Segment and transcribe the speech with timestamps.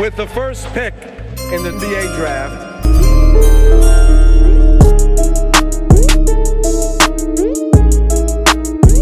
[0.00, 2.86] with the first pick in the NBA draft.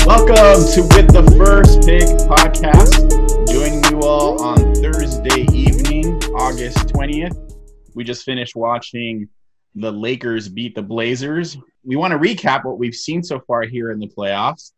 [0.04, 3.46] Welcome to With the First Pick podcast.
[3.46, 7.54] Joining you all on Thursday evening, August 20th.
[7.94, 9.28] We just finished watching
[9.76, 11.56] the Lakers beat the Blazers.
[11.84, 14.72] We want to recap what we've seen so far here in the playoffs.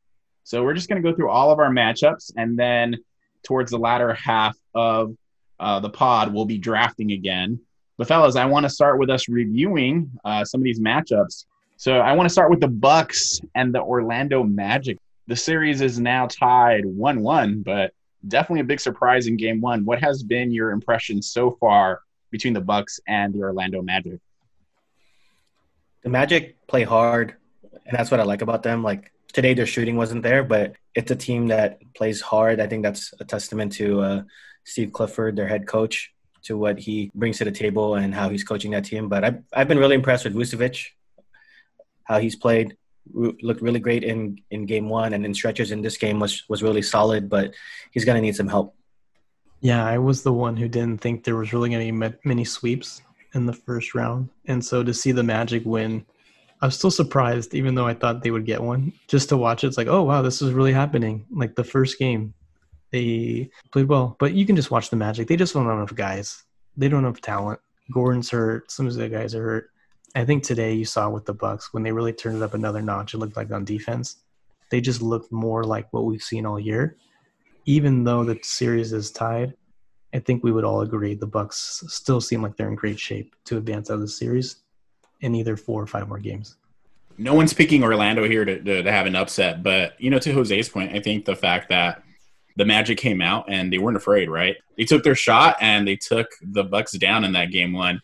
[0.44, 2.98] So we're just going to go through all of our matchups, and then
[3.42, 5.14] towards the latter half of
[5.60, 7.60] uh, the pod, we'll be drafting again.
[7.98, 11.44] But fellas, I want to start with us reviewing uh, some of these matchups.
[11.76, 14.98] So I want to start with the Bucks and the Orlando Magic
[15.30, 17.92] the series is now tied 1 1, but
[18.26, 19.84] definitely a big surprise in game one.
[19.84, 22.00] What has been your impression so far
[22.32, 24.18] between the Bucks and the Orlando Magic?
[26.02, 28.82] The Magic play hard, and that's what I like about them.
[28.82, 32.60] Like today, their shooting wasn't there, but it's a team that plays hard.
[32.60, 34.22] I think that's a testament to uh,
[34.70, 38.44] Steve Clifford, their head coach, to what he brings to the table and how he's
[38.44, 39.08] coaching that team.
[39.08, 40.86] But I've, I've been really impressed with Vucevic,
[42.04, 42.76] how he's played.
[43.12, 46.62] Looked really great in in game one and in stretches in this game was was
[46.62, 47.54] really solid but
[47.90, 48.76] he's going to need some help.
[49.60, 52.44] Yeah i was the one who didn't think there was really going to be many
[52.44, 53.02] sweeps
[53.34, 54.28] in the first round.
[54.46, 56.04] And so to see the magic win
[56.60, 58.92] i was still surprised even though i thought they would get one.
[59.08, 61.26] Just to watch it, it's like oh wow this is really happening.
[61.32, 62.34] Like the first game
[62.90, 65.94] they played well but you can just watch the magic they just don't have enough
[65.94, 66.44] guys
[66.76, 67.60] they don't have talent
[67.92, 69.70] gordon's hurt some of the guys are hurt
[70.14, 72.82] I think today you saw with the Bucks when they really turned it up another
[72.82, 73.14] notch.
[73.14, 74.16] It looked like on defense,
[74.70, 76.96] they just looked more like what we've seen all year.
[77.66, 79.54] Even though the series is tied,
[80.12, 83.36] I think we would all agree the Bucks still seem like they're in great shape
[83.44, 84.56] to advance out of the series
[85.20, 86.56] in either four or five more games.
[87.16, 90.32] No one's picking Orlando here to, to, to have an upset, but you know, to
[90.32, 92.02] Jose's point, I think the fact that
[92.56, 94.56] the Magic came out and they weren't afraid, right?
[94.76, 98.02] They took their shot and they took the Bucks down in that game one.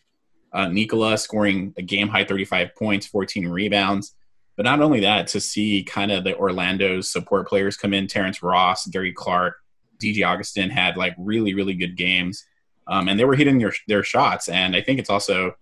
[0.53, 4.15] Uh, Nikola scoring a game high 35 points, 14 rebounds.
[4.55, 8.41] But not only that, to see kind of the Orlando's support players come in, Terrence
[8.41, 9.55] Ross, Gary Clark,
[10.01, 12.43] DJ Augustin had like really, really good games.
[12.87, 14.49] Um, and they were hitting their, their shots.
[14.49, 15.55] And I think it's also,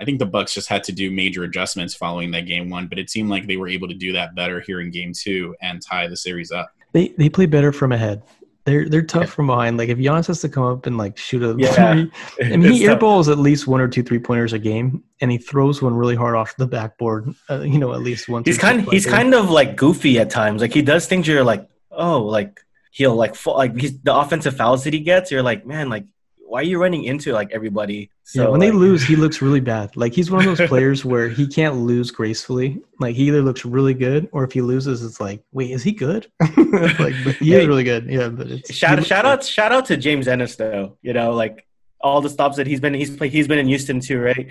[0.00, 2.98] I think the Bucks just had to do major adjustments following that game one, but
[2.98, 5.82] it seemed like they were able to do that better here in game two and
[5.82, 6.70] tie the series up.
[6.92, 8.22] They they play better from ahead.
[8.64, 9.78] They're they're tough from behind.
[9.78, 11.92] Like if Giannis has to come up and like shoot a yeah.
[11.94, 12.12] three,
[12.52, 15.38] I mean he airballs at least one or two three pointers a game, and he
[15.38, 17.34] throws one really hard off the backboard.
[17.48, 18.44] Uh, you know, at least one.
[18.44, 20.60] He's kind he's kind of like goofy at times.
[20.60, 24.56] Like he does things you're like, oh, like he'll like fall, like he's the offensive
[24.56, 25.30] fouls that he gets.
[25.30, 26.04] You're like, man, like
[26.50, 28.10] why are you running into like everybody?
[28.24, 29.96] So, yeah, when like, they lose, he looks really bad.
[29.96, 32.80] Like he's one of those players where he can't lose gracefully.
[32.98, 35.92] Like he either looks really good, or if he loses, it's like, wait, is he
[35.92, 36.26] good?
[36.40, 38.06] like he is really good.
[38.10, 40.98] Yeah, but it's shout shout out shout out to James Ennis though.
[41.02, 41.66] You know, like
[42.00, 44.50] all the stops that he's been he's played he's been in Houston too, right?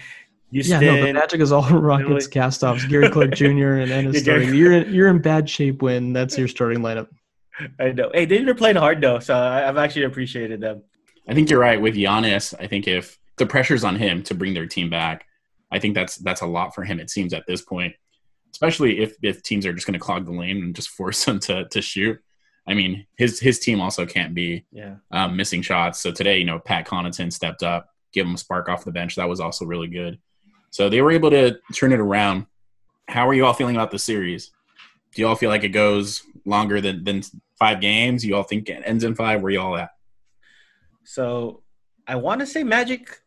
[0.51, 2.85] Houston, yeah, no, the Magic is all Rockets cast-offs.
[2.85, 3.73] Gary Clark Jr.
[3.73, 4.55] and Ennis starting.
[4.55, 7.07] You're in, you're in bad shape when that's your starting lineup.
[7.79, 8.09] I know.
[8.13, 10.81] Hey, they're playing hard though, so I've actually appreciated them.
[11.29, 12.55] I think you're right with Giannis.
[12.59, 15.27] I think if the pressure's on him to bring their team back,
[15.71, 16.99] I think that's that's a lot for him.
[16.99, 17.93] It seems at this point,
[18.51, 21.39] especially if if teams are just going to clog the lane and just force him
[21.41, 22.19] to to shoot.
[22.67, 24.95] I mean, his his team also can't be yeah.
[25.11, 25.99] um, missing shots.
[25.99, 29.15] So today, you know, Pat Connaughton stepped up, give him a spark off the bench.
[29.15, 30.19] That was also really good.
[30.71, 32.47] So they were able to turn it around.
[33.07, 34.51] How are you all feeling about the series?
[35.13, 37.21] Do you all feel like it goes longer than than
[37.59, 38.25] five games?
[38.25, 39.43] You all think it ends in five?
[39.43, 39.91] Where you all at?
[41.09, 41.63] So
[42.07, 43.19] I want to say Magic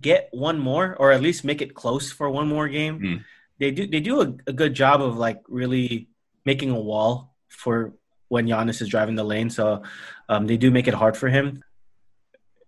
[0.00, 3.00] get one more, or at least make it close for one more game.
[3.00, 3.24] Mm.
[3.58, 6.08] They do they do a, a, good job of like really
[6.44, 7.94] making a wall for
[8.28, 9.50] when Giannis is driving the lane.
[9.50, 9.82] So
[10.28, 11.60] um, they do make it hard for him.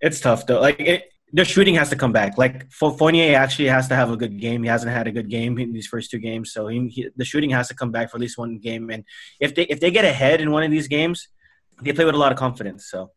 [0.00, 0.60] It's tough though.
[0.60, 2.36] Like it, their shooting has to come back.
[2.36, 4.64] Like Fournier actually has to have a good game.
[4.64, 7.24] He hasn't had a good game in these first two games, so he, he, the
[7.24, 8.90] shooting has to come back for at least one game.
[8.90, 9.04] And
[9.38, 11.28] if they if they get ahead in one of these games,
[11.82, 12.90] they play with a lot of confidence.
[12.90, 13.12] So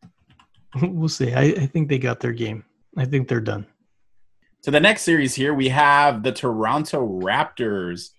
[0.81, 1.33] we'll see.
[1.33, 2.63] I, I think they got their game.
[2.97, 3.67] I think they're done.
[4.61, 8.09] So the next series here, we have the Toronto Raptors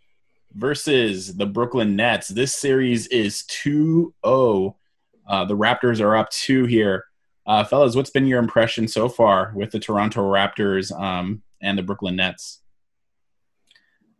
[0.54, 2.28] versus the Brooklyn Nets.
[2.28, 4.76] This series is 2 0.
[5.26, 7.04] Uh, the Raptors are up two here.
[7.46, 11.82] Uh, fellas, what's been your impression so far with the Toronto Raptors um, and the
[11.82, 12.60] Brooklyn Nets?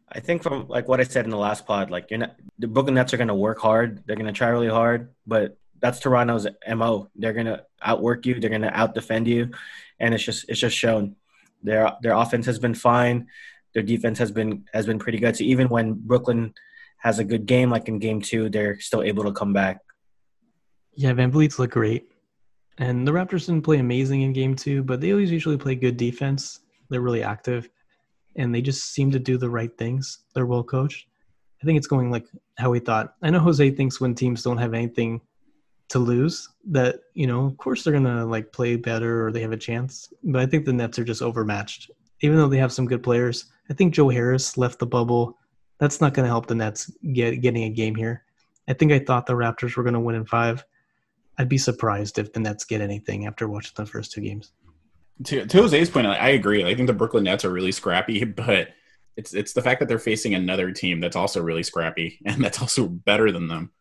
[0.09, 2.69] I think from like what I said in the last pod, like you're not the
[2.69, 4.03] Brooklyn Nets are going to work hard.
[4.07, 7.09] They're going to try really hard, but that's Toronto's mo.
[7.17, 8.41] They're gonna outwork you.
[8.41, 9.51] They're gonna out defend you,
[10.01, 11.17] and it's just it's just shown.
[11.63, 13.27] Their their offense has been fine.
[13.75, 15.37] Their defense has been has been pretty good.
[15.37, 16.55] So even when Brooklyn
[16.99, 19.81] has a good game, like in game two, they're still able to come back.
[20.95, 22.09] Yeah, VanVleet's look great.
[22.79, 25.97] And the Raptors didn't play amazing in game two, but they always usually play good
[25.97, 26.61] defense.
[26.89, 27.69] They're really active
[28.37, 30.21] and they just seem to do the right things.
[30.35, 31.07] They're well coached.
[31.63, 32.27] I think it's going like
[32.59, 33.15] how we thought.
[33.23, 35.21] I know Jose thinks when teams don't have anything
[35.93, 39.53] to lose that, you know, of course they're to like play better or they have
[39.53, 40.11] a chance.
[40.25, 41.91] But I think the Nets are just overmatched.
[42.23, 45.39] Even though they have some good players, I think Joe Harris left the bubble.
[45.79, 48.25] That's not to help the Nets get getting a game here.
[48.69, 50.65] I think I thought the Raptors were to win in five.
[51.37, 54.53] I'd be surprised if the Nets get anything after watching the first two games.
[55.25, 56.65] To, to Jose's point, I agree.
[56.65, 58.69] I think the Brooklyn Nets are really scrappy, but
[59.17, 62.63] it's it's the fact that they're facing another team that's also really scrappy and that's
[62.63, 63.73] also better than them.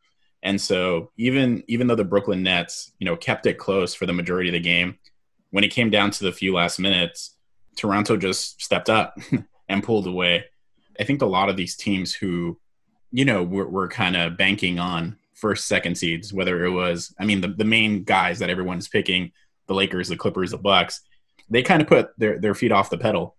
[0.43, 4.13] And so even even though the Brooklyn Nets, you know, kept it close for the
[4.13, 4.97] majority of the game,
[5.51, 7.35] when it came down to the few last minutes,
[7.75, 9.17] Toronto just stepped up
[9.69, 10.45] and pulled away.
[10.99, 12.59] I think a lot of these teams who,
[13.11, 17.25] you know, were, were kind of banking on first, second seeds, whether it was, I
[17.25, 19.31] mean, the, the main guys that everyone's picking,
[19.67, 21.01] the Lakers, the Clippers, the Bucks,
[21.49, 23.35] they kind of put their, their feet off the pedal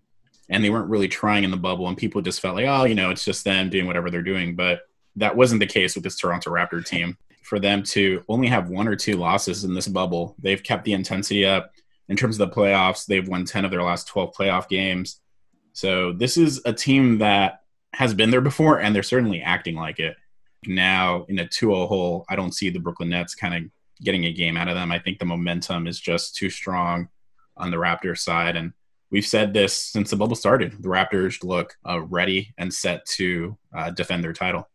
[0.48, 1.86] and they weren't really trying in the bubble.
[1.88, 4.56] And people just felt like, oh, you know, it's just them doing whatever they're doing.
[4.56, 4.80] But
[5.16, 7.16] that wasn't the case with this Toronto Raptor team.
[7.42, 10.92] For them to only have one or two losses in this bubble, they've kept the
[10.92, 11.72] intensity up.
[12.08, 15.20] In terms of the playoffs, they've won 10 of their last 12 playoff games.
[15.72, 17.62] So this is a team that
[17.94, 20.16] has been there before, and they're certainly acting like it.
[20.66, 23.70] Now, in a 2 0 hole, I don't see the Brooklyn Nets kind of
[24.02, 24.92] getting a game out of them.
[24.92, 27.08] I think the momentum is just too strong
[27.56, 28.56] on the Raptors side.
[28.56, 28.72] And
[29.10, 30.82] we've said this since the bubble started.
[30.82, 34.68] The Raptors look uh, ready and set to uh, defend their title.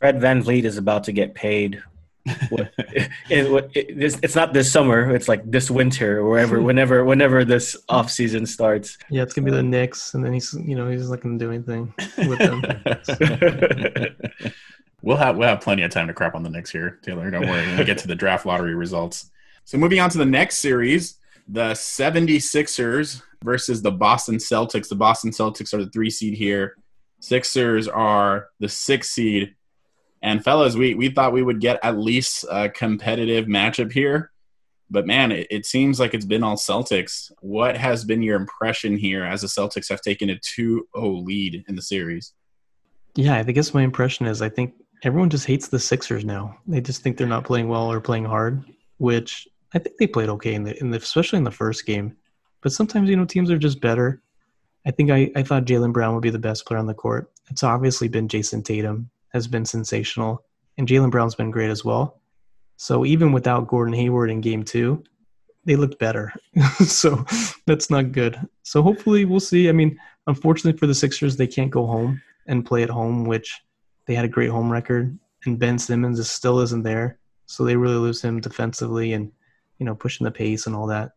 [0.00, 1.82] Fred VanVleet is about to get paid.
[2.26, 5.14] it, it, it, it's not this summer.
[5.14, 8.96] It's like this winter, or wherever, whenever, whenever this off season starts.
[9.10, 11.38] Yeah, it's gonna be the uh, Knicks, and then he's, you know, he's not gonna
[11.38, 12.62] do anything with them.
[15.02, 17.30] we'll have we'll have plenty of time to crap on the Knicks here, Taylor.
[17.30, 17.66] Don't worry.
[17.66, 19.30] When we get to the draft lottery results.
[19.64, 24.88] So moving on to the next series, the 76ers versus the Boston Celtics.
[24.88, 26.76] The Boston Celtics are the three seed here.
[27.20, 29.54] Sixers are the six seed.
[30.22, 34.30] And fellas, we, we thought we would get at least a competitive matchup here.
[34.90, 37.30] But man, it, it seems like it's been all Celtics.
[37.40, 41.64] What has been your impression here as the Celtics have taken a 2 0 lead
[41.68, 42.34] in the series?
[43.14, 46.56] Yeah, I guess my impression is I think everyone just hates the Sixers now.
[46.66, 48.64] They just think they're not playing well or playing hard,
[48.98, 52.16] which I think they played okay in the, in the especially in the first game.
[52.60, 54.20] But sometimes you know teams are just better.
[54.84, 57.30] I think I, I thought Jaylen Brown would be the best player on the court.
[57.50, 60.44] It's obviously been Jayson Tatum has been sensational,
[60.78, 62.20] and Jaylen Brown's been great as well.
[62.76, 65.04] So even without Gordon Hayward in Game Two,
[65.64, 66.32] they looked better.
[66.86, 67.24] so
[67.66, 68.40] that's not good.
[68.62, 69.68] So hopefully we'll see.
[69.68, 73.60] I mean, unfortunately for the Sixers, they can't go home and play at home, which
[74.06, 77.18] they had a great home record, and Ben Simmons is, still isn't there.
[77.46, 79.30] So they really lose him defensively and
[79.78, 81.12] you know pushing the pace and all that.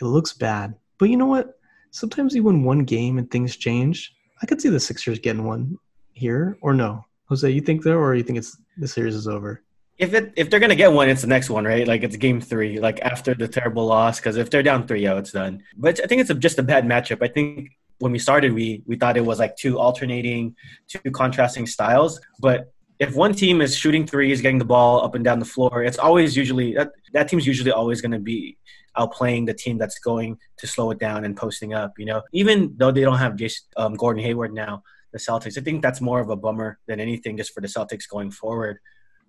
[0.00, 0.74] It looks bad.
[0.98, 1.58] But you know what?
[1.90, 4.14] Sometimes you win one game and things change.
[4.42, 5.78] I could see the Sixers getting one
[6.12, 7.04] here, or no?
[7.32, 9.62] Jose, you think though, or you think it's the series is over?
[9.98, 11.86] If it if they're gonna get one, it's the next one, right?
[11.86, 14.18] Like it's game three, like after the terrible loss.
[14.18, 15.62] Because if they're down three, yeah, it's done.
[15.76, 17.22] But I think it's a, just a bad matchup.
[17.22, 20.54] I think when we started, we we thought it was like two alternating,
[20.88, 22.20] two contrasting styles.
[22.40, 25.82] But if one team is shooting threes, getting the ball up and down the floor,
[25.82, 28.58] it's always usually that, that team's usually always to be
[28.98, 31.98] outplaying the team that's going to slow it down and posting up.
[31.98, 35.60] You know, even though they don't have just um, Gordon Hayward now, the Celtics, I
[35.60, 38.78] think that's more of a bummer than anything just for the Celtics going forward.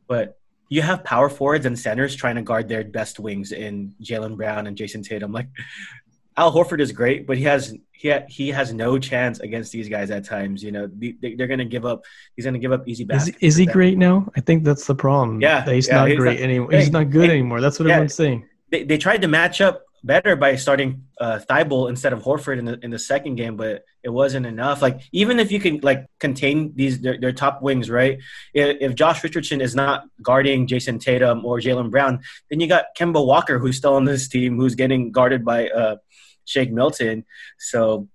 [0.07, 0.37] But
[0.69, 4.67] you have power forwards and centers trying to guard their best wings in Jaylen Brown
[4.67, 5.31] and Jayson Tatum.
[5.31, 5.47] Like
[6.35, 9.87] Al Horford is great, but he has he ha, he has no chance against these
[9.87, 10.63] guys at times.
[10.63, 12.03] You know, they, are going to give up.
[12.35, 13.37] He's going to give up easy baskets.
[13.37, 14.31] Is, is he great now?
[14.35, 15.41] I think that's the problem.
[15.41, 16.71] Yeah, he's yeah, not he's great not, anymore.
[16.71, 17.61] He's not good anymore.
[17.61, 18.47] That's what yeah, everyone's saying.
[18.71, 22.65] They, they tried to match up better by starting uh, Thybulle instead of Horford in
[22.65, 24.81] the in the second game, but it wasn't enough.
[24.81, 28.19] Like even if you can like contain these their, their top wings, right?
[28.53, 32.85] If, if, Josh Richardson is not guarding Jayson Tatum or Jaylen Brown, then you got
[32.97, 35.95] Kemba Walker who's still on this team who's getting guarded by uh,
[36.45, 37.25] Shake Milton.
[37.57, 38.09] So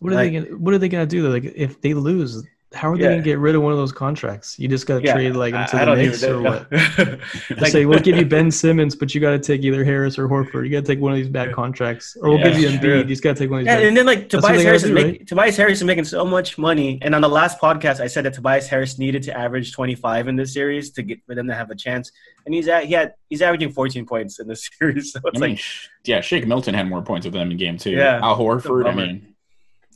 [0.00, 1.30] what are like, they gonna, what are they gonna do though?
[1.30, 2.42] Like if they lose,
[2.74, 3.10] how are they yeah.
[3.10, 4.58] gonna get rid of one of those contracts?
[4.58, 6.70] You just gotta yeah, trade like into I, the Knicks or what?
[7.60, 10.64] like, say we'll give you Ben Simmons, but you gotta take either Harris or Horford.
[10.64, 12.80] You gotta take one of these bad contracts, or we'll yeah, give you Embiid.
[12.80, 12.98] True.
[12.98, 13.72] You just gotta take one of these.
[13.72, 13.86] Yeah, bad.
[13.86, 15.26] and then like Tobias Harris is do, making right?
[15.26, 16.98] Tobias Harris is making so much money.
[17.02, 20.36] And on the last podcast, I said that Tobias Harris needed to average 25 in
[20.36, 22.12] this series to get for them to have a chance.
[22.46, 25.12] And he's at he had he's averaging 14 points in this series.
[25.12, 25.60] So it's I mean, like
[26.04, 27.90] yeah, Shake Milton had more points with them in game two.
[27.90, 28.88] Yeah, Al Horford.
[28.88, 29.28] I mean.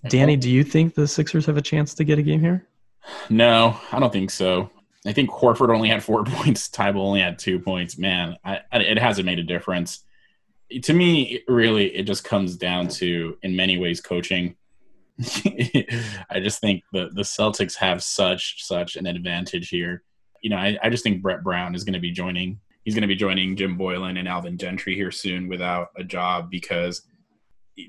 [0.08, 2.66] Danny, do you think the Sixers have a chance to get a game here?
[3.30, 4.70] No, I don't think so.
[5.06, 6.68] I think Horford only had four points.
[6.68, 7.96] Thybulle only had two points.
[7.98, 10.00] Man, I, I, it hasn't made a difference.
[10.82, 14.56] To me, really, it just comes down to, in many ways, coaching.
[16.30, 20.02] I just think the the Celtics have such such an advantage here.
[20.42, 22.58] You know, I, I just think Brett Brown is going to be joining.
[22.84, 26.50] He's going to be joining Jim Boylen and Alvin Gentry here soon without a job
[26.50, 27.02] because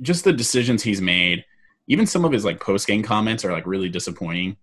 [0.02, 1.44] just the decisions he's made.
[1.88, 4.58] Even some of his like post game comments are like really disappointing.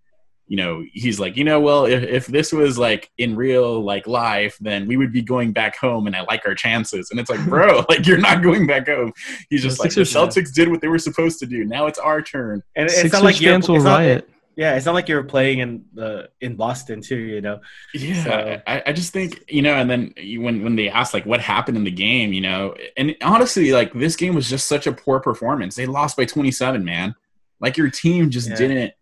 [0.47, 4.05] You know he's like you know well if, if this was like in real like
[4.05, 7.09] life then we would be going back home and i like our chances.
[7.09, 9.11] And it's like bro like you're not going back home.
[9.49, 11.65] He's just the like Sixers, the celtics did what they were supposed to do.
[11.65, 12.61] Now it's our turn.
[12.75, 15.85] And it's Sixers not like fans will riot yeah it's not like you're playing in
[15.93, 17.59] the in boston too you know
[17.93, 18.61] yeah so.
[18.67, 21.77] I, I just think you know and then when when they asked like what happened
[21.77, 25.19] in the game you know and honestly like this game was just such a poor
[25.19, 27.15] performance they lost by 27 man
[27.59, 28.55] like your team just yeah.
[28.55, 28.93] didn't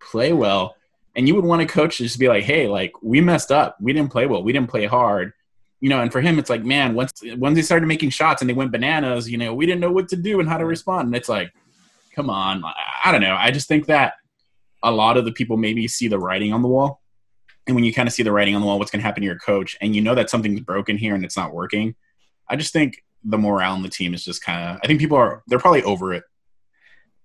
[0.00, 0.76] play well
[1.16, 3.76] and you would want a coach to just be like, hey, like we messed up.
[3.80, 4.42] We didn't play well.
[4.42, 5.32] We didn't play hard.
[5.80, 8.48] You know, and for him, it's like, man, once once they started making shots and
[8.48, 11.06] they went bananas, you know, we didn't know what to do and how to respond.
[11.06, 11.52] And it's like,
[12.14, 12.62] come on,
[13.04, 13.34] I don't know.
[13.34, 14.14] I just think that
[14.82, 17.00] a lot of the people maybe see the writing on the wall,
[17.66, 19.20] and when you kind of see the writing on the wall, what's going to happen
[19.22, 21.94] to your coach, and you know that something's broken here and it's not working.
[22.48, 24.80] I just think the morale in the team is just kind of.
[24.82, 26.24] I think people are they're probably over it.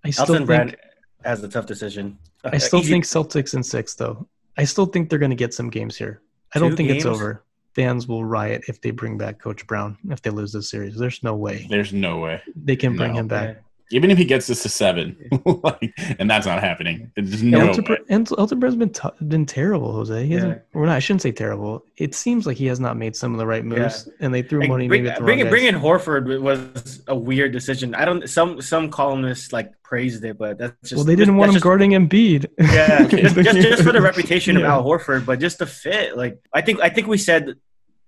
[0.04, 0.76] I still Elton think, Brand
[1.24, 2.18] has a tough decision.
[2.44, 4.28] I still think Celtics in six, though.
[4.56, 6.22] I still think they're going to get some games here.
[6.54, 7.04] I don't think games?
[7.04, 7.44] it's over.
[7.74, 10.96] Fans will riot if they bring back Coach Brown if they lose this series.
[10.96, 11.66] There's no way.
[11.68, 13.20] There's no way they can bring no.
[13.20, 17.12] him back even if he gets this to seven, like, and that's not happening.
[17.14, 17.72] There's no
[18.08, 20.26] and Elton Brown's been t- been terrible, Jose.
[20.26, 20.52] He hasn't.
[20.54, 20.62] Yeah.
[20.74, 21.84] Well, not, I shouldn't say terrible.
[21.96, 24.26] It seems like he has not made some of the right moves, yeah.
[24.26, 24.88] and they threw money.
[24.88, 27.94] Bring, maybe bring, bring in Horford was a weird decision.
[27.94, 28.28] I don't.
[28.28, 30.96] Some some columnists like praised it, but that's just.
[30.96, 32.46] Well, they didn't want him just, guarding Embiid.
[32.58, 34.62] Yeah, just, just, just for the reputation yeah.
[34.62, 36.16] of Al Horford, but just the fit.
[36.16, 37.54] Like I think I think we said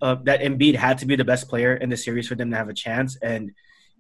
[0.01, 2.57] uh, that Embiid had to be the best player in the series for them to
[2.57, 3.53] have a chance, and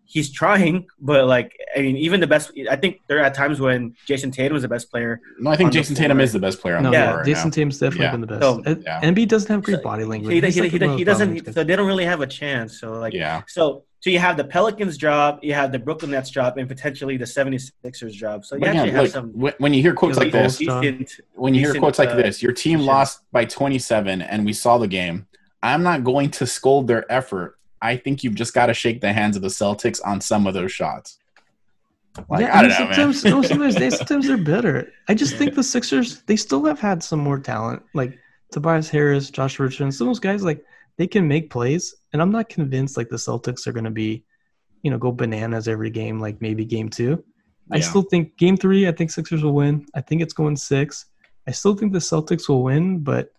[0.08, 2.50] he's trying, but like I mean, even the best.
[2.68, 5.20] I think there are times when Jayson Tatum was the best player.
[5.38, 7.52] No, I think Jayson Tatum is the best player on no, the yeah, Jayson right
[7.52, 8.10] Tatum's definitely yeah.
[8.10, 8.42] been the best.
[8.42, 9.00] So, yeah.
[9.02, 10.32] Embiid doesn't have great body language.
[10.32, 11.52] He, he, he, he doesn't.
[11.52, 12.80] So they don't really have a chance.
[12.80, 13.42] So like, yeah.
[13.46, 17.16] So so you have the Pelicans job, you have the Brooklyn Nets job, and potentially
[17.16, 18.44] the 76ers job.
[18.44, 19.30] So you but actually yeah, have like, some.
[19.58, 22.42] When you hear quotes like this, decent, when you hear decent, quotes like uh, this,
[22.42, 25.26] your team lost by 27, and we saw the game.
[25.64, 29.12] I'm not going to scold their effort I think you've just got to shake the
[29.12, 31.18] hands of the Celtics on some of those shots.
[32.28, 34.92] Like, yeah, I, mean, sometimes, no, sometimes they sometimes they're better.
[35.08, 38.18] I just think the Sixers they still have had some more talent, like
[38.50, 39.92] Tobias Harris, Josh Richardson.
[39.92, 40.64] Some of those guys like
[40.96, 44.24] they can make plays, and I'm not convinced like the Celtics are going to be,
[44.82, 46.18] you know, go bananas every game.
[46.18, 47.22] Like maybe game two.
[47.70, 47.76] Yeah.
[47.76, 48.88] I still think game three.
[48.88, 49.86] I think Sixers will win.
[49.94, 51.06] I think it's going six.
[51.46, 53.32] I still think the Celtics will win, but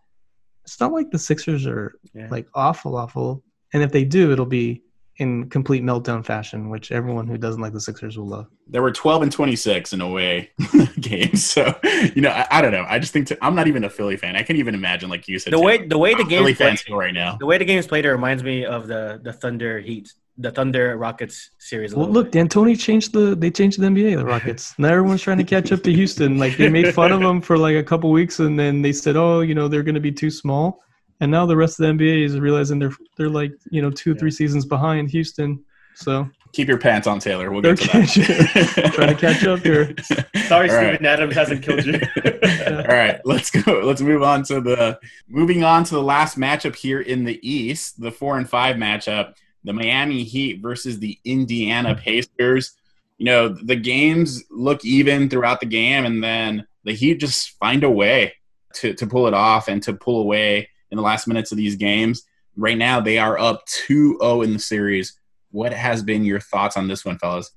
[0.63, 2.27] it's not like the Sixers are yeah.
[2.29, 3.43] like awful, awful.
[3.73, 4.83] And if they do, it'll be
[5.19, 8.47] in complete meltdown fashion, which everyone who doesn't like the Sixers will love.
[8.67, 10.49] There were 12 and 26 in away
[10.99, 11.75] games, so
[12.15, 12.85] you know I, I don't know.
[12.87, 14.35] I just think to, I'm not even a Philly fan.
[14.35, 16.95] I can't even imagine, like you said, the way the way the game fans feel
[16.95, 17.35] right now.
[17.37, 20.97] The way the game's played, it reminds me of the the Thunder Heat, the Thunder
[20.97, 21.93] Rockets series.
[21.93, 24.73] Well, look, D'Antoni changed the they changed the NBA, the Rockets.
[24.79, 26.37] now everyone's trying to catch up to Houston.
[26.37, 29.17] Like they made fun of them for like a couple weeks, and then they said,
[29.17, 30.81] oh, you know, they're going to be too small
[31.19, 34.11] and now the rest of the NBA is realizing they're they're like you know two
[34.11, 34.17] yeah.
[34.17, 35.63] three seasons behind Houston.
[35.95, 37.51] So keep your pants on, Taylor.
[37.51, 38.91] We'll get to that.
[38.95, 39.93] Trying to catch up here.
[40.47, 41.05] Sorry, Steven right.
[41.05, 41.99] Adams hasn't killed you.
[42.67, 43.81] All right, let's go.
[43.83, 47.99] Let's move on to the moving on to the last matchup here in the East,
[47.99, 49.33] the four and five matchup,
[49.63, 52.77] the Miami Heat versus the Indiana Pacers.
[53.17, 57.83] You know, the games look even throughout the game, and then the Heat just find
[57.83, 58.35] a way
[58.75, 61.75] to to pull it off and to pull away in the last minutes of these
[61.75, 62.23] games.
[62.55, 65.19] Right now, they are up 2 0 in the series.
[65.51, 67.51] What has been your thoughts on this one, fellas?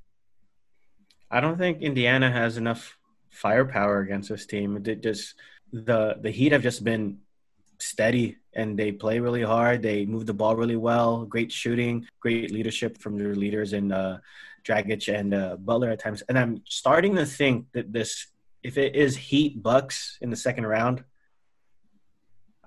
[1.31, 2.99] I don't think Indiana has enough
[3.31, 4.83] firepower against this team.
[4.85, 5.35] It just
[5.73, 7.19] the the Heat have just been
[7.79, 9.83] steady and they play really hard.
[9.83, 11.25] They move the ball really well.
[11.25, 14.19] Great shooting, great leadership from their leaders in uh,
[14.65, 16.23] Dragic and uh, Butler at times.
[16.29, 18.29] And I'm starting to think that this,
[18.63, 21.05] if it is Heat Bucks in the second round,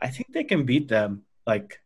[0.02, 1.24] I think they can beat them.
[1.46, 1.80] Like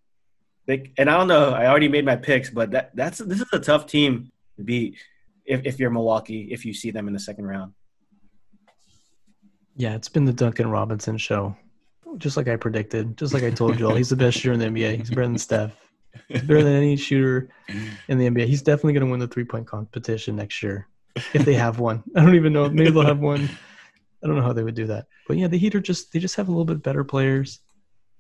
[0.66, 1.52] they and I don't know.
[1.52, 4.98] I already made my picks, but that that's this is a tough team to beat
[5.46, 7.74] if if you're Milwaukee if you see them in the second round.
[9.76, 11.56] Yeah, it's been the Duncan Robinson show.
[12.18, 14.60] Just like I predicted, just like I told you all, he's the best shooter in
[14.60, 14.98] the NBA.
[14.98, 15.72] He's better than Steph.
[16.28, 17.50] He's better than any shooter
[18.08, 18.48] in the NBA.
[18.48, 20.88] He's definitely going to win the three point competition next year
[21.34, 22.04] if they have one.
[22.16, 22.70] I don't even know.
[22.70, 23.50] Maybe they'll have one.
[24.24, 25.06] I don't know how they would do that.
[25.28, 27.60] But yeah, the Heat are just they just have a little bit better players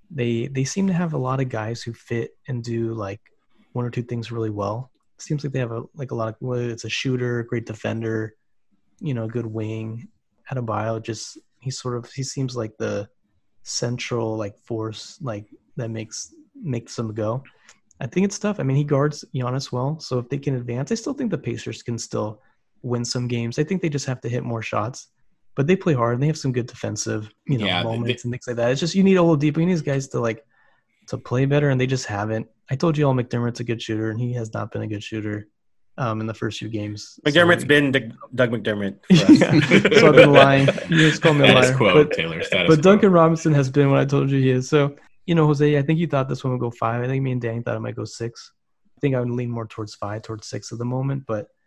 [0.10, 3.22] they they seem to have a lot of guys who fit and do like
[3.74, 4.92] one or two things really well.
[5.18, 8.36] seems like they have a like a lot of whether it's a shooter, great defender,
[9.00, 10.08] you know, a good wing.
[10.52, 13.08] Adebayo just he sort of he seems like the
[13.64, 17.44] central like force like that makes makes them go.
[18.02, 18.60] I think it's tough.
[18.60, 21.38] I mean, he guards Giannis well, so if they can advance, I still think the
[21.38, 22.42] Pacers can still
[22.82, 23.60] win some games.
[23.60, 25.10] I think they just have to hit more shots,
[25.60, 28.24] but they play hard and they have some good defensive, you know, Yeah, they- moments
[28.24, 28.72] and things like that.
[28.72, 30.46] It's just you need Oladipo, you need these guys to like
[31.08, 32.48] to play better, and they just haven't.
[32.72, 35.04] I told you all McDermott's a good shooter, and he has not been a good
[35.04, 35.48] shooter
[35.98, 37.20] um, in the first few games.
[37.26, 38.04] McDermott's So- been Doug
[38.40, 38.96] Doug McDermott.
[39.08, 39.40] For us.
[39.42, 40.00] yeah.
[40.00, 40.68] so I've been lying.
[40.88, 41.78] You just called me a Status liar.
[41.78, 42.42] quo, But- Taylor.
[42.52, 42.76] But quo.
[42.78, 44.70] Duncan Robinson has been what I told you he is.
[44.70, 47.04] So, you know, Jose, I think you thought this one would go five.
[47.04, 48.54] I think me and Danny thought it might go six.
[48.96, 51.24] I think I would lean more towards five, towards six at the moment.
[51.28, 51.59] But the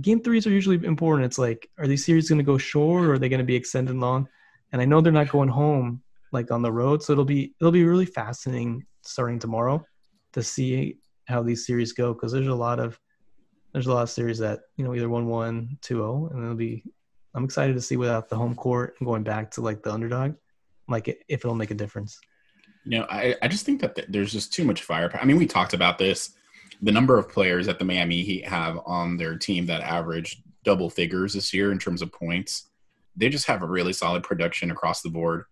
[0.00, 1.26] game threes are usually important.
[1.26, 3.56] It's like, are these series going to go short or are they going to be
[3.56, 4.28] extended long?
[4.72, 7.72] And I know they're not going home like on the road, so it'll be it'll
[7.72, 9.84] be really fascinating starting tomorrow
[10.32, 10.96] to see
[11.26, 12.98] how these series go because there's a lot of
[13.72, 16.54] there's a lot of series that you know either one one two zero and it'll
[16.54, 16.84] be
[17.34, 20.34] I'm excited to see without the home court and going back to like the underdog
[20.88, 22.18] like if it'll make a difference.
[22.84, 25.20] You know, I, I just think that th- there's just too much firepower.
[25.20, 26.30] I mean, we talked about this.
[26.82, 30.90] The number of players that the Miami Heat have on their team that average double
[30.90, 32.68] figures this year in terms of points,
[33.16, 35.44] they just have a really solid production across the board.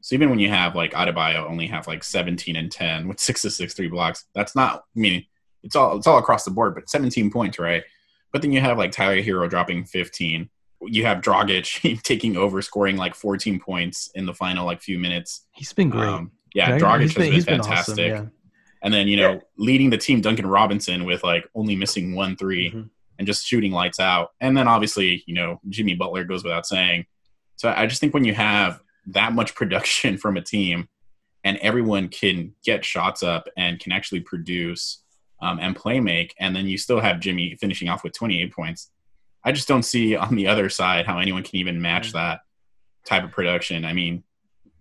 [0.00, 3.42] So even when you have like Adebayo only have like 17 and 10 with six
[3.42, 4.84] to six three blocks, that's not.
[4.96, 5.24] I mean,
[5.62, 7.84] it's all it's all across the board, but 17 points, right?
[8.32, 10.48] But then you have like Tyler Herro dropping 15.
[10.82, 15.46] You have Dragic taking over, scoring like 14 points in the final like few minutes.
[15.52, 16.08] He's been great.
[16.08, 16.78] Um, yeah?
[16.78, 18.12] Dragic has been, he's fantastic.
[18.12, 18.24] awesome, yeah.
[18.82, 22.70] And then, you know, leading the team, Duncan Robinson, with like only missing one 3
[22.70, 22.90] Mhm.
[23.18, 24.30] and just shooting lights out.
[24.40, 27.06] And then obviously, you know, Jimmy Butler goes without saying.
[27.56, 30.88] So I just think when you have that much production from a team
[31.44, 35.02] and everyone can get shots up and can actually produce
[35.40, 38.90] um, and play make, and then you still have Jimmy finishing off with 28 points,
[39.44, 42.40] I just don't see on the other side how anyone can even match that
[43.04, 43.84] type of production.
[43.84, 44.22] I mean,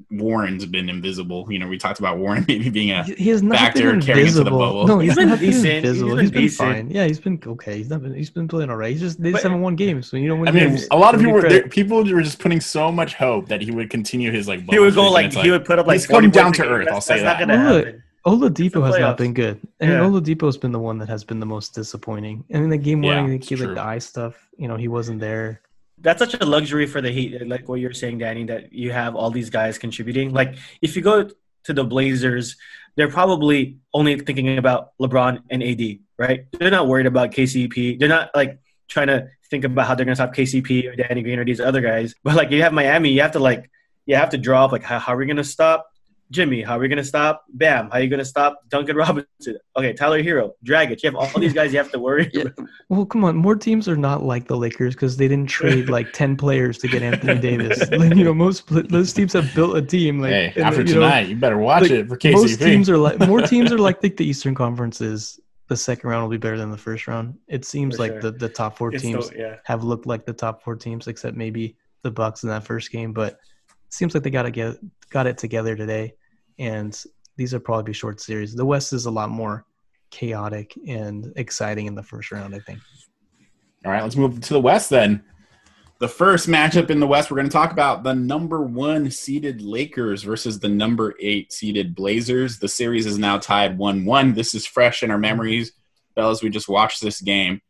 [0.09, 1.45] Warren's been invisible.
[1.51, 4.01] You know, we talked about Warren maybe being a He he has not factor been
[4.01, 4.87] carrying into the bubble.
[4.87, 5.63] No, he's, He's been not decent.
[5.63, 6.09] been He's invisible.
[6.15, 6.89] been he's been fine.
[6.91, 7.77] Yeah, he's been okay.
[7.77, 8.13] He's not been.
[8.15, 8.91] He's been playing all right.
[8.91, 10.87] He's just they just haven't won games, so you don't win I mean, games.
[10.91, 13.71] a lot of people were there, people were just putting so much hope that he
[13.71, 14.59] would continue his like.
[14.61, 16.63] He bubble would go streak, like he would put up like he's come down to
[16.67, 17.47] earth, That's- I'll say that's that.
[17.47, 18.03] not gonna Look, happen.
[18.25, 19.59] Oladipo has not been good.
[19.81, 19.99] I mean, Yeah.
[20.01, 22.43] Oladipo's been the one that has been the most disappointing.
[22.51, 23.73] And in the game Yeah, one, I he like true.
[23.73, 24.47] the eye stuff.
[24.57, 25.61] You know, he wasn't there.
[26.01, 29.15] That's such a luxury for the Heat, like what you're saying, Danny, that you have
[29.15, 30.33] all these guys contributing.
[30.33, 31.29] Like if you go
[31.63, 32.57] to the Blazers,
[32.95, 36.45] they're probably only thinking about LeBron and AD, right?
[36.51, 37.99] They're not worried about KCP.
[37.99, 41.39] They're not like trying to think about how they're gonna stop KCP or Danny Green
[41.39, 42.15] or these other guys.
[42.23, 43.69] But like you have Miami, you have to like
[44.05, 45.90] you have to draw up like how, how are we gonna stop
[46.31, 46.61] Jimmy?
[46.61, 47.89] How are we gonna stop Bam?
[47.91, 49.57] How are you gonna stop Duncan Robinson?
[49.77, 51.03] Okay, Tyler Herro, Dragic.
[51.03, 52.29] You have all these guys you have to worry.
[52.33, 52.45] Yeah.
[52.89, 53.35] Well, come on.
[53.35, 56.87] More teams are not like the Lakers because they didn't trade like ten players to
[56.87, 57.79] get Anthony Davis.
[57.91, 60.19] Like, you know, most pl- those teams have built a team.
[60.21, 62.89] Like Hey, and, after you know, tonight, you better watch like, it for most teams
[62.89, 66.29] are like more teams are like think the Eastern Conference is the second round will
[66.31, 67.37] be better than the first round.
[67.47, 68.21] It seems For like sure.
[68.23, 69.55] the, the top four It's teams so- yeah.
[69.65, 73.13] have looked like the top four teams, except maybe the Bucks in that first game.
[73.13, 74.75] But it seems like they got to get
[75.09, 76.13] got it together today,
[76.61, 77.03] and
[77.37, 78.53] these will probably be short series.
[78.53, 79.65] The West is a lot more
[80.11, 82.53] chaotic and exciting in the first round.
[82.53, 82.79] I think.
[83.83, 85.23] All right, let's move to the West then.
[85.97, 89.61] The first matchup in the West, we're going to talk about the number one seeded
[89.61, 92.59] Lakers versus the number eight seeded Blazers.
[92.59, 94.33] The series is now tied 1 1.
[94.33, 95.73] This is fresh in our memories.
[96.15, 97.61] Fellas, we just watched this game.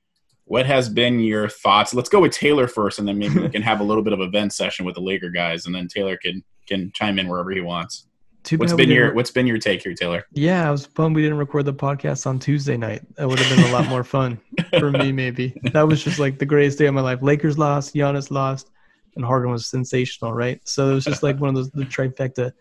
[0.45, 1.93] What has been your thoughts?
[1.93, 4.19] Let's go with Taylor first, and then maybe we can have a little bit of
[4.19, 7.51] a vent session with the Laker guys, and then Taylor can can chime in wherever
[7.51, 8.07] he wants.
[8.43, 10.25] Too What's been your What's been your take here, Taylor?
[10.31, 13.01] Yeah, I was bummed we didn't record the podcast on Tuesday night.
[13.15, 14.39] That would have been a lot more fun
[14.79, 15.55] for me, maybe.
[15.73, 17.19] That was just like the greatest day of my life.
[17.21, 18.71] Lakers lost, Giannis lost,
[19.15, 20.59] and Harden was sensational, right?
[20.63, 22.51] So it was just like one of those the trifecta.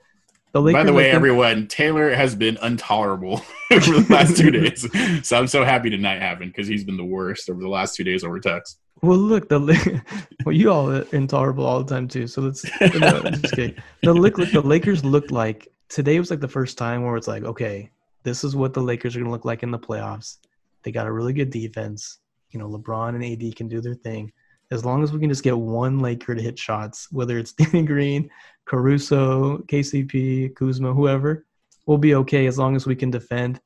[0.52, 3.36] The Lakers, By the way, everyone, Taylor has been intolerable
[3.68, 4.86] for the last two days.
[5.26, 8.02] So I'm so happy tonight happened because he's been the worst over the last two
[8.02, 8.78] days over text.
[9.02, 10.00] Well, look, the La-
[10.44, 12.26] well, you all are intolerable all the time too.
[12.26, 13.76] So let's no, just kidding.
[14.02, 17.44] The look, the Lakers looked like today was like the first time where it's like,
[17.44, 17.90] okay,
[18.22, 20.38] this is what the Lakers are going to look like in the playoffs.
[20.82, 22.18] They got a really good defense.
[22.50, 24.32] You know, LeBron and AD can do their thing.
[24.70, 27.82] As long as we can just get one Laker to hit shots, whether it's Danny
[27.82, 28.30] Green,
[28.66, 31.46] Caruso, KCP, Kuzma, whoever,
[31.86, 33.60] we'll be okay as long as we can defend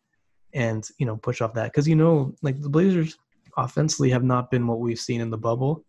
[0.54, 1.72] and you know push off that.
[1.72, 3.18] Because you know, like the Blazers
[3.56, 5.84] offensively have not been what we've seen in the bubble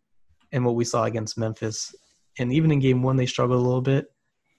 [0.52, 1.94] and what we saw against Memphis.
[2.40, 4.08] And even in game one, they struggled a little bit.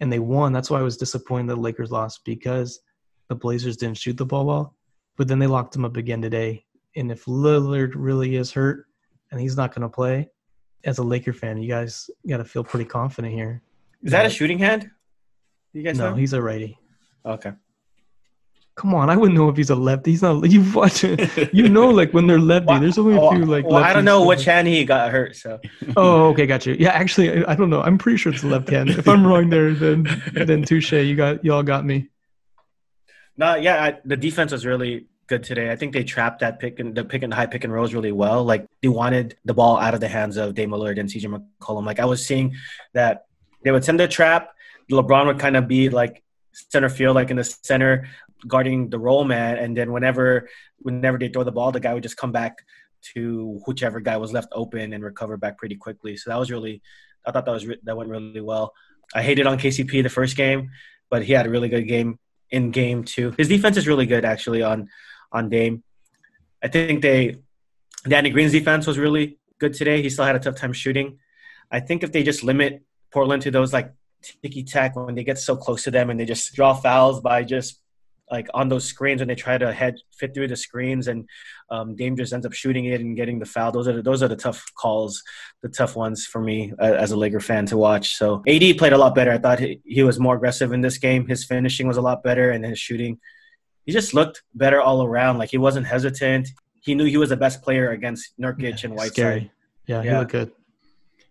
[0.00, 0.52] and they won.
[0.52, 2.80] That's why I was disappointed the Lakers lost because
[3.28, 4.74] the Blazers didn't shoot the ball well.
[5.16, 6.64] But then they locked him up again today.
[6.96, 8.86] And if Lillard really is hurt
[9.30, 10.28] and he's not going to play,
[10.84, 13.62] as a Laker fan, you guys got to feel pretty confident here.
[14.02, 14.90] Is that a shooting hand?
[15.72, 16.16] You guys No, know?
[16.16, 16.78] he's a righty.
[17.24, 17.52] Okay.
[18.76, 20.10] Come on, I wouldn't know if he's a lefty.
[20.10, 20.46] He's not.
[20.50, 21.54] You watch it.
[21.54, 22.78] You know, like when they're lefty.
[22.78, 23.64] There's only a oh, few like.
[23.64, 25.34] well, I don't know which hand he got hurt.
[25.34, 25.58] So
[25.96, 26.76] Oh, okay, got you.
[26.78, 27.80] Yeah, actually, I, I don't know.
[27.80, 28.90] I'm pretty sure it's the left hand.
[28.90, 30.92] If I'm wrong there, then then touche.
[30.92, 32.08] You got y'all got me.
[33.38, 35.70] no, yeah, I, the defense was really good today.
[35.70, 38.12] I think they trapped that pick and the pick and high pick and rolls really
[38.12, 38.44] well.
[38.44, 41.86] Like they wanted the ball out of the hands of Dame Lillard and CJ McCollum.
[41.86, 42.54] Like I was seeing
[42.92, 43.24] that
[43.64, 44.50] they would send the trap.
[44.90, 48.08] LeBron would kind of be like center field, like in the center,
[48.46, 52.02] guarding the roll man, and then whenever whenever they throw the ball, the guy would
[52.02, 52.58] just come back
[53.14, 56.16] to whichever guy was left open and recover back pretty quickly.
[56.16, 56.82] So that was really,
[57.24, 58.72] I thought that was re- that went really well.
[59.14, 60.70] I hated on KCP the first game,
[61.10, 62.18] but he had a really good game
[62.50, 63.34] in game two.
[63.38, 64.88] His defense is really good actually on
[65.32, 65.82] on Dame.
[66.62, 67.36] I think they
[68.08, 70.02] Danny Green's defense was really good today.
[70.02, 71.18] He still had a tough time shooting.
[71.70, 73.92] I think if they just limit Portland to those like
[74.42, 77.42] ticky tack when they get so close to them and they just draw fouls by
[77.42, 77.80] just
[78.30, 81.28] like on those screens when they try to head fit through the screens and
[81.70, 83.72] um, Dame just ends up shooting it and getting the foul.
[83.72, 85.22] Those are the, those are the tough calls,
[85.62, 88.16] the tough ones for me uh, as a Laker fan to watch.
[88.16, 89.32] So AD played a lot better.
[89.32, 91.26] I thought he, he was more aggressive in this game.
[91.26, 93.18] His finishing was a lot better and his shooting.
[93.84, 95.38] He just looked better all around.
[95.38, 96.48] Like he wasn't hesitant.
[96.80, 99.12] He knew he was the best player against Nurkic and Whiteside.
[99.12, 99.50] Scary.
[99.86, 100.52] Yeah, he looked good.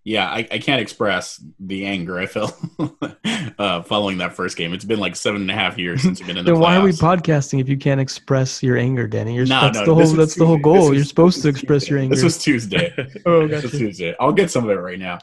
[0.06, 2.56] Yeah, I, I can't express the anger I felt
[3.58, 4.72] uh, following that first game.
[4.72, 6.78] It's been like seven and a half years since we've been in the Then why
[6.78, 9.34] are we podcasting if you can't express your anger, Danny?
[9.34, 10.14] You're, No, that's no, the whole.
[10.14, 10.90] That's the whole goal.
[10.90, 12.14] was- You're supposed to express your anger.
[12.14, 12.94] This was Tuesday.
[13.26, 14.16] oh, This was Tuesday.
[14.20, 15.18] I'll get some of it right now.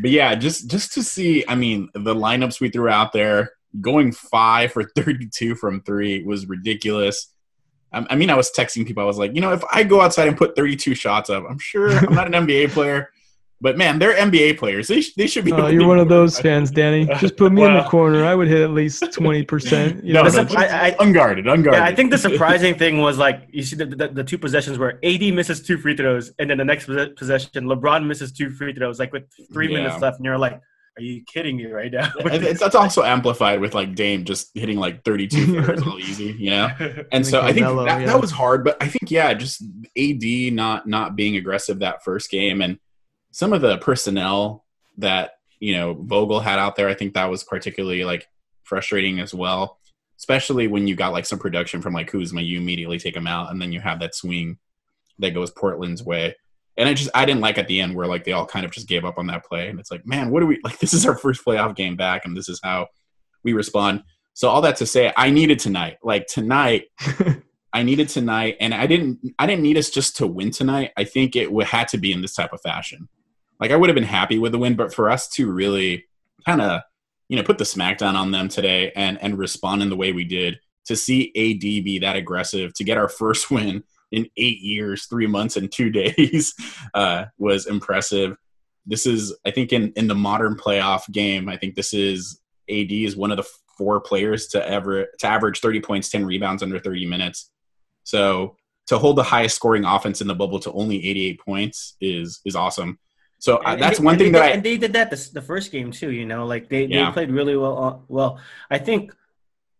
[0.00, 4.12] But yeah, just just to see, I mean, the lineups we threw out there, going
[4.12, 7.32] five for thirty-two from three was ridiculous.
[7.92, 9.02] I, I mean, I was texting people.
[9.02, 11.58] I was like, you know, if I go outside and put thirty-two shots up, I'm
[11.58, 13.10] sure I'm not an NBA player,
[13.60, 14.86] but man, they're NBA players.
[14.88, 15.52] They sh- they should be.
[15.52, 16.42] Oh, able you're one of those it.
[16.42, 17.06] fans, Danny.
[17.18, 18.24] Just put me in the corner.
[18.24, 20.04] I would hit at least twenty percent.
[20.04, 21.80] No, no, The surpri- I- I- unguarded, unguarded.
[21.80, 24.78] Yeah, I think the surprising thing was like you see the, the, the two possessions
[24.78, 28.50] where AD misses two free throws, and then the next posse- possession LeBron misses two
[28.50, 29.78] free throws, like with three Yeah.
[29.82, 30.54] minutes left, and you're like,
[30.96, 34.78] "Are you kidding me right now?" And that's also amplified with like Dame just hitting
[34.78, 36.68] like 32 footers all easy, you know.
[37.10, 38.06] And so I think Carmelo, that, yeah.
[38.06, 39.64] that was hard, but I think yeah, just
[39.98, 42.78] AD not not being aggressive that first game and
[43.30, 44.64] some of the personnel
[44.98, 48.28] that you know Vogel had out there, I think that was particularly like
[48.64, 49.78] frustrating as well.
[50.16, 53.50] Especially when you got like some production from like Kuzma, you immediately take him out,
[53.50, 54.58] and then you have that swing
[55.18, 56.34] that goes Portland's way.
[56.76, 58.72] And I just I didn't like at the end where like they all kind of
[58.72, 60.78] just gave up on that play, and it's like, man, what do we like?
[60.80, 62.88] This is our first playoff game back, and this is how
[63.42, 64.02] we respond.
[64.34, 65.98] So all that to say, I needed tonight.
[66.02, 66.84] Like tonight,
[67.72, 69.18] I needed tonight, and I didn't.
[69.38, 70.92] I didn't need us just to win tonight.
[70.96, 73.08] I think it would had to be in this type of fashion.
[73.60, 76.06] Like I would have been happy with the win, but for us to really
[76.46, 76.82] kind of,
[77.28, 80.24] you know, put the smackdown on them today and and respond in the way we
[80.24, 85.06] did, to see AD be that aggressive, to get our first win in eight years,
[85.06, 86.54] three months, and two days,
[86.94, 88.36] uh, was impressive.
[88.86, 92.40] This is, I think, in in the modern playoff game, I think this is
[92.70, 96.62] AD is one of the four players to ever to average 30 points, 10 rebounds
[96.62, 97.50] under 30 minutes.
[98.04, 98.56] So
[98.88, 102.56] to hold the highest scoring offense in the bubble to only 88 points is is
[102.56, 102.98] awesome.
[103.40, 105.70] So uh, that's one thing did- that I and they did that the, the first
[105.70, 106.10] game too.
[106.10, 107.06] You know, like they, Yeah.
[107.06, 107.84] they played really well.
[107.84, 109.12] uh, Well, I think,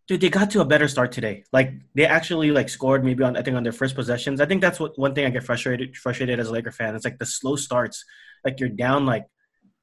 [0.07, 1.45] dude, they got to a better start today.
[1.53, 4.41] Like they actually like scored maybe on I think on their first possessions.
[4.41, 6.95] I think that's what one thing I get frustrated frustrated as a Laker fan.
[6.95, 8.05] It's like the slow starts.
[8.45, 9.27] Like you're down like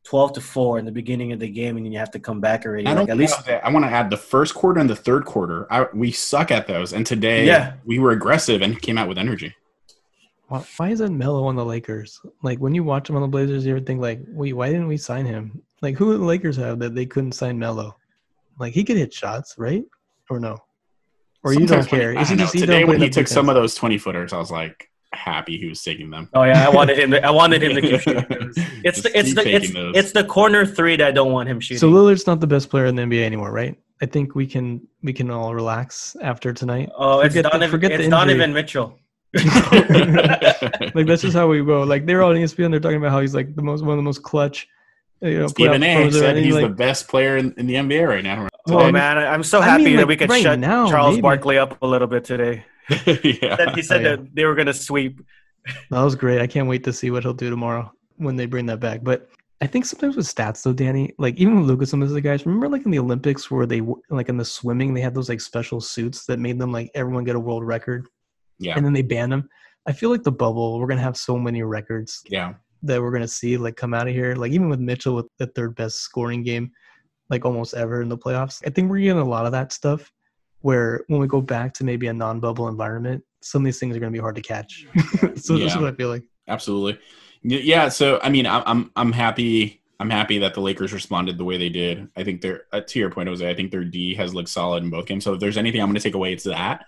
[0.06, 2.40] twelve to four in the beginning of the game, and then you have to come
[2.40, 2.88] back already.
[2.88, 5.68] I Like at least I want to add the first quarter and the third quarter.
[5.70, 7.74] I, we suck at those, and today Yeah.
[7.84, 9.54] we were aggressive and came out with energy.
[10.48, 12.22] Why, why isn't Melo on the Lakers?
[12.44, 14.88] Like when you watch him on the Blazers, you ever think like, wait, why didn't
[14.88, 15.62] we sign him?
[15.82, 17.98] Like who do the Lakers have that they couldn't sign Melo?
[18.60, 19.84] Like he could hit shots, right?
[20.30, 20.58] Or no?
[21.44, 22.18] Or you don't Sometimes when- care?
[22.18, 22.44] I Is he don't know.
[22.52, 24.90] just Today don't when he enough took some of those 20 footers, I was like
[25.14, 26.30] happy he was taking them.
[26.34, 27.12] Oh yeah, I wanted him.
[27.12, 28.26] To, I wanted him to keep shooting.
[28.30, 28.54] those.
[28.84, 29.96] It's the it's the it's, those.
[29.96, 31.80] it's the corner three that I don't want him shooting.
[31.80, 33.78] So Lillard's not the best player in the NBA anymore, right?
[34.02, 36.90] I think we can we can all relax after tonight.
[36.98, 37.72] oh, it's forget the- Donovan.
[37.72, 38.20] forget the it's injury.
[38.20, 39.00] Donovan Mitchell.
[40.96, 41.84] like that's just how we go.
[41.84, 42.72] Like they're all on ESPN.
[42.72, 44.68] They're talking about how he's like the most one of the most clutch.
[45.22, 46.12] You know, Stephen A.
[46.12, 48.48] said and he's like, the best player in, in the NBA right now.
[48.68, 50.60] Oh Well, man, I- I'm so I happy mean, that like, we could right shut
[50.60, 51.22] now, Charles maybe.
[51.22, 52.66] Barkley up a little bit today.
[52.90, 53.56] yeah.
[53.56, 54.16] That- he said Oh, yeah.
[54.18, 55.22] that they were gonna sweep.
[55.90, 56.42] That was great.
[56.42, 59.04] I can't wait to see what he'll do tomorrow when they bring that back.
[59.04, 59.30] But
[59.62, 62.46] I think sometimes with stats though, Danny, like even with Lucas, and of the guys,
[62.46, 65.42] remember like in the Olympics where they like in the swimming they had those like
[65.42, 68.06] special suits that made them like everyone get a world record,
[68.60, 68.76] Yeah.
[68.78, 69.50] and then they banned them.
[69.88, 72.54] I feel like the bubble, we're gonna have so many records Yeah.
[72.84, 74.36] that we're gonna see like come out of here.
[74.36, 76.72] Like even with Mitchell with the third best scoring game,
[77.30, 78.62] like almost ever in the playoffs.
[78.66, 80.12] I think we're getting a lot of that stuff.
[80.62, 84.00] Where when we go back to maybe a non-bubble environment, some of these things are
[84.00, 84.88] gonna be hard to catch.
[85.36, 85.82] so that's Yeah.
[85.82, 86.24] what I feel like.
[86.48, 87.00] Absolutely.
[87.44, 87.90] Yeah.
[87.90, 89.82] So I mean, I'm I'm happy.
[90.00, 92.10] I'm happy that the Lakers responded the way they did.
[92.18, 93.48] I think they're uh, to your point, Jose.
[93.48, 95.24] I think their D has looked solid in both games.
[95.24, 96.86] So if there's anything I'm going to take away, it's that.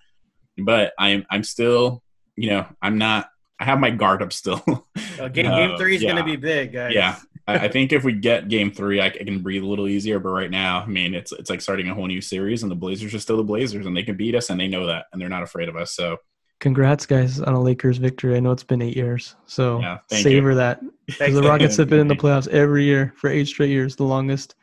[0.58, 2.02] But I'm I'm still,
[2.36, 3.30] you know, I'm not.
[3.60, 4.64] I have my guard up still.
[5.20, 6.12] Uh, game, Uh, game three is yeah.
[6.12, 6.94] going to be big, guys.
[6.94, 7.18] yeah.
[7.48, 10.20] I, I think if we get game three, I can breathe a little easier.
[10.20, 12.76] But right now, I mean, it's it's like starting a whole new series, and the
[12.76, 15.20] Blazers are still the Blazers, and they can beat us, and they know that, and
[15.20, 15.96] they're not afraid of us.
[15.96, 16.18] So
[16.60, 18.36] Congrats, guys, on a Lakers victory.
[18.36, 20.82] I know it's been eight years, so Yeah, thank savor that.
[21.08, 21.42] Because the.
[21.42, 24.54] Rockets have been in the playoffs every year for eight straight years, the longest,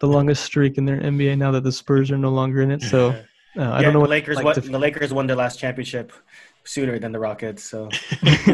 [0.00, 1.38] the longest streak in their NBA.
[1.38, 3.20] Now that the Spurs are no longer in it, so
[3.56, 4.36] I Yeah, don't know the what Lakers.
[4.36, 6.12] like won, to- the Lakers won their last championship
[6.64, 7.62] sooner than the Rockets.
[7.62, 7.88] So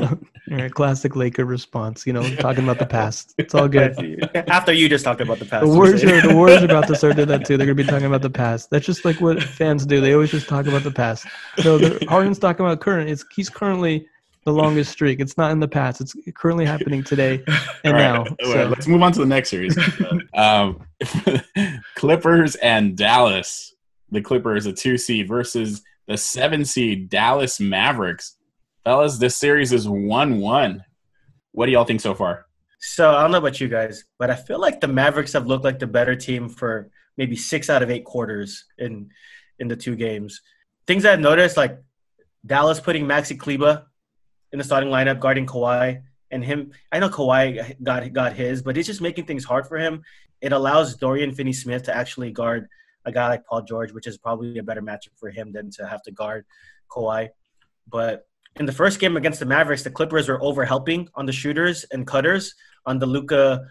[0.51, 2.07] All right, classic Laker response.
[2.07, 3.35] You know, talking about the past.
[3.39, 3.95] It's all good.
[4.49, 6.89] after you just talked about the past, The you Warriors are the Warriors are about
[6.89, 7.57] to start doing that too.
[7.57, 8.69] They're gonna be talking about the past.
[8.71, 10.01] That's just like what fans do.
[10.01, 11.27] They always just talk about the past.
[11.59, 13.09] So the- Harden's talking about current.
[13.09, 14.07] It's he's currently
[14.45, 15.21] the longest streak.
[15.21, 16.01] It's not in the past.
[16.01, 18.17] It's currently happening today and All right, now.
[18.19, 19.79] all right, So let's move on to the next series.
[20.35, 20.81] um,
[21.95, 23.75] Clippers and Dallas.
[24.11, 28.37] The Clippers, a two seed, versus the seven seed Dallas Mavericks.
[28.85, 30.85] Fellas, this series is 1 1.
[31.53, 32.47] What do y'all think so far?
[32.81, 35.65] So I don't know about you guys, but I feel like the Mavericks have looked
[35.65, 39.11] like the better team for maybe six out of eight quarters in
[39.59, 40.41] in the two games.
[40.87, 41.79] Things I've noticed, like
[42.45, 43.85] Dallas putting Maxi Kleber
[44.53, 46.73] in the starting lineup, guarding Kawhi, and him.
[46.91, 50.03] I know Kawhi got got his, but it's just making things hard for him.
[50.41, 52.67] It allows Dorian Finney-Smith to actually guard
[53.05, 55.87] a guy like Paul George, which is probably a better matchup for him than to
[55.87, 56.45] have to guard
[56.91, 57.29] Kawhi.
[57.89, 61.33] But in the first game against the Mavericks, the Clippers were over helping on the
[61.33, 62.55] shooters and cutters
[62.87, 63.63] on the Luka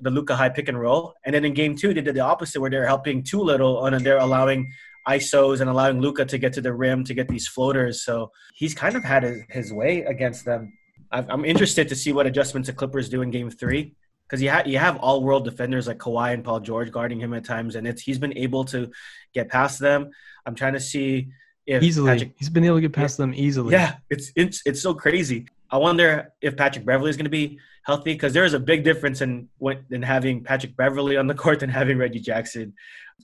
[0.00, 1.14] the Luka high pick and roll.
[1.24, 4.04] And then in game two, they did the opposite where they're helping too little and
[4.04, 4.70] they're allowing
[5.08, 8.04] ISOs and allowing Luka to get to the rim to get these floaters.
[8.04, 10.72] So he's kind of had his, way against them.
[11.12, 13.94] I'm interested to see what adjustments the Clippers do in game three.
[14.32, 17.34] Because you, ha- you have all world defenders like Kawhi and Paul George guarding him
[17.34, 18.90] at times, and it's he's been able to
[19.34, 20.08] get past them.
[20.46, 21.28] I'm trying to see
[21.66, 23.72] if easily, Patrick he's been able to get past them easily.
[23.72, 25.48] yeah, it's it's it's so crazy.
[25.70, 28.84] I wonder if Patrick Beverley is going to be healthy because there is a big
[28.84, 29.50] difference in
[29.90, 32.72] in having Patrick Beverley on the court than having Reggie Jackson.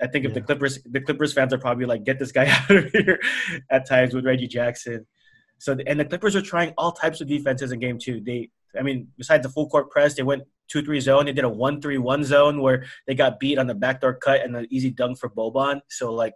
[0.03, 2.71] I think if the Clippers the Clippers fans are probably like get this guy out
[2.71, 3.18] of here
[3.71, 5.07] at times with Reggie Jackson.
[5.57, 8.21] So and the Clippers are trying all types of defenses in game two.
[8.21, 11.27] They I mean besides the full court press, they went two three zone.
[11.27, 14.43] They did a one three one zone where they got beat on the backdoor cut
[14.43, 15.81] and an easy dunk for Boban.
[15.89, 16.35] So like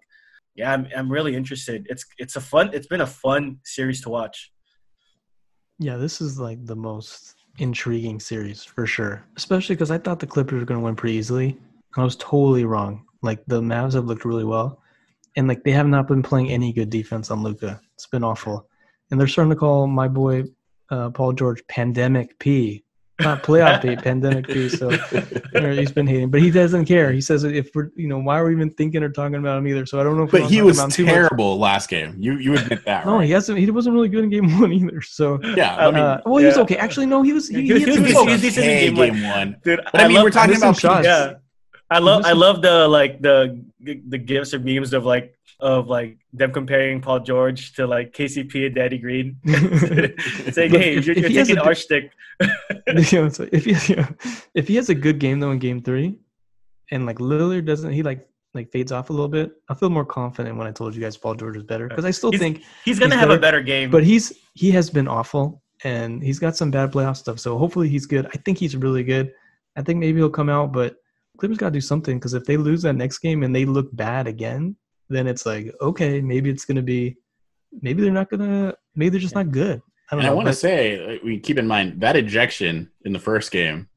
[0.55, 1.87] yeah, I'm I'm really interested.
[1.88, 4.53] It's it's a fun it's been a fun series to watch.
[5.79, 9.25] Yeah, this is like the most intriguing series for sure.
[9.37, 11.59] Especially because I thought the Clippers were going to win pretty easily.
[11.97, 13.05] I was totally wrong.
[13.23, 14.81] Like the Mavs have looked really well,
[15.37, 17.81] and like they have not been playing any good defense on Luka.
[17.95, 18.68] It's been awful,
[19.11, 20.45] and they're starting to call my boy
[20.90, 22.85] uh, Paul George Pandemic P,
[23.22, 24.68] not playoff P, Pandemic P.
[24.68, 24.90] So
[25.72, 27.12] he's been hating, but he doesn't care.
[27.12, 29.66] He says if we're you know why are we even thinking or talking about him
[29.68, 29.87] either?
[29.87, 30.24] So I don't know.
[30.24, 31.14] if But he was about him too much.
[31.14, 32.16] terrible last game.
[32.18, 33.24] You you admit that, No, right?
[33.26, 33.58] he hasn't.
[33.58, 35.00] He wasn't really good in game one either.
[35.02, 36.76] So Yeah, I mean, uh, well, he was okay.
[36.76, 37.48] Actually, no, he was.
[37.48, 39.30] He, He was- he had he some was- he was decent in okay, game one.
[39.30, 39.56] one.
[39.64, 41.06] Dude, But I mean, love, we're talking about shots.
[41.06, 41.35] yeah.
[41.90, 46.18] I love I love the like the the gifs or memes of like of like
[46.33, 49.37] them comparing Paul George to like KCP and Daddy Green,
[50.53, 52.12] saying, "Hey, if- you're, you're taking our stick."
[52.87, 53.73] you know, so if he
[54.55, 56.16] if he has a good game though in game three,
[56.90, 59.53] and like Lillard doesn't, he like like fades off a little bit.
[59.68, 62.11] I feel more confident when I told you guys Paul George is better because I
[62.11, 63.90] still He's- think, He's gonna He's have a better, better game.
[63.90, 67.38] but he's he has been awful and he's got some bad playoff stuff.
[67.40, 68.27] So hopefully he's good.
[68.27, 69.33] I think he's really good.
[69.77, 70.97] I think maybe he'll come out, but
[71.38, 73.88] Clippers got to do something because if they lose that next game and they look
[73.95, 74.77] bad again,
[75.09, 77.16] then it's like okay, maybe it's gonna be,
[77.81, 79.81] maybe they're not gonna, maybe they're just not good.
[80.11, 83.18] I don't And I want to say, we keep in mind that ejection in the
[83.18, 83.88] first game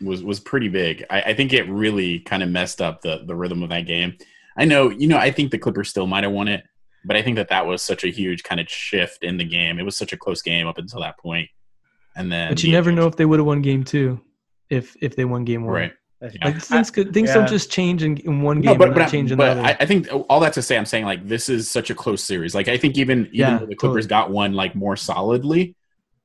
[0.00, 1.04] was was pretty big.
[1.10, 4.16] I, I think it really kind of messed up the the rhythm of that game.
[4.56, 6.64] I know, you know, I think the Clippers still might have won it,
[7.04, 9.78] but I think that that was such a huge kind of shift in the game.
[9.78, 11.48] It was such a close game up until that point,
[12.16, 14.20] and then But you the never know if they would have won game two,
[14.70, 15.74] if if they won game one.
[15.74, 15.92] right?
[16.42, 17.34] Like things could things yeah.
[17.34, 19.76] don't just change in, in one game No, but and but, change in but I.
[19.80, 22.54] I think all that to say, I'm saying like this is such a close series.
[22.54, 24.22] Like I think even even Yeah, though the Clippers totally.
[24.22, 25.74] got one like more solidly,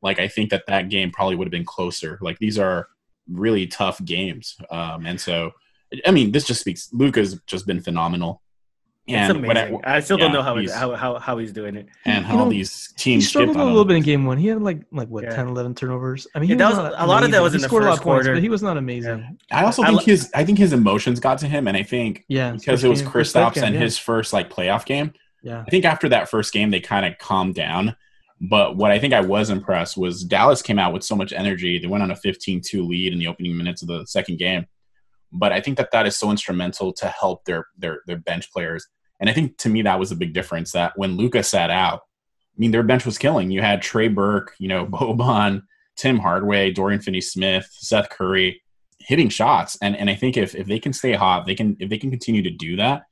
[0.02, 2.18] like I think that that game probably would have been closer.
[2.22, 2.88] Like these are
[3.28, 4.58] really tough games.
[4.72, 5.52] Um, and so,
[6.06, 6.90] I mean, this just speaks.
[6.94, 8.42] Luka's just been phenomenal.
[9.10, 9.82] It's And when I- amazing.
[9.86, 11.88] I, still yeah, don't know how, it, he's- how how how he's doing it.
[12.06, 14.38] and You how know, these He teams struggled a little bit in game one.
[14.38, 15.36] He had like like what Yeah.
[15.36, 16.28] 10, 11 turnovers.
[16.36, 17.84] I mean, Yeah, that was was- a lot of that was he in the scored
[17.84, 18.36] a lot first points, quarter.
[18.36, 19.38] but he was not amazing.
[19.52, 22.24] I also think lo- his I think his emotions got to him, and I think
[22.28, 23.82] Yeah, because it was game- first Kristaps and yeah.
[23.82, 25.14] his first like playoff game.
[25.42, 27.96] Yeah, I think after that first game, they kind of calmed down.
[28.42, 31.78] But what I think I was impressed was Dallas came out with so much energy.
[31.78, 34.66] They went on a 15-2 lead in the opening minutes of the second game.
[35.32, 38.88] But I think that that is so instrumental to help their their their bench players.
[39.20, 40.72] And I think to me that was a big difference.
[40.72, 43.52] That when Luka sat out, I mean their bench was killing.
[43.52, 45.64] You had Trey Burke, you know, Boban,
[45.98, 48.62] Tim Hardaway, Dorian Finney-Smith, Seth Curry
[49.00, 49.78] hitting shots.
[49.82, 52.10] And and I think if if they can stay hot, they can if they can
[52.10, 53.04] continue to do that,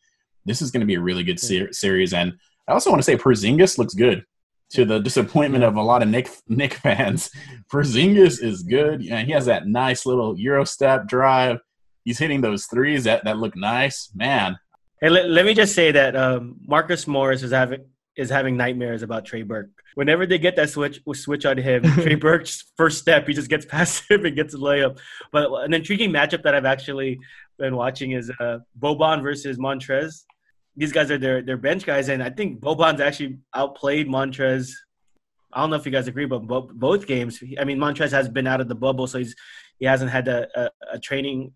[0.46, 2.14] this is going to be a really good ser- series.
[2.14, 2.34] And
[2.68, 4.26] I also want to say Porzingis looks good.
[4.72, 7.30] To the disappointment of a lot of Knick Knick fans,
[7.72, 9.02] Porzingis is good.
[9.02, 11.60] Yeah, he has that nice little Euro step drive.
[12.04, 14.10] He's hitting those threes that, that look nice.
[14.14, 14.58] Man,
[15.00, 19.04] Hey, let, let me just say that um, Marcus Morris is having is having nightmares
[19.04, 19.70] about Trey Burke.
[19.94, 23.66] Whenever they get that switch switch on him, Trey Burke's first step, he just gets
[23.66, 24.98] past him and gets a layup.
[25.32, 27.20] But an intriguing matchup that I've actually
[27.60, 30.24] been watching is uh, Boban versus Montrez.
[30.76, 34.72] These guys are their their bench guys, and I think Boban's actually outplayed Montrez.
[35.54, 37.42] I don't know if you guys agree, but bo- both games.
[37.60, 39.36] I mean, Montrez has been out of the bubble, so he's
[39.78, 41.54] he hasn't had a, a, a training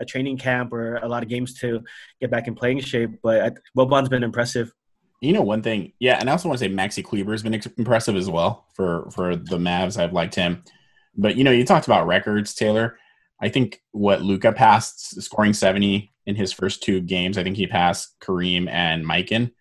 [0.00, 1.82] a training camp or a lot of games to
[2.20, 3.10] get back in playing shape.
[3.22, 4.72] But I, Boban's been impressive.
[5.20, 7.54] you know one thing, yeah, and I also want to say Maxi Kleber has been
[7.54, 9.98] ex- impressive as well for for the Mavs.
[9.98, 10.62] I've liked him,
[11.16, 12.98] but you know you talked about records, Taylor.
[13.40, 17.38] I think what Luka passed, scoring seventy in his first two games.
[17.38, 19.52] I think he passed Kareem and Mikan.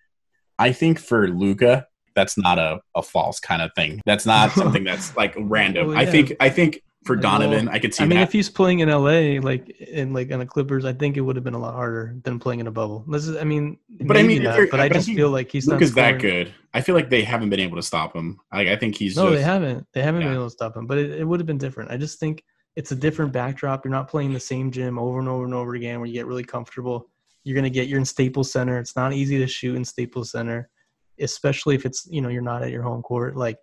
[0.57, 4.01] I think for Luka, that's not a, a false kind of thing.
[4.05, 5.89] That's not something that's like random.
[5.89, 8.27] Well, I think I think for Donovan, I could see I mean, that.
[8.27, 11.35] if he's playing in LA, like in like on the Clippers, I think it would
[11.35, 13.05] have been a lot harder than playing in a bubble.
[13.07, 15.67] This is, I mean, But I mean, not, but I I just feel like he's
[15.67, 16.51] not Luka's that good.
[16.73, 18.39] I feel like they haven't been able to stop him.
[18.51, 19.85] Like I think he's No, just, they haven't.
[19.93, 20.27] They haven't Yeah.
[20.29, 21.91] been able to stop him, but it, it would have been different.
[21.91, 22.43] I just think
[22.75, 23.85] it's a different backdrop.
[23.85, 26.25] You're not playing the same gym over and over and over again where you get
[26.25, 27.09] really comfortable.
[27.43, 28.79] You're gonna get you're in Staples Center.
[28.79, 30.69] It's not easy to shoot in Staples Center,
[31.19, 33.37] especially if it's you know you're not at your home court.
[33.37, 33.57] Like,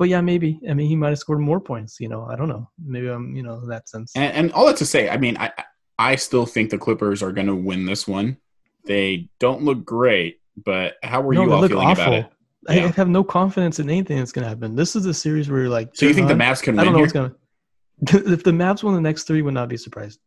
[0.00, 0.58] but yeah, maybe.
[0.68, 2.00] I mean, he might have scored more points.
[2.00, 2.68] You know, I don't know.
[2.82, 4.12] Maybe I'm you know in that sense.
[4.16, 5.52] And, and all that to say, I mean, I
[5.98, 8.38] I still think the Clippers are going to win this one.
[8.86, 12.02] They don't look great, but how were no, you all feeling awful.
[12.14, 12.26] about it?
[12.68, 12.92] I Yeah.
[12.92, 14.74] have no confidence in anything that's gonna happen.
[14.74, 16.40] This is a series where you're like, So you think the "Huh?
[16.40, 16.80] Mavs can win?
[16.80, 17.04] I don't know here?
[17.04, 18.32] what's gonna.
[18.34, 20.18] if the Mavs won the next three, would not be surprised.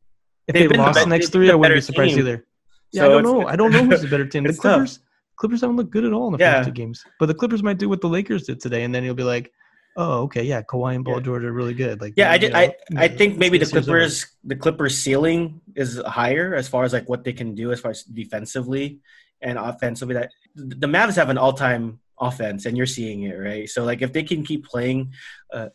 [0.47, 2.19] If They've they been the lost the next three, the I wouldn't be surprised team.
[2.19, 2.45] either.
[2.91, 3.47] Yeah, So I don't know.
[3.47, 4.43] I don't know who's the better team.
[4.43, 4.73] The it's tough.
[4.75, 4.99] Clippers.
[5.37, 6.57] Clippers haven't looked good at all in the Yeah.
[6.57, 7.03] first two games.
[7.19, 9.51] But the Clippers might do what the Lakers did today, and then you'll be like,
[9.95, 11.21] "Oh, okay, yeah, Kawhi and Paul Yeah.
[11.21, 12.53] George are really good." Like, Yeah, I did.
[12.53, 13.81] know, I I think maybe the it's over.
[13.83, 17.79] Clippers the Clippers ceiling is higher as far as like what they can do as
[17.79, 18.99] far as defensively
[19.41, 20.15] and offensively.
[20.15, 23.69] That the Mavs have an all time offense, and you're seeing it right.
[23.69, 25.13] So like if they can keep playing
[25.51, 25.69] uh,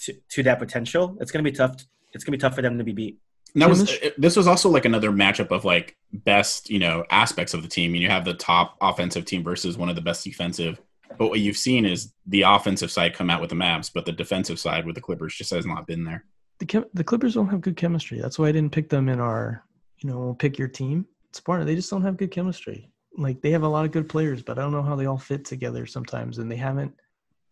[0.00, 1.76] to to that potential, it's gonna be tough.
[2.12, 3.18] It's gonna be tough for them to be beat.
[3.54, 7.52] And that was this was also like another matchup of like best you know aspects
[7.52, 7.92] of the team.
[7.92, 10.80] And you have the top offensive team versus one of the best defensive.
[11.18, 14.12] But what you've seen is the offensive side come out with the Mavs, but the
[14.12, 16.24] defensive side with the Clippers just has not been there.
[16.58, 18.20] the chem- the Clippers don't have good chemistry.
[18.20, 19.64] That's why I didn't pick them in our,
[19.98, 21.06] you know, pick your team.
[21.30, 22.90] It's part of they just don't have good chemistry.
[23.16, 25.18] Like they have a lot of good players, but I don't know how they all
[25.18, 26.94] fit together sometimes, and they haven't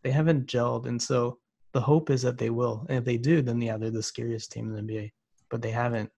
[0.02, 0.86] they haven't gelled.
[0.86, 1.38] And so
[1.72, 4.52] the hope is that they will, and if they do, then yeah, they're the scariest
[4.52, 5.12] team in the NBA.
[5.50, 6.10] But they haven't,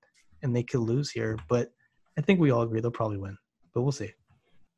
[0.42, 1.38] and they could lose here.
[1.48, 1.72] But
[2.18, 3.38] I think we all agree they'll probably win,
[3.72, 4.12] but we'll see.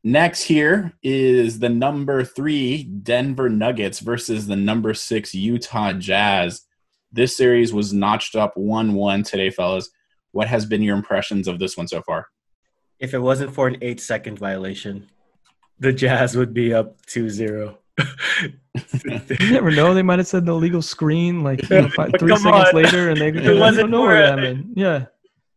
[0.07, 6.63] Next here is the number three Denver Nuggets versus the number six Utah Jazz.
[7.11, 9.89] This series was notched up 1 1 today, fellas.
[10.33, 12.27] What has been your impressions of this one so far?
[12.99, 15.07] If it wasn't for an eight second violation,
[15.79, 17.77] the Jazz would be up 2-0.
[19.41, 22.37] You never know; they might have said the illegal screen like you know, five, three
[22.37, 22.75] seconds on.
[22.75, 24.27] later, and they, It they wasn't don't know for what it.
[24.29, 24.73] happened.
[24.77, 25.07] Yeah.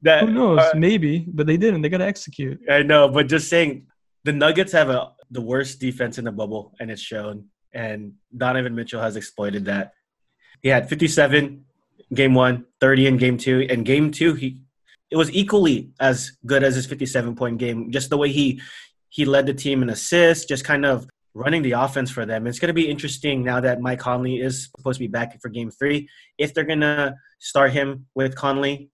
[0.03, 0.59] that Who knows?
[0.59, 1.81] uh, Maybe, but they didn't.
[1.81, 2.59] They got to execute.
[2.69, 3.87] I know, but just saying,
[4.27, 7.45] the Nuggets have a the worst defense in the bubble, and it's shown.
[7.73, 9.93] And Donovan Mitchell has exploited that.
[10.61, 11.63] He had 57
[12.13, 14.59] game one, 30 in game two, and game two he
[15.09, 17.89] it was equally as good as his 57 point game.
[17.89, 18.61] Just the way he
[19.07, 22.47] he led the team in assists, just kind of running the offense for them.
[22.47, 25.47] It's going to be interesting now that Mike Conley is supposed to be back for
[25.47, 26.09] game three.
[26.37, 28.89] If they're going to start him with Conley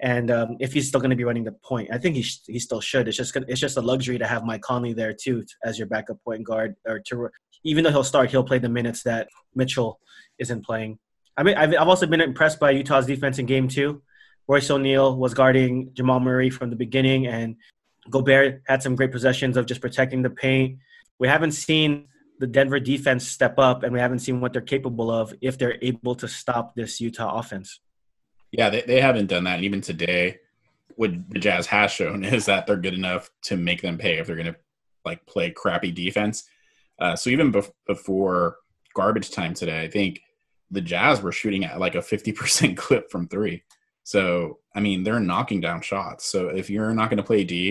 [0.00, 2.42] and um, if he's still going to be running the point, I think he sh-
[2.46, 3.08] he still should.
[3.08, 5.86] It's just gonna, it's just a luxury to have Mike Conley there too as your
[5.86, 7.30] backup point guard, or to
[7.64, 10.00] even though he'll start, he'll play the minutes that Mitchell
[10.38, 10.98] isn't playing.
[11.36, 14.02] I mean, I've, I've also been impressed by Utah's defense in game two.
[14.46, 17.56] Royce O'Neal was guarding Jamal Murray from the beginning, and
[18.10, 20.78] Gobert had some great possessions of just protecting the paint.
[21.18, 22.08] We haven't seen
[22.40, 25.78] the Denver defense step up, and we haven't seen what they're capable of if they're
[25.80, 27.80] able to stop this Utah offense.
[28.56, 29.56] Yeah, they, they haven't done that.
[29.56, 30.38] And even today,
[30.94, 34.26] what the Jazz has shown is that they're good enough to make them pay if
[34.26, 34.56] they're going to
[35.04, 36.44] like play crappy defense.
[36.98, 38.56] Uh, so even bef- before
[38.94, 40.20] garbage time today, I think
[40.70, 43.64] the Jazz were shooting at like a 50% clip from three.
[44.04, 46.24] So, I mean, they're knocking down shots.
[46.26, 47.70] So if you're not going to play D,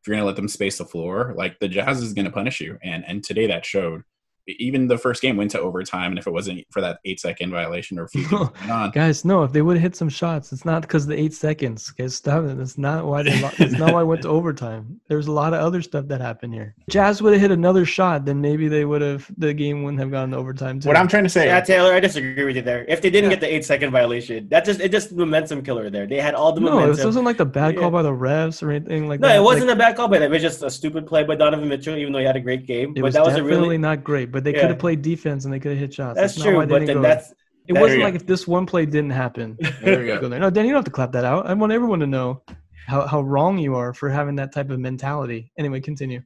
[0.00, 2.30] if you're going to let them space the floor, like the Jazz is going to
[2.30, 2.78] punish you.
[2.82, 4.04] And and today that showed.
[4.46, 7.50] Even the first game went to overtime, and if it wasn't for that eight second
[7.50, 10.52] violation or a few going on, Guys, no, if they would have hit some shots,
[10.52, 11.90] it's not because the eight seconds.
[11.90, 12.56] Guys, stop it.
[12.58, 15.00] That's not why they lo- that's not why I went to overtime.
[15.08, 16.74] There's a lot of other stuff that happened here.
[16.88, 20.10] Jazz would have hit another shot, then maybe they would have the game wouldn't have
[20.10, 20.88] gone to overtime too.
[20.88, 22.84] What I'm trying to say, Yeah, Taylor, I disagree with you there.
[22.88, 23.36] If they didn't Yeah.
[23.36, 26.06] get the eight second violation, that just it just momentum killer there.
[26.06, 26.96] They had all the no, momentum.
[26.96, 27.80] this wasn't like the bad Yeah.
[27.80, 29.36] call by the refs or anything like no, that.
[29.36, 30.32] it wasn't Like, a bad call by them.
[30.32, 32.66] It was just a stupid play by Donovan Mitchell, even though he had a great
[32.66, 32.90] game.
[32.90, 34.60] it but was that was a definitely really not great, but they Yeah.
[34.62, 36.18] could have played defense and they could have hit shots.
[36.18, 36.56] that's not true.
[36.56, 37.02] why they But didn't then go.
[37.02, 37.30] that's
[37.68, 38.16] It There wasn't like go.
[38.16, 39.56] if this one play didn't happen.
[39.82, 40.28] there you go go.
[40.28, 40.40] there.
[40.40, 41.46] No, Dan, you don't have to clap that out.
[41.46, 42.42] I want everyone to know
[42.86, 45.52] how, how wrong you are for having that type of mentality.
[45.58, 46.22] Anyway, continue.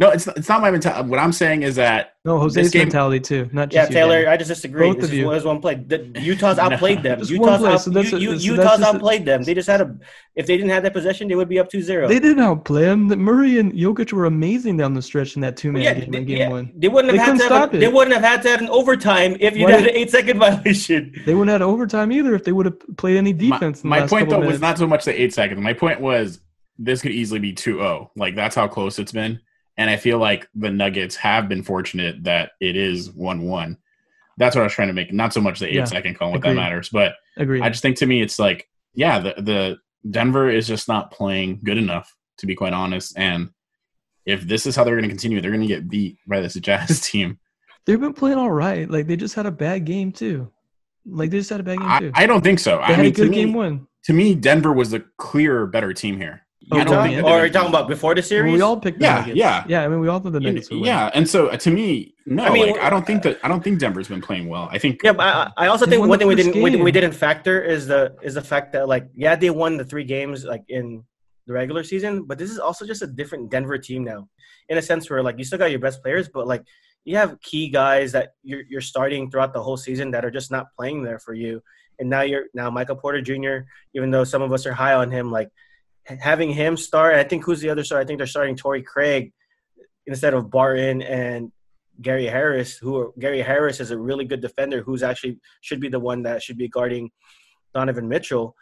[0.00, 1.08] No, it's it's not my mentality.
[1.08, 4.22] What I'm saying is that No, Jose's game- mentality too, not yeah, just you, Taylor.
[4.22, 4.32] Dan.
[4.32, 4.86] I just disagree.
[4.88, 5.26] Both this of is, you.
[5.26, 5.74] was one play.
[5.74, 7.18] The, Utah's outplayed them.
[7.18, 9.24] Just Utah's, play, out, so that's U- a- U- so that's Utah's just a- outplayed
[9.24, 9.42] them.
[9.42, 9.96] They just had a.
[10.36, 12.06] If they didn't have that possession, they would be up 2-0.
[12.06, 13.08] They didn't outplay them.
[13.08, 16.18] Murray and Jokic were amazing down the stretch in that two man yeah, game they,
[16.18, 16.72] in game yeah, one.
[16.76, 17.72] they wouldn't They have had couldn't to have.
[17.74, 17.80] A, it.
[17.80, 21.12] they wouldn't have had to have an overtime if you had an eight second violation.
[21.26, 23.82] They wouldn't have had overtime either if they would have played any my, defense.
[23.82, 25.60] in the my last point couple though was not so much the eight seconds.
[25.60, 26.38] My point was
[26.78, 28.10] this could easily be 2-0.
[28.14, 29.40] Like that's how close it's been.
[29.78, 33.76] And I feel like the Nuggets have been fortunate that it is 1-1.
[34.36, 35.12] That's what I was trying to make.
[35.12, 37.62] Not so much the eight Yeah, second call, what that matters, but Agreed.
[37.62, 39.78] I just think to me it's like, yeah, the the
[40.10, 43.16] Denver is just not playing good enough to be quite honest.
[43.16, 43.50] And
[44.26, 46.54] if this is how they're going to continue, they're going to get beat by this
[46.60, 47.38] Jazz team.
[47.86, 48.88] They've been playing all right.
[48.88, 50.52] Like they just had a bad game too.
[51.06, 52.12] Like they just had a bad game I, too.
[52.14, 52.76] I don't think so.
[52.76, 53.86] they I had mean, a good me, game one.
[54.04, 56.42] to me, Denver was the clear better team here.
[56.70, 57.02] I don't Utah?
[57.02, 58.52] think that or they- are you talking about before the Well, series?
[58.52, 59.36] we all picked the Yeah, Nuggets.
[59.36, 59.64] yeah.
[59.68, 59.84] yeah.
[59.84, 60.86] I mean, we all thought the You- Nuggets would win.
[60.86, 63.48] yeah, and so uh, to me, no, I mean, like I don't think that I
[63.48, 64.68] don't think Denver's been playing well.
[64.70, 66.82] I think Yeah, but I, I also think one thing we didn't we, game.
[66.84, 70.04] we didn't factor is the is the fact that like yeah they won the three
[70.04, 71.02] games like in
[71.46, 74.28] the regular season, but this is also just a different Denver team now,
[74.68, 76.62] in a sense where like you still got your best players, but like
[77.06, 80.50] you have key guys that you're you're starting throughout the whole season that are just
[80.50, 81.62] not playing there for you,
[81.98, 83.64] and now you're now Michael Porter Jr.
[83.94, 85.48] Even though some of us are high on him, like
[86.20, 88.00] having him start, I think who's the other star?
[88.00, 89.32] I think they're starting Torrey Craig
[90.06, 91.52] instead of Barton and
[92.00, 95.88] Gary Harris, who are, Gary Harris is a really good defender who's actually should be
[95.88, 97.10] the one that should be guarding
[97.74, 98.56] Donovan Mitchell.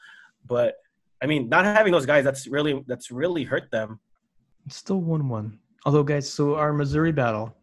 [0.47, 0.75] But
[1.23, 4.01] I mean, not having those guys that's really that's really hurt them.
[4.67, 5.59] It's still one one.
[5.85, 7.55] Although, guys, so our Missouri battle.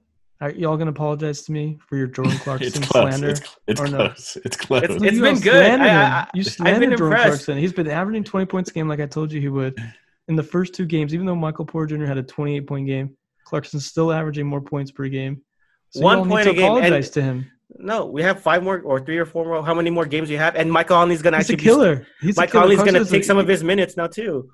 [0.41, 3.09] Are y'all gonna apologize to me for your Jordan Clarkson it's close.
[3.09, 3.29] slander?
[3.29, 3.97] It's, it's or no?
[4.09, 4.37] close.
[4.43, 4.83] It's close.
[4.83, 5.65] It's- You it's all been good.
[5.65, 7.27] slandered I- I- you I've slandered been Jordan impressed.
[7.45, 7.57] Clarkson.
[7.57, 9.77] He's been averaging 20 points a game, like I told you he would.
[10.27, 12.05] In the first two games, even though Michael Porter Jr.
[12.05, 13.15] had a 28 point game,
[13.45, 15.41] Clarkson's still averaging more points per game.
[15.89, 17.49] So One point need a to game, and- apologize to him.
[17.75, 19.65] No, we have five more or three or four more.
[19.65, 20.55] How many more games do you have?
[20.55, 22.07] And Mike Conley's gonna He's a actually killer.
[22.21, 22.61] He's Mike a killer.
[22.63, 24.49] Conley's gonna take a- some of his minutes now too.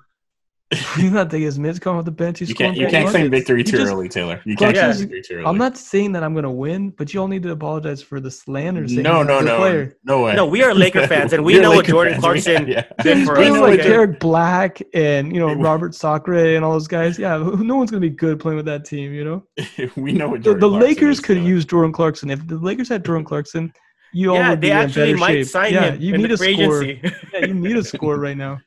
[0.96, 1.80] He's not taking his minutes.
[1.80, 2.38] Come off the bench.
[2.38, 3.10] He's you can't you can't points.
[3.10, 4.40] claim victory too just- early, Taylor.
[4.44, 5.44] You can't claim victory too early.
[5.46, 8.30] I'm not saying that I'm gonna win, but you all need to apologize for the
[8.30, 8.82] slander.
[9.02, 9.96] no, no, no, Player.
[10.04, 10.36] no way.
[10.36, 12.22] No, we are Laker fans, and we We're know what Jordan fans.
[12.22, 13.50] Clarkson Yeah, did He's for us.
[13.50, 17.18] with Like, Tarik Black and you know Robert Sacre and all those guys.
[17.18, 19.12] Yeah, no one's gonna be good playing with that team.
[19.12, 19.46] You know,
[19.96, 21.48] we know what the, Jordan the Clarkson Lakers is, could Taylor.
[21.48, 22.30] use Jordan Clarkson.
[22.30, 23.72] If the Lakers had Jordan Clarkson,
[24.12, 25.46] you all yeah, would be in actually better might shape.
[25.48, 26.84] sign yeah, him you in need the a score.
[26.84, 28.60] yeah, you need a score right now.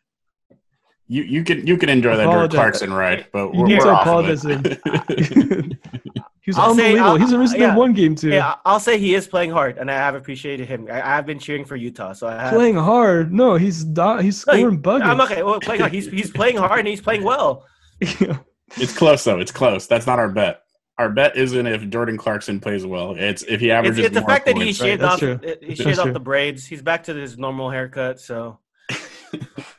[1.14, 2.56] You you can you can enjoy that Jordan Apologize.
[2.58, 5.78] Clarkson ride, but You we're, need we're to off apologize of to it.
[6.42, 7.10] He was I'll say- unbelievable.
[7.12, 7.76] I'll- He's missing yeah.
[7.76, 8.30] one game too.
[8.30, 10.88] Yeah, I'll say he is playing hard, and I have appreciated him.
[10.92, 12.54] I, I've been cheering for Utah, so I have.
[12.54, 13.32] Playing hard.
[13.32, 15.08] No, he's do- he's No, he- scoring buckets.
[15.10, 15.44] I'm okay.
[15.44, 15.94] Well, playing hard.
[15.94, 17.66] He's he's playing hard and he's playing well.
[18.02, 19.40] it's close though.
[19.40, 19.88] It's close.
[19.88, 20.62] That's not our bet.
[20.98, 23.16] Our bet isn't if Jordan Clarkson plays well.
[23.18, 25.40] It's if he It's, averages it's the more fact that he shaved That's off true.
[25.62, 26.66] he shaved off the braids.
[26.66, 28.20] He's back to his normal haircut.
[28.20, 28.60] So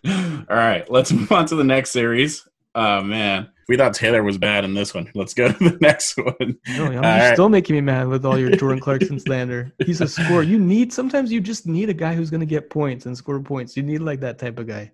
[0.07, 2.47] All right, let's move on to the next series.
[2.75, 5.11] Oh man, we thought Taylor was bad in this one.
[5.15, 6.59] Let's go to the next one.
[6.69, 7.33] No, you're right.
[7.35, 9.73] still making me mad with all your Jordan Clarkson slander.
[9.87, 10.43] He's a scorer.
[10.43, 13.41] You need sometimes you just need a guy who's going to get points and score
[13.41, 13.77] points.
[13.77, 14.91] You need like that type of guy.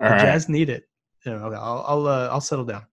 [0.00, 0.88] All the right, Jazz need it.
[1.24, 2.84] Yeah, okay, I'll I'll uh, I'll settle down.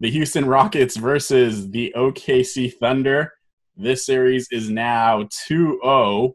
[0.00, 3.32] the Houston Rockets versus the OKC Thunder.
[3.76, 6.34] This series is now 2-0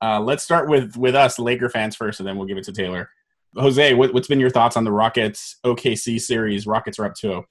[0.00, 2.72] Uh, let's start with with us Laker fans first, and then we'll give it to
[2.72, 3.10] Taylor.
[3.56, 6.66] Jose, what, has been your thoughts on the Rockets OKC series?
[6.66, 7.44] Rockets are up 2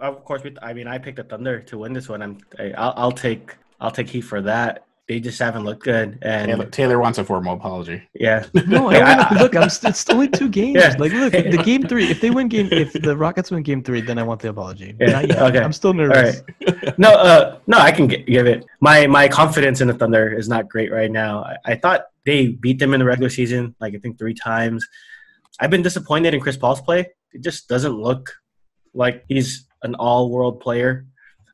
[0.00, 2.22] Of course, I mean, I picked the Thunder to win this one.
[2.22, 6.18] I'm, I, I'll, I'll take, I'll take heat for that they just haven't looked good.
[6.20, 8.02] And Taylor, Taylor wants a formal apology.
[8.14, 8.44] Yeah.
[8.66, 10.76] no, I, look, I'm, it's only two games.
[10.76, 10.94] Yeah.
[10.98, 12.10] Like, look, the game three.
[12.10, 14.94] If they win game, if the Rockets win game three, then I want the apology.
[15.00, 15.12] Yeah.
[15.12, 15.42] Not yet.
[15.42, 15.60] Okay.
[15.60, 16.42] I'm still nervous.
[16.98, 18.66] no, uh, no, I can give it.
[18.80, 21.42] My my confidence in the Thunder is not great right now.
[21.42, 24.86] I, I thought they beat them in the regular season, like I think three times.
[25.60, 27.10] I've been disappointed in Chris Paul's play.
[27.32, 28.30] It just doesn't look
[28.94, 31.06] like he's an all-world player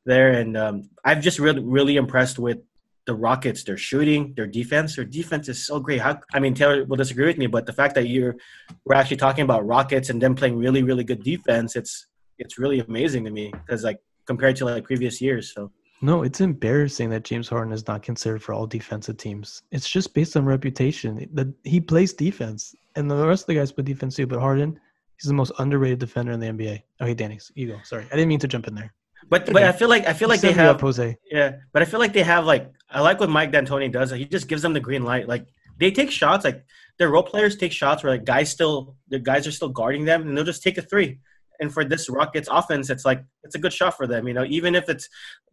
[0.07, 2.59] there, and um, I've just really really impressed with
[3.07, 6.01] the Rockets, their shooting, their defense, their defense is so great.
[6.01, 8.36] How, I mean, Taylor will disagree with me, but the fact that you're
[8.84, 12.07] we're actually talking about Rockets and them playing really, really good defense, it's
[12.38, 15.53] it's really amazing to me because like compared to like previous years.
[15.55, 15.70] So
[16.03, 19.62] no, it's embarrassing that James Harden is not considered for all defensive teams.
[19.70, 21.28] It's just based on reputation.
[21.32, 24.26] That he plays defense, and the rest of the guys play defense too.
[24.26, 24.78] But Harden,
[25.16, 26.82] he's the most underrated defender in the NBA.
[27.01, 27.78] Okay, Danny, you go.
[27.84, 28.92] Sorry, I didn't mean to jump in there.
[29.28, 31.16] But but I feel like I feel like they have Jose.
[31.30, 34.11] Yeah, but I feel like they have like I like what Mike D'Antoni does.
[34.11, 35.28] He just gives them the green light.
[35.28, 35.47] Like
[35.78, 36.45] they take shots.
[36.45, 36.64] Like
[36.99, 40.22] their role players take shots where like guys still the guys are still guarding them,
[40.22, 41.20] and they'll just take a three.
[41.61, 44.26] And for this Rockets offense, it's like it's a good shot for them.
[44.28, 45.09] You know, even if it's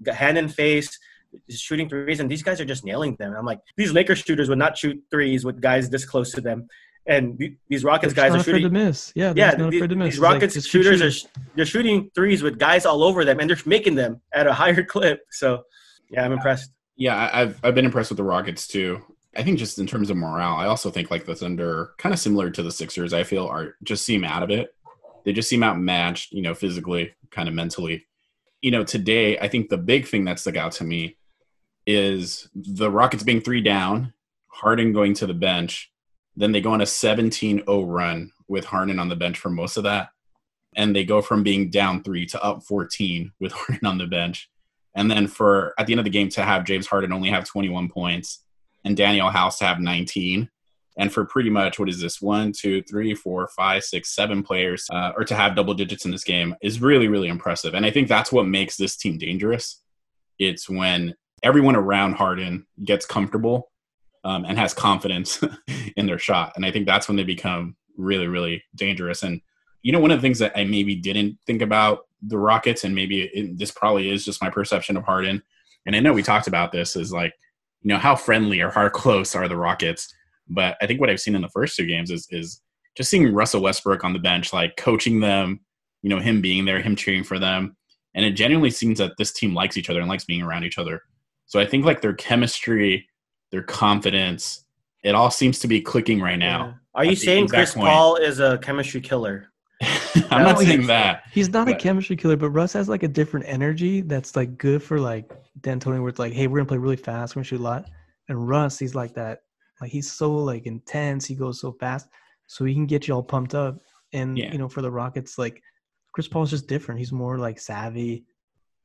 [0.08, 0.98] hand and face,
[1.50, 3.36] shooting threes, and these guys are just nailing them.
[3.38, 6.68] I'm like, these Lakers shooters would not shoot threes with guys this close to them
[7.06, 8.64] and these Rockets they're guys are shooting.
[8.64, 9.12] to miss.
[9.16, 9.56] Yeah, yeah.
[9.56, 13.50] These, these Rockets like, shooters are they're shooting threes with guys all over them, and
[13.50, 15.22] they're making them at a higher clip.
[15.32, 15.64] So,
[16.10, 16.72] yeah, I'm impressed.
[16.96, 19.02] Yeah, I've I've been impressed with the Rockets too.
[19.36, 22.20] I think just in terms of morale, I also think like the Thunder, kind of
[22.20, 23.14] similar to the Sixers.
[23.14, 24.76] I feel are just seem out of it.
[25.24, 28.06] They just seem outmatched, you know, physically, kind of mentally.
[28.62, 31.18] You know, today I think the big thing that stuck out to me
[31.86, 34.14] is the Rockets being three down,
[34.48, 35.92] Harden going to the bench,
[36.36, 39.78] then they go on a 17 0 run with Harden on the bench for most
[39.78, 40.10] of that.
[40.76, 44.50] And they go from being down three to up 14 with Harden on the bench.
[44.96, 47.46] And then for at the end of the game to have James Harden only have
[47.46, 48.44] 21 points
[48.84, 50.50] and Danuel House to have 19.
[50.98, 54.88] And for pretty much what is this one, two, three, four, five, six, seven players,
[54.92, 57.74] uh, or to have double digits in this game is really, really impressive.
[57.74, 59.82] And I think that's what makes this team dangerous.
[60.38, 63.72] It's when everyone around Harden gets comfortable
[64.24, 65.42] um, and has confidence
[65.96, 66.54] in their shot.
[66.56, 69.24] And I think that's when they become really, really dangerous.
[69.24, 69.42] And
[69.82, 72.94] you know, one of the things that I maybe didn't think about the Rockets, and
[72.94, 75.42] maybe it, this probably is just my perception of Harden.
[75.86, 77.34] And I know we talked about this is like,
[77.82, 80.14] you know, how friendly or how close are the Rockets?
[80.54, 82.62] But I think what I've seen in the first two games is is
[82.96, 85.62] just seeing Russell Westbrook on the bench, like coaching them,
[86.02, 87.76] you know, him being there, him cheering for them.
[88.14, 90.78] And it genuinely seems that this team likes each other and likes being around each
[90.78, 91.02] other.
[91.46, 93.08] So I think like their chemistry
[93.52, 94.66] their confidence.
[95.04, 96.66] It all seems to be clicking right now.
[96.66, 96.74] Yeah.
[96.96, 97.88] Are you saying Chris point.
[97.88, 99.48] Paul is a chemistry killer?
[100.30, 101.24] I'm not saying that.
[101.32, 101.76] He's not but.
[101.76, 105.32] a chemistry killer, but Russ has like a different energy that's like good for like
[105.62, 107.90] D'Antoni, where it's like, hey, we're gonna play really fast, we're gonna shoot a lot.
[108.30, 109.42] And Russ, he's like that.
[109.82, 112.08] Like he's so like intense, he goes so fast,
[112.48, 113.80] so he can get you all pumped up.
[114.14, 114.52] And yeah.
[114.52, 115.62] you know, for the Rockets, like
[116.12, 117.00] Chris Paul's just different.
[117.00, 118.26] He's more like savvy.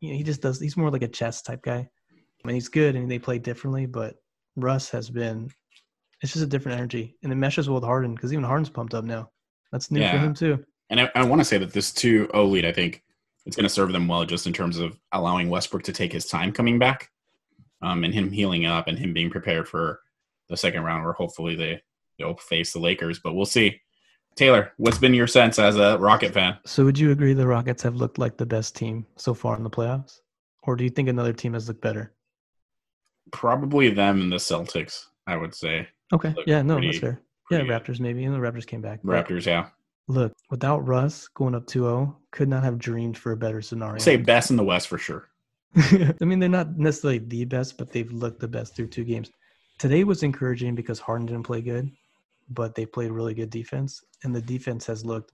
[0.00, 0.60] You know, he just does.
[0.60, 1.88] He's more like a chess type guy.
[2.44, 4.16] I mean, he's good, and they play differently, but
[4.56, 5.50] Russ has been.
[6.22, 8.94] It's just a different energy, and it meshes well with Harden because even Harden's pumped
[8.94, 9.30] up now.
[9.70, 10.12] That's new yeah.
[10.12, 10.64] for him too.
[10.88, 13.02] And I, I want to say that this 2-0 lead, I think
[13.44, 16.26] it's going to serve them well, just in terms of allowing Westbrook to take his
[16.26, 17.10] time coming back,
[17.82, 20.00] um, and him healing up, and him being prepared for
[20.48, 21.82] the second round, where hopefully they
[22.18, 23.18] they'll face the Lakers.
[23.18, 23.80] But we'll see.
[24.34, 26.58] Taylor, what's been your sense as a Rocket fan?
[26.66, 29.62] So, would you agree the Rockets have looked like the best team so far in
[29.62, 30.20] the playoffs,
[30.64, 32.12] or do you think another team has looked better?
[33.32, 35.06] probably them and the Celtics.
[35.26, 35.88] I would say.
[36.12, 36.34] Okay.
[36.46, 36.62] Yeah.
[36.62, 37.20] No, pretty, that's fair.
[37.50, 39.02] Yeah, Raptors maybe, and the Raptors came back.
[39.02, 39.66] Raptors, but, yeah.
[40.08, 43.98] Look, without Russ going up 2-0, could not have dreamed for a better scenario.
[43.98, 45.28] Say best in the West for sure.
[45.76, 49.30] I mean, they're not necessarily the best, but they've looked the best through two games.
[49.78, 51.90] Today was encouraging because Harden didn't play good,
[52.48, 55.32] but they played really good defense, and the defense has looked,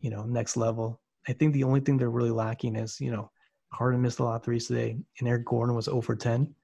[0.00, 1.00] you know, next level.
[1.28, 3.30] I think the only thing they're really lacking is, you know,
[3.72, 6.54] Harden missed a lot of threes today, and Eric Gordon was over 10.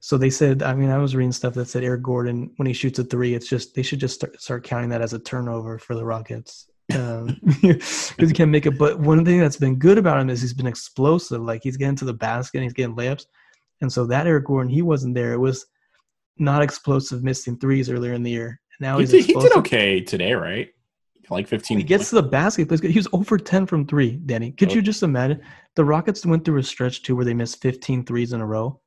[0.00, 2.72] So they said, I mean, I was reading stuff that said Eric Gordon, when he
[2.72, 5.78] shoots a three, it's just, they should just start, start counting that as a turnover
[5.78, 6.68] for the Rockets.
[6.94, 8.78] Um, because he can't make it.
[8.78, 11.42] But one thing that's been good about him is he's been explosive.
[11.42, 13.26] Like he's getting to the basket and he's getting layups.
[13.80, 15.32] And so that Eric Gordon, he wasn't there.
[15.32, 15.66] It was
[16.38, 18.60] not explosive missing threes earlier in the year.
[18.80, 20.68] Now he's he did, he did okay today, right?
[21.30, 21.78] Like 15.
[21.78, 22.70] He gets to the basket.
[22.82, 24.52] He was over 10 from three, Danny.
[24.52, 24.74] Could oh.
[24.74, 25.42] you just imagine?
[25.74, 28.80] The Rockets went through a stretch too where they missed 15 threes in a row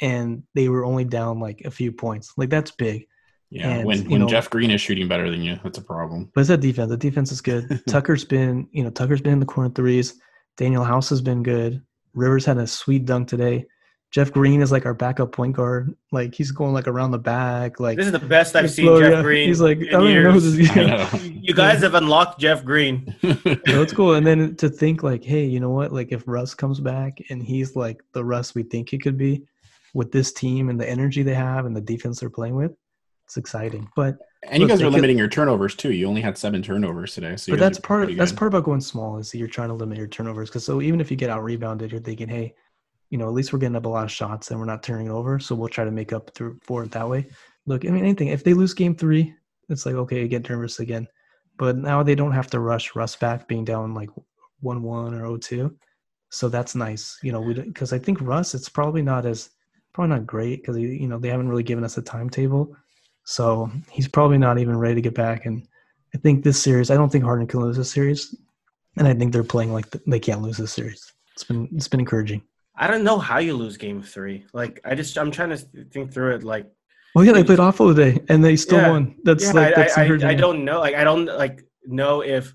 [0.00, 2.32] and they were only down like a few points.
[2.36, 3.06] Like that's big.
[3.50, 6.30] Yeah, And, when when know- Jeff Green is shooting better than you, that's a problem.
[6.34, 6.88] But it's that defense.
[6.88, 7.82] The defense is good.
[7.88, 10.20] Tucker's been, you know, Tucker's been in the corner threes.
[10.56, 11.82] Danuel House has been good.
[12.14, 13.66] Rivers had a sweet dunk today.
[14.10, 15.94] Jeff Green is like our backup point guard.
[16.10, 17.78] Like he's going like around the back.
[17.78, 19.46] Like This is the best I've seen Flo- Jeff yeah, Green.
[19.48, 20.84] He's like, I don't even know this I guy.
[20.86, 21.08] know.
[21.42, 23.14] You guys have unlocked Jeff Green.
[23.22, 24.14] So it's cool.
[24.14, 25.92] And then to think like, hey, you know what?
[25.92, 29.42] Like if Russ comes back and he's like the Russ we think he could be
[29.94, 32.72] with this team and the energy they have and the defense they're playing with,
[33.26, 33.88] it's exciting.
[33.94, 35.92] But and you guys they are could- limiting your turnovers too.
[35.92, 37.36] You only had seven turnovers today.
[37.36, 39.68] So but that's part pretty of that's part about going small is that you're trying
[39.68, 42.54] to limit your turnovers because so even if you get out rebounded you're thinking hey
[43.10, 45.08] you know at least we're getting up a lot of shots and we're not turning
[45.08, 47.26] it over so we'll try to make up through for it that way.
[47.66, 49.34] Look i mean anything if they lose game three
[49.68, 51.06] it's like okay get nervous again.
[51.58, 54.08] But now they don't have to rush russ back being down like
[54.64, 55.74] 1-1 or 0-2
[56.32, 59.50] so that's nice you know we because i think russ it's probably not as
[59.92, 62.76] probably not great because you know they haven't really given us a timetable.
[63.24, 65.46] So he's probably not even ready to get back.
[65.46, 65.66] And
[66.14, 68.34] I think this series, I don't think Harden can lose this series,
[68.96, 71.12] and I think they're playing like th- they can't lose this series.
[71.34, 72.42] It's been it's been encouraging.
[72.80, 74.46] I don't know how you lose game three.
[74.54, 75.58] Like I just I'm trying to
[75.92, 76.42] think through it.
[76.42, 76.66] Like
[77.14, 78.90] Well, yeah, they played awful today, and they still Yeah.
[78.90, 79.16] won.
[79.22, 80.28] That's yeah, like I, that's I, I.
[80.30, 80.80] I don't know.
[80.80, 82.54] Like I don't like know if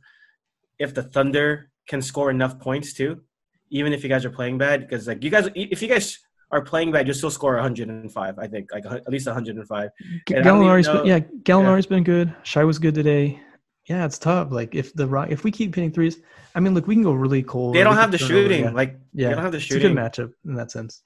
[0.80, 3.22] if the Thunder can score enough points too,
[3.70, 4.82] even if you guys are playing bad.
[4.82, 6.18] Because like you guys, if you guys
[6.52, 8.40] are playing bad, you'll still score 105.
[8.40, 9.90] I think like at least 105.
[10.28, 12.34] G- and even Gallinari's been, yeah, Gallinari's been good.
[12.44, 13.40] Shai was good today.
[13.88, 14.52] Yeah, it's tough.
[14.52, 16.18] Like if the Rock, if we keep hitting threes,
[16.56, 17.76] I mean, look, we can go really cold.
[17.76, 18.64] They don't have the turn over, shooting.
[18.64, 18.72] yeah.
[18.72, 19.98] Like yeah, they don't have the it's a good shooting.
[19.98, 21.04] matchup in that sense.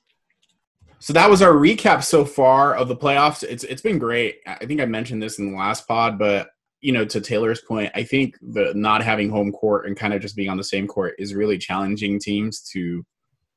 [0.99, 3.43] So that was our recap so far of the playoffs.
[3.43, 4.39] It's it's been great.
[4.45, 6.49] I think I mentioned this in the last pod, but
[6.81, 10.21] you know, to Taylor's point, I think the not having home court and kind of
[10.21, 13.05] just being on the same court is really challenging teams to,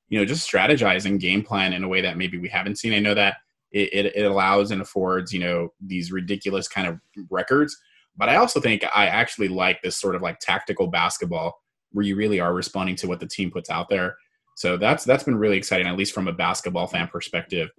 [0.08, 2.92] you know, just strategize and game plan in a way that maybe we haven't seen.
[2.92, 3.36] I know that
[3.70, 6.98] it, it, it allows and affords, you know, these ridiculous kind of
[7.30, 7.76] records.
[8.16, 11.60] But I also think I actually like this sort of like tactical basketball
[11.92, 14.16] where you really are responding to what the team puts out there.
[14.56, 17.70] So that's that's been really exciting, at least from a basketball fan perspective.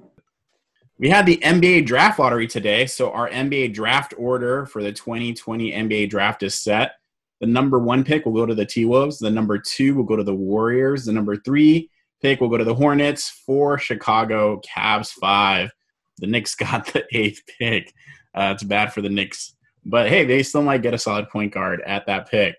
[1.00, 5.72] We had the NBA draft lottery today, so our NBA draft order for the 2020
[5.72, 6.94] NBA draft is set.
[7.42, 9.20] The number one pick will go to the T Wolves.
[9.20, 11.06] The number two will go to the Warriors.
[11.06, 11.90] The number three
[12.22, 13.30] pick will go to the Hornets.
[13.30, 15.10] Four Chicago Cavs.
[15.10, 15.72] Five.
[16.20, 17.94] The Knicks got the eighth pick.
[18.34, 19.56] Uh, it's bad for the Knicks,
[19.86, 22.56] but hey, they still might get a solid point guard at that pick.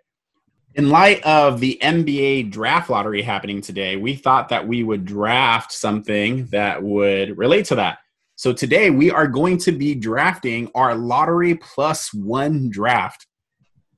[0.75, 5.72] In light of the NBA draft lottery happening today, we thought that we would draft
[5.72, 7.99] something that would relate to that.
[8.37, 13.27] So today we are going to be drafting our lottery plus one draft.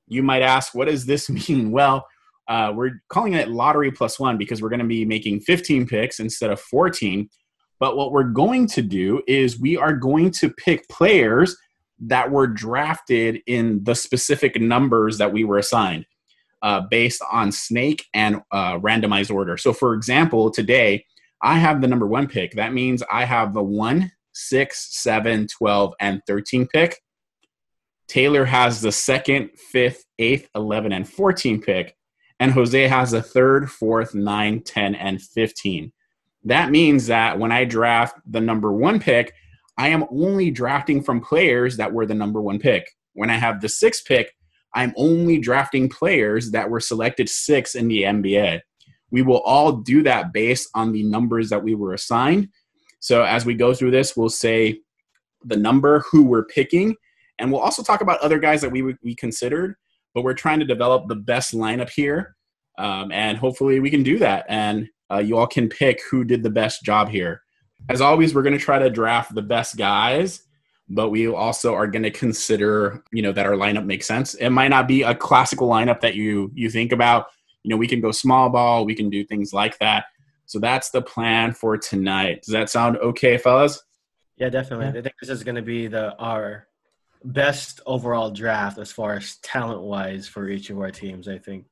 [0.07, 1.71] You might ask, what does this mean?
[1.71, 2.05] Well,
[2.47, 6.19] uh, we're calling it lottery plus one because we're going to be making 15 picks
[6.19, 7.27] instead of 14.
[7.79, 11.57] But what we're going to do is we are going to pick players
[11.99, 16.05] that were drafted in the specific numbers that we were assigned
[16.61, 19.57] uh, based on snake and uh, randomized order.
[19.57, 21.05] So, for example, today
[21.41, 22.53] I have the number one pick.
[22.53, 27.01] That means I have the one, six, seven, 12, and 13 pick.
[28.07, 31.95] Taylor has the second, fifth, eighth, 11, and 14 pick.
[32.39, 35.91] And Jose has the third, fourth, nine, 10, and 15.
[36.45, 39.33] That means that when I draft the number one pick,
[39.77, 42.89] I am only drafting from players that were the number one pick.
[43.13, 44.33] When I have the sixth pick,
[44.75, 48.61] I'm only drafting players that were selected six in the NBA.
[49.11, 52.49] We will all do that based on the numbers that we were assigned.
[52.99, 54.79] So as we go through this, we'll say
[55.43, 56.95] the number, who we're picking,
[57.39, 59.75] and we'll also talk about other guys that we we considered.
[60.13, 62.35] But we're trying to develop the best lineup here,
[62.77, 64.45] um, and hopefully we can do that.
[64.49, 67.41] And uh, you all can pick who did the best job here.
[67.89, 70.43] As always, we're going to try to draft the best guys
[70.89, 74.51] but we also are going to consider you know that our lineup makes sense it
[74.51, 77.25] might not be a classical lineup that you you think about
[77.63, 80.05] you know we can go small ball we can do things like that
[80.45, 83.83] so that's the plan for tonight does that sound okay fellas
[84.37, 84.85] Yeah, definitely.
[84.85, 84.99] Yeah.
[84.99, 86.67] I think this is going to be the our
[87.23, 91.27] best overall draft as far as talent wise for each of our teams.
[91.27, 91.65] I think.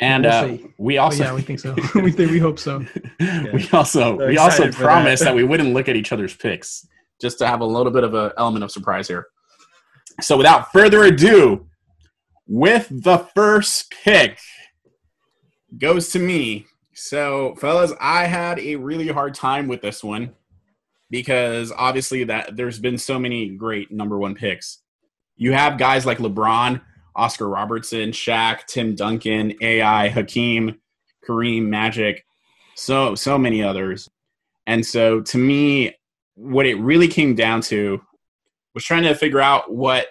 [0.00, 0.66] And We'll uh, see.
[0.78, 1.74] we Oh, also yeah, we think so.
[1.94, 2.84] we think we hope so.
[3.20, 5.30] we also So we also excited for promised that.
[5.30, 5.36] that.
[5.36, 6.86] we wouldn't look at each other's picks
[7.20, 9.26] just to have a little bit of an element of surprise here
[10.20, 11.66] so without further ado
[12.46, 14.38] with the first pick
[15.78, 20.32] goes to me so fellas i had a really hard time with this one
[21.10, 24.82] because obviously that there's been so many great number one picks
[25.36, 26.80] you have guys like lebron
[27.16, 30.78] oscar robertson Shaq, tim duncan ai hakeem
[31.26, 32.24] kareem magic
[32.76, 34.08] so so many others
[34.66, 35.94] and so to me
[36.34, 38.00] what it really came down to
[38.74, 40.08] was trying to figure out what,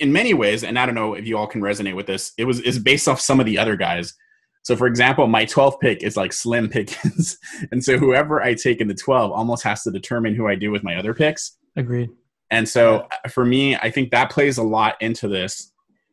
[0.00, 2.32] in many ways, and I don't know if you all can resonate with this.
[2.36, 4.14] It was is based off some of the other guys.
[4.62, 7.38] So, for example, my 12th pick is like slim pickings,
[7.72, 10.70] and so whoever I take in the 12 almost has to determine who I do
[10.70, 11.56] with my other picks.
[11.76, 12.10] Agreed.
[12.50, 15.72] And so, for me, I think that plays a lot into this.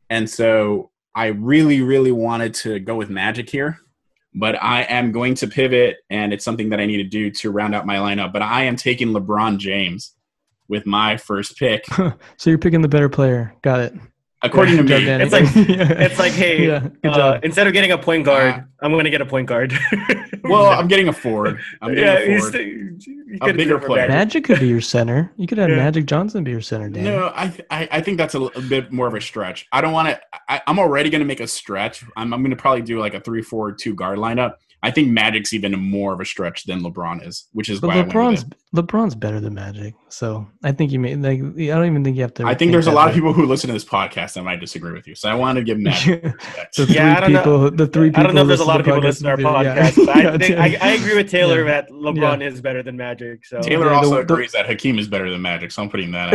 [0.10, 3.80] And so, I really, really wanted to go with Magic here
[4.36, 7.52] but I am going to pivot, and it's something that I need to do to
[7.52, 8.34] round out my lineup.
[8.34, 10.14] But I am taking LeBron James
[10.68, 11.86] with my first pick.
[12.38, 13.54] so you're picking the better player.
[13.62, 13.94] Got it.
[14.46, 18.26] According to me, it's like it's like, hey, yeah, uh, instead of getting a point
[18.26, 19.74] guard, uh, I'm going to get a point guard.
[20.44, 21.60] well, I'm getting a forward.
[21.82, 23.04] I'm getting yeah, a forward.
[23.42, 24.08] a bigger player.
[24.08, 25.32] Magic could be your center.
[25.38, 25.78] You could have yeah.
[25.78, 26.90] Magic Johnson be your center.
[26.90, 27.04] Dan.
[27.04, 29.66] No, I, I, I think that's a, a, bit more of a stretch.
[29.72, 30.22] I don't want to.
[30.70, 32.04] I'm already going to make a stretch.
[32.16, 34.56] I'm, I'm going to probably do like a three, four, two guard lineup.
[34.86, 38.04] I think Magic's even more of a stretch than LeBron is, which is but why
[38.04, 38.46] LeBron's
[38.76, 39.96] LeBron's better than Magic.
[40.10, 41.40] So I think you may like.
[41.40, 42.44] I don't even think you have to.
[42.44, 43.12] I think, think there's a lot way.
[43.12, 45.16] of people who listen to this podcast that might disagree with you.
[45.16, 46.22] So I want to give Magic.
[46.76, 47.70] the three yeah, I don't people, know.
[47.70, 48.12] The three.
[48.14, 50.06] I don't know if there's a lot of people listening to our podcast.
[50.06, 50.34] Yeah.
[50.34, 51.82] I, think, I, I, agree with Taylor yeah.
[51.82, 52.48] that LeBron yeah.
[52.48, 53.46] is better than Magic.
[53.46, 55.72] So Taylor also the, agrees the, that Hakeem is better than Magic.
[55.72, 56.34] So I'm putting that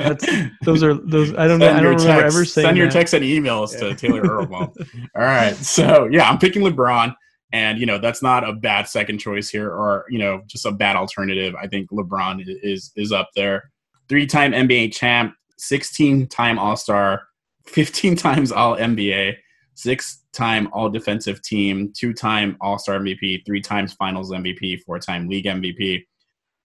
[0.00, 0.50] out.
[0.62, 1.34] those are those.
[1.34, 1.68] I don't know.
[1.68, 2.66] I don't remember text, ever saying.
[2.66, 4.74] Send your texts and emails to Taylor Earlbaum.
[5.16, 5.56] All right.
[5.56, 7.14] So yeah, I'm picking LeBron.
[7.52, 10.70] And you know that's not a bad second choice here, or you know just a
[10.70, 11.54] bad alternative.
[11.60, 13.70] I think LeBron is is up there.
[14.08, 17.22] Three-time NBA champ, 16-time All-Star,
[17.66, 19.36] 15 times All NBA,
[19.74, 26.04] six-time All Defensive Team, two-time All-Star MVP, three times Finals MVP, four-time League MVP.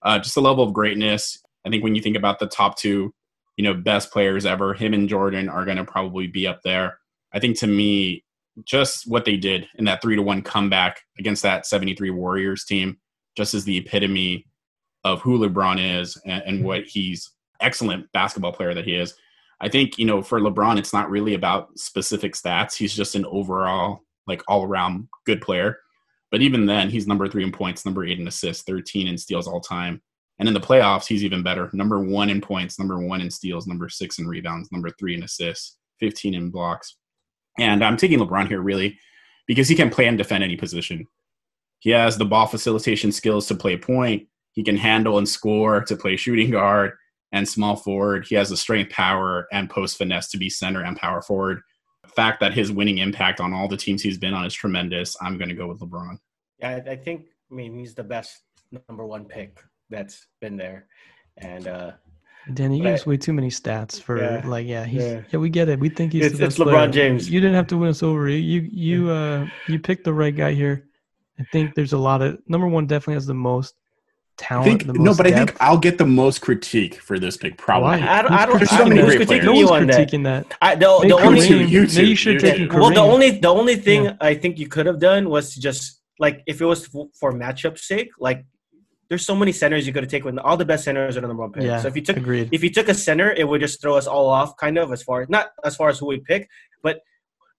[0.02, 1.38] Uh, just a level of greatness.
[1.64, 3.12] I think when you think about the top two,
[3.56, 6.98] you know, best players ever, him and Jordan are going to probably be up there.
[7.32, 8.24] I think to me,
[8.64, 12.98] just what they did in that three to one comeback against that 73 Warriors team,
[13.36, 14.46] just as the epitome
[15.04, 17.30] of who LeBron is and, and what he's
[17.60, 19.14] excellent basketball player that he is.
[19.60, 22.74] I think, you know, for LeBron, it's not really about specific stats.
[22.74, 25.78] He's just an overall, like all around good player.
[26.30, 29.46] But even then, he's number three in points, number eight in assists, 13 in steals
[29.46, 30.02] all time.
[30.38, 31.70] And in the playoffs, he's even better.
[31.72, 35.22] Number one in points, number one in steals, number six in rebounds, number three in
[35.22, 36.96] assists, 15 in blocks.
[37.58, 38.98] And I'm taking LeBron here really
[39.46, 41.06] because he can play and defend any position.
[41.78, 44.26] He has the ball facilitation skills to play point.
[44.52, 46.92] He can handle and score to play shooting guard
[47.32, 48.26] and small forward.
[48.26, 51.60] He has the strength, power, and post finesse to be center and power forward.
[52.02, 55.16] The fact that his winning impact on all the teams he's been on is tremendous.
[55.20, 56.18] I'm going to go with LeBron.
[56.58, 57.26] Yeah, I think.
[57.50, 58.42] I mean, he's the best
[58.88, 60.86] number one pick that's been there,
[61.36, 61.92] and uh,
[62.54, 65.22] Danny, you give us way too many stats for yeah, like yeah he's yeah.
[65.30, 65.38] yeah.
[65.38, 66.88] we get it we think he's it's, it's LeBron player.
[66.88, 67.28] James.
[67.28, 68.28] You didn't have to win us over.
[68.28, 70.84] You you uh you picked the right guy here.
[71.38, 73.74] I think there's a lot of number one definitely has the most
[74.36, 74.82] talent.
[74.82, 75.34] Think, no, but depth.
[75.34, 77.56] I think I'll get the most critique for this pick.
[77.56, 78.00] Probably.
[78.00, 78.08] Why?
[78.08, 78.32] I don't.
[78.32, 78.58] I don't.
[78.58, 79.44] There's so many great players.
[79.44, 80.48] No one's critiquing that.
[80.48, 80.58] that.
[80.62, 84.04] I, the, the only you, you, you should take Well, the only the only thing
[84.04, 84.16] yeah.
[84.20, 87.32] I think you could have done was to just like if it was for, for
[87.32, 88.44] matchup sake, like
[89.08, 90.26] there's so many centers you could have taken.
[90.26, 91.62] When all the best centers are the number one pick.
[91.62, 92.48] Yeah, so if you took agreed.
[92.52, 95.02] if you took a center, it would just throw us all off, kind of as
[95.02, 96.48] far not as far as who we pick,
[96.82, 97.00] but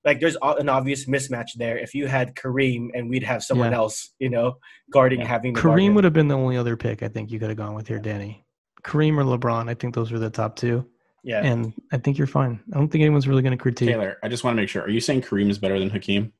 [0.04, 1.78] like there's an obvious mismatch there.
[1.78, 3.78] If you had Kareem and we'd have someone yeah.
[3.78, 4.58] else, you know,
[4.91, 5.28] guarding yeah.
[5.28, 7.76] having Kareem would have been the only other pick I think you could have gone
[7.76, 8.45] with here, Danny.
[8.84, 10.86] Kareem or LeBron, I think those were the top two.
[11.24, 12.62] Yeah, and I think you're fine.
[12.74, 13.89] I don't think anyone's really going to critique.
[13.89, 14.84] Taylor, I just want to make sure.
[14.84, 16.32] Are you saying Kareem is better than Hakeem?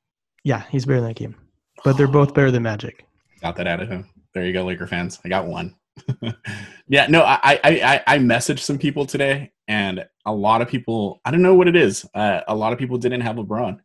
[0.45, 1.36] Yeah, he's better than Hakeem,
[1.84, 3.05] but they're both better than Magic.
[3.41, 4.08] Got that out of him.
[4.38, 5.20] There you go, Laker fans.
[5.26, 5.74] I got one.
[6.88, 11.20] yeah, no, I, I, I, I messaged some people today, and a lot of people.
[11.26, 12.06] I don't know what it is.
[12.14, 13.80] Uh, a lot of people didn't have LeBron.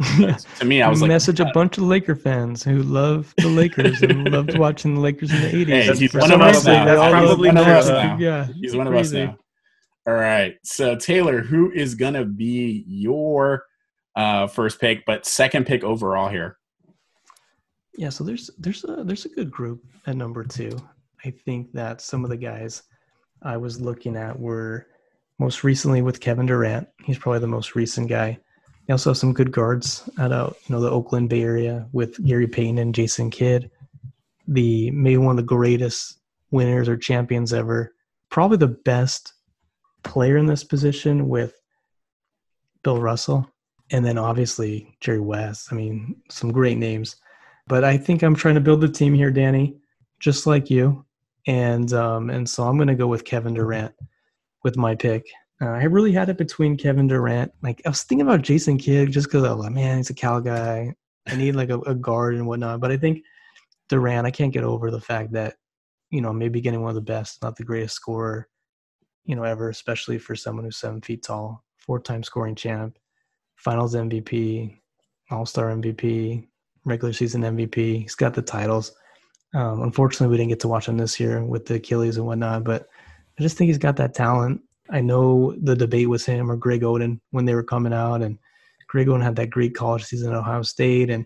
[0.58, 4.02] to me, I was like, message a bunch of Laker fans who love the Lakers
[4.02, 5.66] and loved watching the Lakers in the '80s.
[5.68, 6.84] Hey, he's one of us now.
[6.84, 8.18] That's probably one of us now.
[8.18, 9.38] Yeah, he's one of us now.
[10.04, 13.66] All right, so Taylor, who is gonna be your
[14.16, 16.58] uh, first pick, but second pick overall here?
[17.96, 20.76] Yeah, so there's there's a there's a good group at number two.
[21.24, 22.82] I think that some of the guys
[23.42, 24.86] I was looking at were
[25.38, 26.88] most recently with Kevin Durant.
[27.04, 28.38] He's probably the most recent guy.
[28.86, 32.22] They also have some good guards out of you know the Oakland Bay Area with
[32.24, 33.70] Gary Payton and Jason Kidd.
[34.48, 36.18] The maybe one of the greatest
[36.50, 37.94] winners or champions ever.
[38.28, 39.32] Probably the best
[40.02, 41.54] player in this position with
[42.82, 43.48] Bill Russell.
[43.90, 45.68] And then obviously Jerry West.
[45.70, 47.16] I mean, some great names.
[47.66, 49.76] But I think I'm trying to build a team here, Danny,
[50.20, 51.04] just like you.
[51.46, 53.94] And um, and so I'm going to go with Kevin Durant
[54.62, 55.24] with my pick.
[55.60, 57.52] Uh, I really had it between Kevin Durant.
[57.62, 60.14] Like I was thinking about Jason Kidd just because I was like, man, he's a
[60.14, 60.94] Cal guy.
[61.26, 62.80] I need like a, a guard and whatnot.
[62.80, 63.22] But I think
[63.88, 65.54] Durant, I can't get over the fact that
[66.14, 68.48] you know, maybe getting one of the best, not the greatest scorer,
[69.24, 72.96] you know, ever, especially for someone who's seven feet tall, four time scoring champ,
[73.56, 74.78] finals MVP,
[75.32, 76.46] all star MVP,
[76.84, 78.02] regular season MVP.
[78.02, 78.92] He's got the titles.
[79.54, 82.64] Um, unfortunately, we didn't get to watch him this year with the Achilles and whatnot,
[82.64, 82.88] but
[83.38, 84.60] I just think he's got that talent.
[84.90, 88.38] I know the debate was him or Greg Oden when they were coming out, and
[88.88, 91.24] Greg Oden had that great college season at Ohio State, and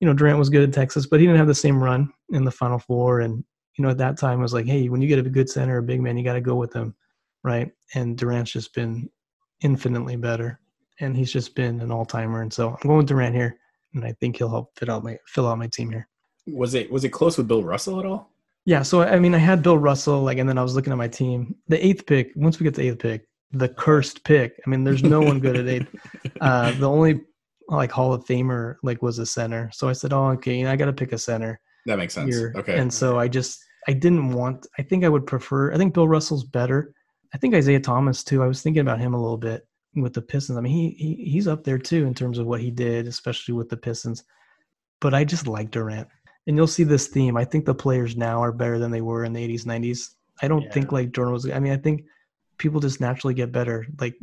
[0.00, 2.44] you know Durant was good at Texas, but he didn't have the same run in
[2.44, 3.20] the Final Four.
[3.20, 3.44] And
[3.76, 5.78] you know at that time it was like, hey, when you get a good center,
[5.78, 6.94] a big man, you got to go with him,
[7.42, 7.70] right?
[7.94, 9.10] And Durant's just been
[9.62, 10.60] infinitely better,
[11.00, 12.42] and he's just been an all timer.
[12.42, 13.58] And so I'm going with Durant here,
[13.94, 16.08] and I think he'll help fit out my fill out my team here.
[16.46, 18.30] Was it was it close with Bill Russell at all?
[18.66, 20.96] Yeah, so I mean, I had Bill Russell, like, and then I was looking at
[20.96, 21.54] my team.
[21.68, 22.32] The eighth pick.
[22.34, 24.58] Once we get to eighth pick, the cursed pick.
[24.66, 25.94] I mean, there's no one good at eighth.
[26.40, 27.20] Uh, the only
[27.68, 29.70] like Hall of Famer like was a center.
[29.72, 31.58] So I said, oh, okay, you know, I got to pick a center.
[31.86, 32.34] That makes sense.
[32.34, 32.52] Here.
[32.56, 32.76] Okay.
[32.76, 34.66] And so I just I didn't want.
[34.78, 35.72] I think I would prefer.
[35.72, 36.92] I think Bill Russell's better.
[37.32, 38.42] I think Isiah Thomas too.
[38.42, 40.58] I was thinking about him a little bit with the Pistons.
[40.58, 43.54] I mean, he, he he's up there too in terms of what he did, especially
[43.54, 44.24] with the Pistons.
[45.00, 46.08] But I just like Durant
[46.46, 47.36] and you'll see this theme.
[47.36, 50.10] I think the players now are better than they were in the 80s, 90s.
[50.42, 50.72] I don't Yeah.
[50.72, 51.48] think like Jordan was.
[51.50, 52.04] I mean, I think
[52.58, 53.86] people just naturally get better.
[54.00, 54.16] Like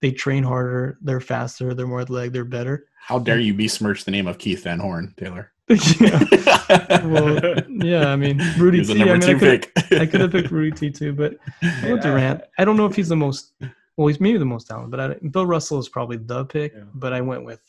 [0.00, 2.86] they train harder, they're faster, they're more athletic, they're better.
[3.00, 5.52] How dare you besmirch the name of Keith Van Horn, Taylor?
[6.00, 7.04] yeah.
[7.06, 8.08] Well, yeah.
[8.10, 9.02] I mean, Rudy he was a T.
[9.02, 9.92] I mean, I could pick.
[10.00, 11.36] I could have picked Rudy T too, but
[11.82, 12.42] went Durant.
[12.58, 13.52] I don't know if he's the most.
[13.98, 16.72] Well, he's maybe the most talented, but I, Bill Russell is probably the pick.
[16.72, 16.84] Yeah.
[16.94, 17.60] But I went with.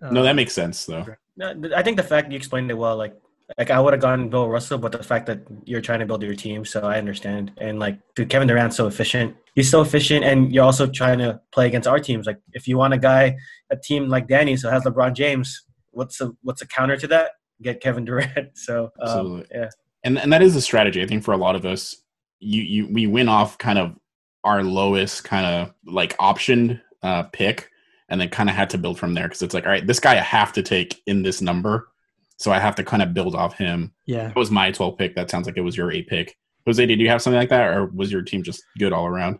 [0.00, 1.04] Uh, no, that makes sense though.
[1.36, 3.14] No, I think the fact you explained it well, like
[3.58, 6.22] like I would have gone Bill Russell, but the fact that you're trying to build
[6.22, 7.52] your team, so I understand.
[7.58, 9.36] And like, dude, Kevin Durant's so efficient.
[9.56, 12.26] He's so efficient, and you're also trying to play against our teams.
[12.26, 13.36] Like, if you want a guy,
[13.70, 17.32] a team like Danny, so has LeBron James, what's a what's a counter to that?
[17.60, 18.56] Get Kevin Durant.
[18.56, 19.46] So um, Absolutely.
[19.52, 19.68] yeah,
[20.04, 21.02] and and that is a strategy.
[21.02, 21.96] I think for a lot of us,
[22.38, 23.96] you you we win off kind of
[24.44, 27.68] our lowest kind of like optioned uh, pick,
[28.08, 30.00] and then kind of had to build from there because it's like, all right, this
[30.00, 31.88] guy I have to take in this number,
[32.36, 33.92] so I have to kind of build off him.
[34.06, 34.28] Yeah.
[34.28, 35.14] That was my 12 pick.
[35.16, 36.36] That sounds like it was your eight pick.
[36.66, 39.38] Jose, did you have something like that, or was your team just good all around?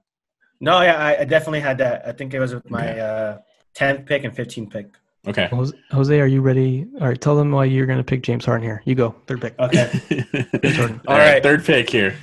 [0.61, 2.07] no, yeah, I, I definitely had that.
[2.07, 3.01] I think it was with my Okay.
[3.01, 3.39] uh,
[3.75, 4.89] tenth pick and fifteenth pick.
[5.27, 5.47] Okay.
[5.49, 6.87] Jose, Jose, are you ready?
[7.01, 8.83] All right, tell them why you're going to pick James Harden here.
[8.85, 9.57] You go, third pick.
[9.59, 9.89] Okay,
[10.75, 11.43] all All right, right.
[11.43, 12.17] third pick here.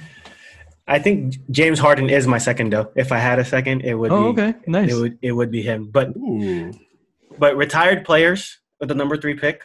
[0.89, 2.91] I think James Harden is my second though.
[2.95, 4.91] If I had a second, it would Oh, be okay, nice.
[4.91, 5.89] it would it would be him.
[5.91, 6.71] But Ooh.
[7.37, 9.63] but retired players with the number three pick.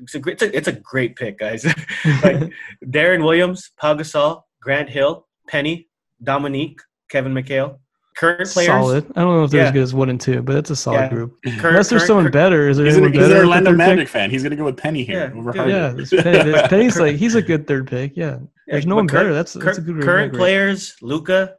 [0.00, 1.64] It's a great, it's a, it's a great pick, guys.
[2.22, 2.52] like
[2.84, 5.88] Deron Williams, Pau Gasol, Grant Hill, Penny,
[6.22, 7.78] Dominique, Kevin McHale.
[8.16, 8.66] Current players.
[8.68, 9.06] solid.
[9.16, 9.66] I don't know if they're Yeah.
[9.68, 11.08] as good as one and two, but it's a solid Yeah.
[11.08, 11.36] group.
[11.44, 12.68] Current, Unless there's current- someone current- better.
[12.68, 13.34] Is there He's anyone he's better?
[13.34, 13.86] at the Orlando third pick?
[13.96, 14.30] Magic fan.
[14.30, 15.60] He's gonna go with Penny here Yeah, over dude.
[15.72, 16.06] Harden.
[16.12, 18.16] Yeah, Penny, Penny's like he's a good third pick.
[18.16, 18.38] Yeah,
[18.68, 19.34] there's no but one current- better.
[19.34, 20.38] That's that's a good current grade.
[20.40, 21.56] players: Luka,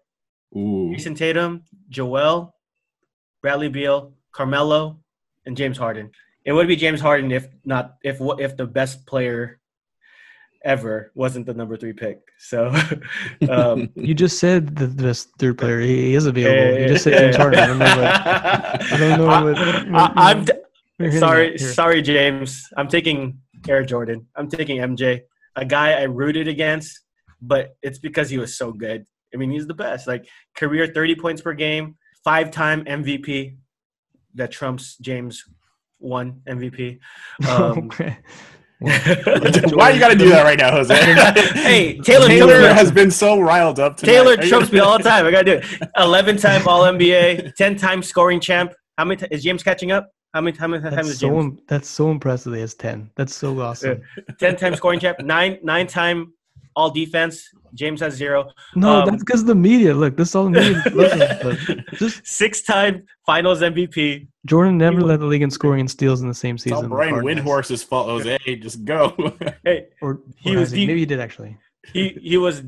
[0.56, 0.92] Ooh.
[0.94, 2.56] Jayson Tatum, Joel,
[3.42, 5.00] Bradley Beal, Carmelo,
[5.46, 6.12] and James Harden.
[6.46, 9.60] It would be James Harden if not if if the best player
[10.66, 12.20] ever wasn't the number three pick.
[12.38, 12.74] So,
[13.50, 15.80] um, You just said the best third player.
[15.80, 16.74] He, he is available.
[16.74, 17.42] yeah, you just said yeah, James yeah.
[17.42, 17.60] Harden.
[17.60, 18.92] I don't know what.
[18.94, 20.18] I don't know I- what.
[20.18, 22.68] I, I'm d- sorry, sorry, James.
[22.76, 24.28] I'm taking Air Jordan.
[24.36, 25.22] I'm taking MJ,
[25.56, 27.00] a guy I rooted against,
[27.42, 29.06] but it's because he was so good.
[29.34, 30.08] I mean, he's the best.
[30.08, 33.58] Like career 30 points per game, five-time MVP.
[34.36, 35.44] That trumps James
[35.98, 37.00] one MVP.
[37.48, 38.18] Um, okay.
[38.82, 40.94] Why you got to do that right now, Jose?
[41.62, 43.98] Hey, Taylor Taylor Taylor- has been so riled up.
[43.98, 44.12] Tonight.
[44.14, 45.26] Taylor trumps me all the time.
[45.26, 45.90] I gotta do it.
[45.98, 48.74] Eleven time All NBA, ten time scoring champ.
[48.98, 50.10] How many ti- is James catching up?
[50.34, 51.60] How many how many times That's is so James?
[51.68, 52.54] that's so impressive.
[52.54, 53.10] He has ten.
[53.16, 54.02] That's so awesome.
[54.40, 55.20] Ten time scoring champ.
[55.22, 56.34] Nine nine time
[56.76, 57.50] All defense.
[57.76, 58.52] James has zero.
[58.76, 59.94] No, Um, that's because of the media.
[59.94, 60.82] Look, this is all media.
[60.94, 64.28] Listen, just Six time Finals MVP.
[64.46, 66.90] Jordan never led the league in scoring and steals in the same It's all season.
[66.90, 67.46] Brian Harden has.
[67.46, 68.38] Windhorst's fault, Jose.
[68.58, 69.16] Just go.
[69.64, 70.86] Hey, Or He or was he?
[70.88, 71.58] maybe he did actually.
[71.94, 72.64] he he was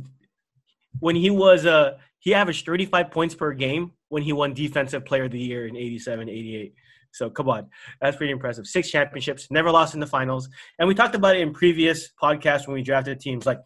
[0.99, 5.23] when he was uh he averaged 35 points per game when he won defensive player
[5.25, 6.73] of the year in 87 88
[7.11, 7.67] so come on
[8.01, 10.47] that's pretty impressive six championships never lost in the finals
[10.79, 13.59] and we talked about it in previous podcasts when we drafted teams like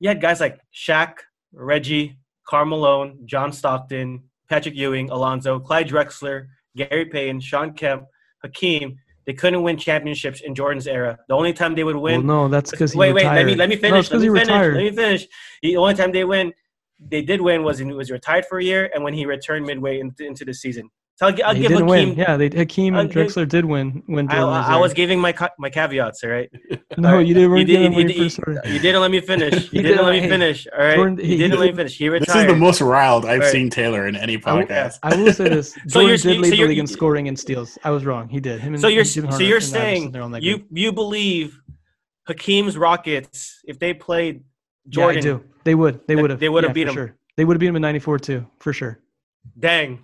[0.00, 1.14] you had guys like Shaq,
[1.52, 6.46] Reggie, Carmelo, John Stockton, Patrick Ewing, Alonzo, Clyde Drexler,
[6.76, 8.04] Gary Payton, Shawn Kemp,
[8.42, 8.96] Hakeem.
[9.26, 11.18] They couldn't win championships in Jordan's era.
[11.28, 13.46] The only time they would win Well, no, that's because he wait, retired.
[13.46, 13.46] wait.
[13.46, 14.08] Let me let me finish.
[14.10, 14.74] 'cause let me he finish.
[14.74, 15.26] Let me finish.
[15.62, 16.52] The only time they win,
[16.98, 20.00] they did win was in, was retired for a year, and when he returned midway
[20.00, 20.90] into, into the season.
[21.16, 22.08] So I'll, I'll They give didn't Hakeem.
[22.10, 22.18] win.
[22.18, 25.20] Yeah, they Hakeem I'll and give- Drexler did win when I, was I was giving
[25.20, 26.50] my my caveats, all right?
[26.98, 27.50] no, you didn't.
[27.52, 29.54] You, You, did, you, you, did, you, you didn't let me finish.
[29.54, 30.66] You You didn't let didn't- me hey, finish.
[30.76, 30.96] All right.
[30.96, 31.96] Jordan- you he- didn't let me finish.
[31.96, 32.26] He retired.
[32.26, 33.52] This is the most riled I've Right.
[33.52, 34.98] seen Taylor in any podcast.
[35.04, 37.38] I will say this: So Jordan you're- did so the you're- league in scoring and
[37.38, 37.78] steals.
[37.84, 38.28] I was wrong.
[38.28, 38.60] He did.
[38.60, 40.68] Him and So you're and so you're saying they're on that you group.
[40.72, 41.60] you believe
[42.26, 44.42] Hakeem's Rockets if they played
[44.86, 45.22] Yeah, I Jordan?
[45.22, 45.44] do.
[45.62, 46.00] They would.
[46.08, 46.40] They would have.
[46.40, 47.12] they would've beat him.
[47.36, 49.00] They would have beat him in '94 too, for sure.
[49.58, 50.02] Dang.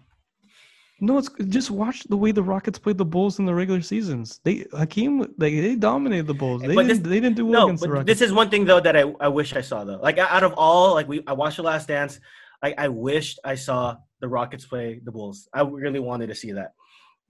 [1.03, 4.41] No, it's just watch the way the Rockets played the Bulls in the regular seasons.
[4.45, 6.61] They Hakeem, like they dominated the Bulls.
[6.63, 7.05] They But didn't.
[7.05, 8.07] they didn't do well No, against the Rockets.
[8.21, 9.99] this is one thing though that I, I wish I saw though.
[10.03, 12.21] Like out of all, like we I watched the Last Dance.
[12.63, 15.49] I I wished I saw the Rockets play the Bulls.
[15.55, 16.73] I really wanted to see that.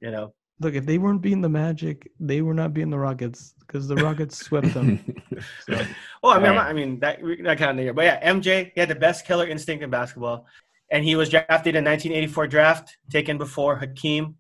[0.01, 0.35] You know.
[0.59, 3.97] Look, if they weren't beating the Magic, they were not beating the Rockets because the
[3.97, 4.99] Rockets swept them.
[5.66, 5.81] So,
[6.23, 7.95] Oh, I mean, I'm not, I mean that that kind of nigga.
[7.95, 10.45] But yeah, MJ, he had the best killer instinct in basketball,
[10.91, 14.36] and he was drafted in 1984 draft, taken before Hakeem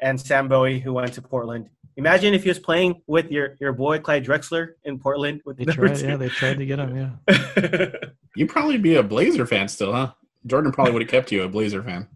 [0.00, 1.68] and Sam Bowie, who went to Portland.
[1.96, 5.64] Imagine if he was playing with your your boy Clyde Drexler in Portland with they
[5.64, 5.96] the tried.
[5.96, 6.06] two.
[6.06, 6.96] Yeah, they tried to get him.
[7.26, 7.86] Yeah.
[8.36, 10.12] You'd probably be a Blazer fan still, huh?
[10.46, 12.08] Jordan probably would have kept you a Blazer fan.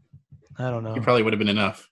[0.59, 0.95] I don't know.
[0.95, 1.91] You probably would have been enough.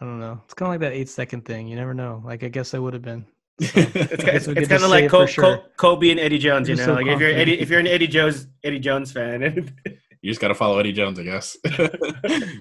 [0.00, 0.40] I don't know.
[0.44, 1.66] It's kind of like that eight second thing.
[1.66, 2.22] You never know.
[2.24, 3.26] Like I guess I would have been.
[3.60, 5.44] It's, it's, it's kind of like it Co- for sure.
[5.56, 6.68] Co- Kobe and Eddie Jones.
[6.68, 7.30] You You're know, so like if you're.
[7.30, 9.72] Eddie, if you're an Eddie Jones Eddie Jones fan,
[10.24, 11.54] You just got to follow Eddie Jones, I guess.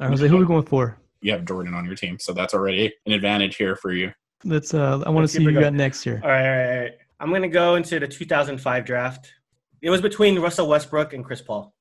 [0.02, 1.00] I was like, who are we going for?
[1.24, 4.12] you have Jordan on your team, so that's already an advantage here for you.
[4.44, 4.74] Let's.
[4.74, 6.20] Uh, I want to see who you got next year.
[6.22, 6.92] All right, all right, all right.
[7.20, 9.34] I'm gonna go into the 2005 draft.
[9.82, 11.74] It was between Russell Westbrook and Chris Paul,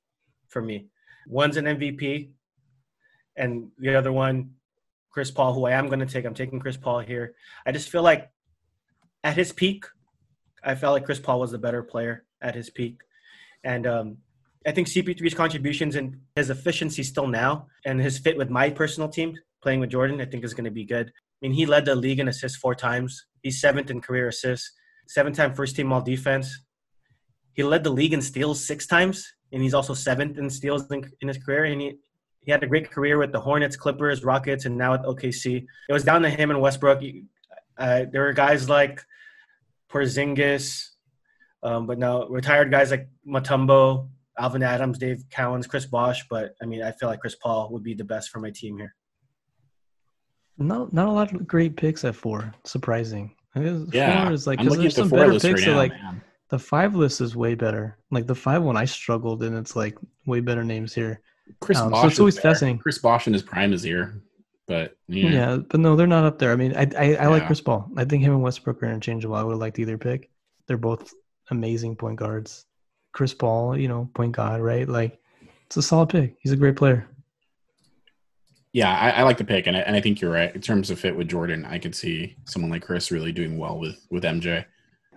[0.48, 0.86] for me.
[1.26, 2.30] One's an MVP,
[3.36, 4.52] and the other one,
[5.10, 6.24] Chris Paul, who I am gonna take.
[6.24, 7.34] I'm taking Chris Paul here.
[7.66, 8.30] I just feel like
[9.24, 9.86] at his peak,
[10.62, 13.00] I felt like Chris Paul was the better player at his peak,
[13.64, 14.18] and um,
[14.66, 19.08] I think CP3's contributions and his efficiency still now, and his fit with my personal
[19.08, 21.08] team, playing with Jordan, I think is going to be good.
[21.08, 23.26] I mean, he led the league in assists four times.
[23.42, 24.72] He's seventh in career assists,
[25.08, 26.64] seven-time first-team All Defense.
[27.54, 31.10] He led the league in steals six times, and he's also seventh in steals in,
[31.20, 31.64] in his career.
[31.64, 31.96] And he,
[32.40, 35.66] he had a great career with the Hornets, Clippers, Rockets, and now at OKC.
[35.88, 37.02] It was down to him and Westbrook.
[37.76, 39.02] Uh, there were guys like
[39.90, 40.88] Porzingis,
[41.62, 44.08] um, but now retired guys like Mutombo,
[44.38, 46.26] Alvin Adams, Dave Cowens, Chris Bosh.
[46.28, 48.78] But I mean, I feel like Chris Paul would be the best for my team
[48.78, 48.94] here.
[50.58, 52.52] Not not a lot of great picks at four.
[52.64, 53.34] Surprising.
[53.54, 53.60] I
[53.92, 55.60] Yeah, four is like I'm 'cause looking there's at the some four better list picks.
[55.66, 55.76] right now.
[55.76, 56.22] like man.
[56.50, 57.98] the five list is way better.
[58.10, 61.20] Like the five one, I struggled, and it's like way better names here.
[61.60, 62.78] Chris um, so it's always is fascinating.
[62.78, 64.22] Chris Bosh in his prime is here,
[64.68, 65.28] but Yeah.
[65.30, 66.52] yeah, but no, they're not up there.
[66.52, 67.90] I mean, I I, I like Chris Paul.
[67.96, 69.34] I think him and Westbrook are interchangeable.
[69.34, 70.30] I would have liked either pick.
[70.66, 71.12] They're both
[71.50, 72.64] amazing point guards.
[73.12, 74.88] Chris Paul, you know, point guard, right?
[74.88, 75.18] Like
[75.66, 76.36] it's a solid pick.
[76.40, 77.06] He's a great player.
[78.72, 80.90] yeah, I, I like the pick, and I, and I think you're right in terms
[80.90, 81.64] of fit with Jordan.
[81.66, 84.64] I could see someone like Chris really doing well with with MJ.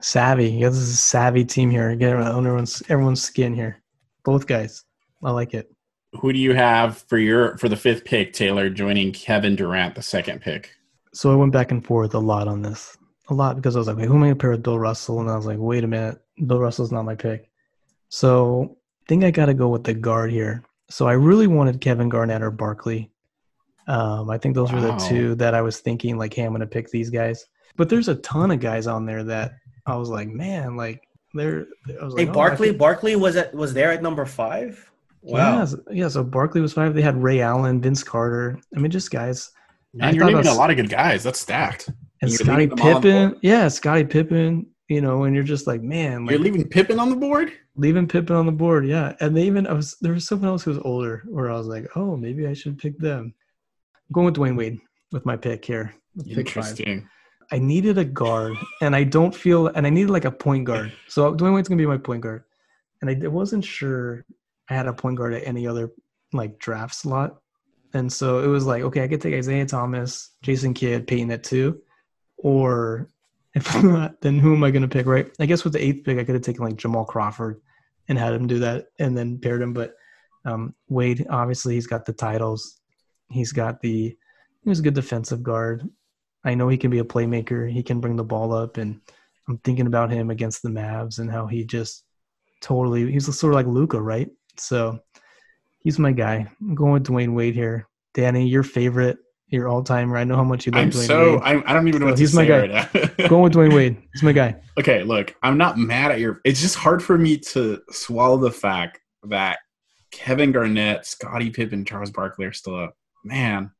[0.02, 0.60] Savvy.
[0.60, 1.96] Guys, this is a savvy team here.
[1.96, 3.82] Get on everyone's everyone's skin here.
[4.24, 4.84] Both guys.
[5.24, 5.72] I like it.
[6.20, 10.02] Who do you have for your for the fifth pick, Taylor, joining Kevin Durant, the
[10.02, 10.72] second pick?
[11.14, 12.98] So I went back and forth a lot on this.
[13.30, 15.20] A lot because I was like, who am I gonna pair with Bill Russell?
[15.22, 17.50] And I was like, wait a minute, Bill Russell's not my pick.
[18.10, 20.64] So I think I gotta go with the guard here.
[20.90, 23.12] So I really wanted Kevin Garnett or Barkley.
[23.88, 26.66] Um, I think those were the two that I was thinking, like, hey, I'm gonna
[26.66, 27.46] pick these guys.
[27.78, 29.54] But there's a ton of guys on there that
[29.86, 31.02] I was like, man, like
[31.34, 31.66] they're
[32.00, 32.68] I was Hey, like, oh, I Barkley.
[32.70, 34.90] think- Barkley was at was there at number five.
[35.22, 35.58] Wow.
[35.60, 36.94] Yeah, so- yeah, so Barkley was five.
[36.94, 38.60] They had Ray Allen, Vince Carter.
[38.76, 39.52] I mean, just guys.
[39.94, 41.24] Man, I you're naming that's- a lot of good guys.
[41.24, 41.90] That's stacked.
[42.22, 43.40] And You're Scottie leaving them all on the Pippen.
[43.42, 47.16] Yeah, Scottie Pippen, you know, and you're just like, man, You're leaving Pippen on the
[47.16, 47.52] board.
[47.76, 48.86] leaving Pippen on the board.
[48.88, 49.16] Yeah.
[49.20, 51.68] And they even, I was, there was someone else who was older where I was
[51.68, 53.34] like, oh, maybe I should pick them.
[53.96, 54.80] I'm going with Dwyane Wade
[55.12, 55.96] with my pick here.
[56.16, 56.38] with Pick.
[56.38, 57.10] Interesting.
[57.52, 60.94] I needed a guard and I don't feel, and I needed like a point guard.
[61.08, 62.44] So Dwyane Wade's going to be my point guard.
[63.02, 64.26] And I wasn't sure
[64.70, 65.92] I had a point guard at any other
[66.34, 67.42] like draft slot.
[67.94, 71.44] And so it was like, okay, I could take Isiah Thomas, Jason Kidd, Payton at
[71.44, 71.82] two,
[72.38, 73.10] or
[73.56, 75.08] if not, then who am I going to pick?
[75.08, 75.32] Right?
[75.40, 77.62] I guess with the eighth pick, I could have taken like Jamal Crawford
[78.08, 79.74] and had him do that, and then paired him.
[79.74, 79.96] But
[80.44, 82.82] um, Wade, obviously, he's got the titles.
[83.30, 84.16] He's got the.
[84.64, 85.88] He's a good defensive guard.
[86.44, 87.72] I know he can be a playmaker.
[87.72, 89.00] He can bring the ball up, and
[89.48, 92.04] I'm thinking about him against the Mavs and how he just
[92.62, 93.12] totally.
[93.12, 94.30] He's sort of like Luka, right?
[94.58, 95.00] So
[95.80, 96.48] he's my guy.
[96.62, 97.88] I'm going with Dwyane Wade here.
[98.14, 99.18] Danny, your favorite,
[99.50, 100.18] your all timer.
[100.18, 101.42] I know how much you love I'm Dwayne so Wade.
[101.44, 102.90] I'm, I don't even know So what he's to my say guy.
[103.18, 103.18] right.
[103.30, 103.98] Going with Dwyane Wade.
[104.14, 104.56] He's my guy.
[104.80, 106.42] okay, look, I'm not mad at your.
[106.44, 109.60] It's just hard for me to swallow the fact that
[110.12, 112.98] Kevin Garnett, Scottie Pippen, Charles Barkley are still up.
[113.24, 113.72] Man,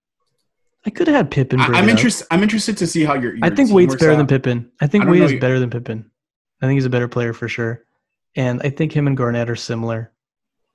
[0.86, 1.60] I could have had Pippen.
[1.60, 2.28] I, I'm, it interested.
[2.32, 3.36] I'm interested to see how your.
[3.42, 4.30] I think Wade's better than out.
[4.30, 4.72] Pippen.
[4.82, 6.10] I think I Wade is you- better than Pippen.
[6.62, 7.84] I think he's a better player for sure.
[8.38, 10.12] And I think him and Garnett are similar.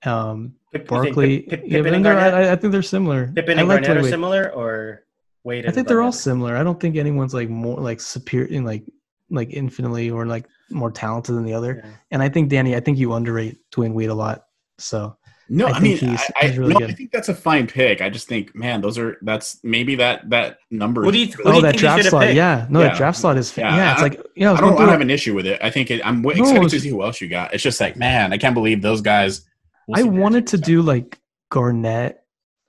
[0.04, 2.34] Um, Pip- Barkley, Pip- Pip- yeah, Pippen but and Garnett.
[2.34, 3.26] I, I think they're similar.
[3.34, 5.04] Pippen I and like Garnett are similar, or
[5.44, 5.66] Wade.
[5.66, 6.56] I think they're all similar.
[6.56, 8.84] I don't think anyone's like more like superior in like
[9.30, 11.82] like infinitely or like more talented than the other.
[11.84, 11.90] Yeah.
[12.12, 14.46] And I think Danny, I think you underrate Dwyane Wade a lot.
[14.78, 15.16] So
[15.48, 16.90] No, I I, think mean, he's- I, I, he's really no, good.
[16.90, 18.00] I think that's a fine pick.
[18.00, 21.02] I just think, man, those are that's maybe that that number.
[21.04, 22.36] Who do you- is- who do oh, you that think draft slot, picked?
[22.36, 22.88] yeah, no, Yeah.
[22.88, 23.92] that draft slot is fa- Yeah, yeah.
[23.92, 25.60] It's I- like yeah, I, was I don't, I don't have an issue with it.
[25.62, 27.52] I think it, I'm No, excited to see who else you got.
[27.54, 29.42] It's just like, man, I can't believe those guys.
[29.90, 31.18] We'll I wanted to do like
[31.50, 32.22] Garnett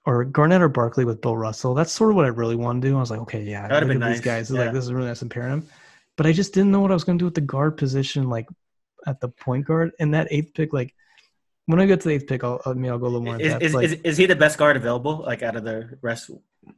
[0.05, 1.74] or Garnett or Barkley with Bill Russell.
[1.74, 2.97] That's sort of what I really want to do.
[2.97, 4.49] I was like, okay, yeah, That would've look been at these guys.
[4.49, 4.61] Yeah.
[4.61, 5.67] Like this is really nice and pairing them.
[6.17, 8.30] But I just didn't know what I was going to do with the guard position,
[8.30, 8.47] like
[9.07, 9.91] at the point guard.
[9.99, 10.93] And that eighth pick, like
[11.67, 13.36] when I get to the eighth pick, I'll I mean I'll go a little more.
[13.36, 13.63] in Is, depth.
[13.63, 15.19] is, like, is, is he the best guard available?
[15.26, 16.30] Like out of the rest,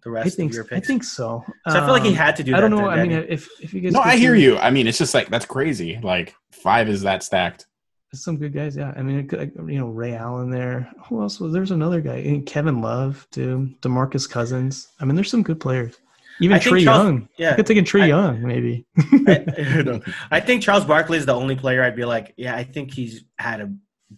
[0.03, 1.43] the rest I think of your I think so.
[1.47, 1.53] so.
[1.65, 2.55] I feel like he Um, had to do.
[2.55, 2.89] I don't that know.
[2.89, 4.57] then, I mean, if if you guys No, I hear see- you.
[4.57, 5.99] I mean, it's just like that's crazy.
[6.03, 7.65] Like five is that stacked.
[8.13, 8.93] Some good guys, yeah.
[8.95, 9.27] I mean,
[9.67, 10.91] you know, Ray Allen there.
[11.07, 11.51] Who else was?
[11.51, 13.73] There's another guy, and Kevin Love too.
[13.81, 14.89] Demarcus Cousins.
[14.99, 15.95] I mean, there's some good players.
[16.41, 17.29] Even I Trae Charles- Young.
[17.37, 17.51] yeah.
[17.51, 18.85] I could take a Trae I- Young maybe.
[18.97, 20.01] I, no.
[20.31, 23.23] I think Charles Barkley is the only player I'd be like, yeah, I think he's
[23.37, 23.71] had a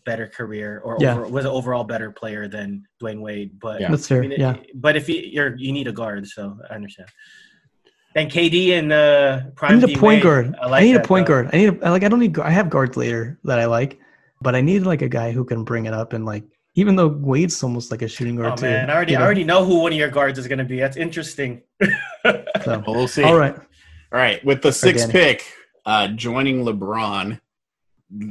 [0.05, 1.13] better career or Yeah.
[1.15, 3.59] over, was an overall better player than Dwyane Wade.
[3.59, 3.91] But Yeah.
[3.91, 4.23] That's fair.
[4.23, 4.55] I mean, yeah.
[4.73, 7.09] But if you, you're you need a guard, so I understand.
[8.16, 10.55] Then KD and uh, Prime I need a D point Wade, guard.
[10.61, 11.34] I, like I, like need a point though.
[11.34, 11.49] guard.
[11.53, 12.39] I need a, like I don't need.
[12.39, 13.99] I have guards later that I like,
[14.41, 16.45] but I need like a guy who can bring it up and like
[16.76, 18.66] even though Wade's almost like a shooting guard Oh too.
[18.68, 19.26] man, I already I know?
[19.26, 20.80] already know who one of your guards is going to be.
[20.80, 21.61] That's interesting.
[21.84, 21.91] So,
[22.66, 23.24] Well, we'll see.
[23.24, 23.55] all right.
[23.55, 25.43] All right, with the sixth pick,
[25.86, 27.39] uh, joining LeBron,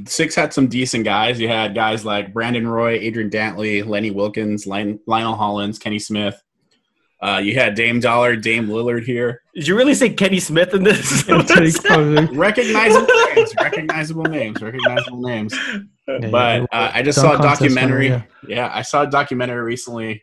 [0.06, 1.38] six had some decent guys.
[1.38, 6.42] You had guys like Brandon Roy, Adrian Dantley, Lenny Wilkens, Lion- Lionel Hollins, Kenny Smith.
[7.24, 9.40] Uh, you had Dame Dollar, Dame Lillard here.
[9.54, 11.22] Did you really say Kenny Smith in this?
[11.26, 11.82] Take
[12.32, 15.54] Recognizable names, recognizable names, recognizable names.
[16.06, 16.66] Yeah, But yeah.
[16.70, 18.08] uh, I just Dunk saw a contest winner, documentary.
[18.08, 18.22] yeah.
[18.46, 20.22] yeah, I saw a documentary recently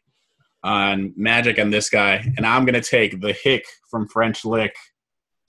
[0.64, 4.76] on Magic and this guy, and I'm gonna take the hick from French Lick,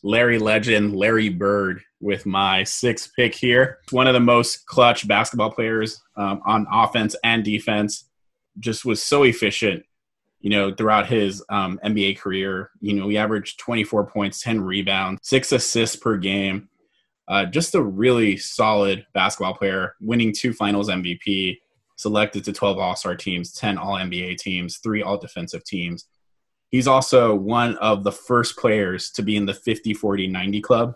[0.03, 3.79] Larry Legend, Larry Bird, with my sixth pick here.
[3.91, 8.09] One of the most clutch basketball players um, on offense and defense.
[8.59, 9.85] Just was so efficient,
[10.43, 12.71] you know, throughout his um, NBA career.
[12.81, 16.69] You know, he averaged 24 points, 10 rebounds, six assists per game.
[17.29, 21.59] Uh, just a really solid basketball player, winning two Finals MVP,
[21.97, 26.07] selected to 12 All Star teams, 10 All NBA teams, three All Defensive teams.
[26.71, 30.95] He's also one of the first players to be in the 50 40 90 club,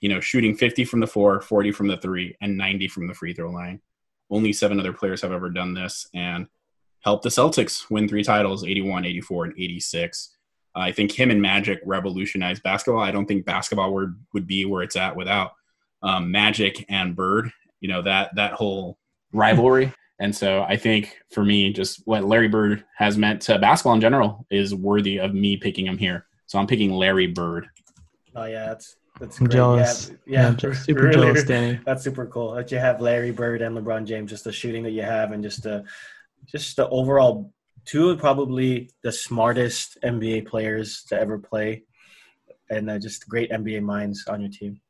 [0.00, 3.14] you know, shooting 50 from the four, 40 from the three, and 90 from the
[3.14, 3.80] free throw line.
[4.28, 6.48] Only seven other players have ever done this and
[7.02, 10.36] helped the Celtics win three titles 81, 84, and 86.
[10.74, 13.02] I think him and Magic revolutionized basketball.
[13.02, 15.52] I don't think basketball would, would be where it's at without
[16.02, 17.50] um, Magic and Bird.
[17.80, 18.98] You know that that whole
[19.32, 19.92] rivalry.
[20.20, 24.00] And so I think for me, just what Larry Bird has meant to basketball in
[24.00, 26.26] general is worthy of me picking him here.
[26.46, 27.68] So I'm picking Larry Bird.
[28.36, 29.56] Oh yeah, that's that's I'm great.
[29.56, 30.12] jealous.
[30.24, 31.80] Yeah, I'm yeah, just super really- jealous, Danny.
[31.84, 34.30] That's super cool that you have Larry Bird and LeBron James.
[34.30, 35.82] Just the shooting that you have, and just the
[36.46, 37.52] just the overall
[37.84, 41.82] two of probably the smartest NBA players to ever play,
[42.70, 44.80] and uh, just great NBA minds on your team.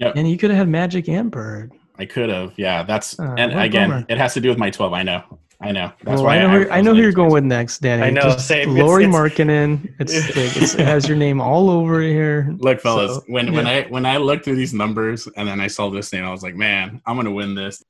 [0.00, 1.72] And you could have had Magic and Bird.
[1.98, 2.82] I could have, yeah.
[2.82, 4.06] That's Uh, and again, bummer.
[4.08, 4.94] it has to do with my 12.
[4.94, 5.22] I know,
[5.60, 5.92] I know.
[6.02, 8.04] That's well, why I know, who, I, know who you're going with next, Danny.
[8.04, 8.70] I know, Just same.
[8.70, 9.92] It's- Lauri it's- Markkanen.
[10.00, 12.54] It's, it's, it has your name all over here.
[12.58, 13.66] Look, fellas, So, when when.
[13.66, 16.42] I when I looked through these numbers and then I saw this name, I was
[16.42, 17.84] like, man, I'm gonna win this.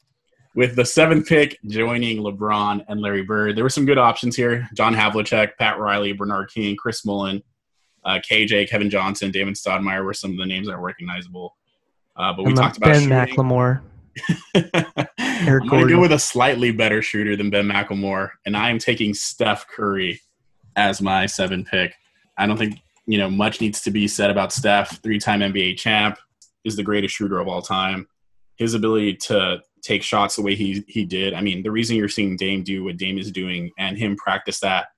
[0.55, 4.69] With the seventh pick, joining LeBron and Larry Bird, there were some good options here:
[4.75, 7.43] John Havlicek, Pat Riley, Bernard King, Chris Mullin,
[8.05, 11.57] uh, KJ, Kevin Johnson, David Stoudemire were some of the names that are recognizable.
[12.17, 13.37] Uh, but we And talked about Ben shooting.
[13.37, 13.81] McLemore.
[14.55, 18.79] I'm going to go with a slightly better shooter than Ben McLemore, and I am
[18.79, 20.21] taking Steph Curry
[20.77, 21.95] as my seven pick.
[22.37, 25.03] I don't think you know much needs to be said about Steph.
[25.03, 26.19] Three-time NBA champ
[26.65, 28.07] is the greatest shooter of all time.
[28.57, 31.35] His ability to take shots the way he he did.
[31.35, 34.61] I mean, the reason you're seeing Dame do what Dame is doing and him practice
[34.61, 34.89] that,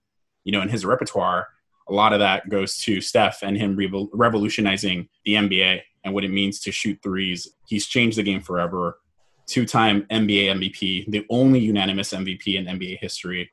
[0.44, 1.48] you know, in his repertoire,
[1.88, 6.24] a lot of that goes to Steph and him revol- revolutionizing the NBA and what
[6.24, 7.48] it means to shoot threes.
[7.66, 8.98] He's changed the game forever.
[9.46, 13.50] Two-time NBA MVP, the only unanimous MVP in NBA history,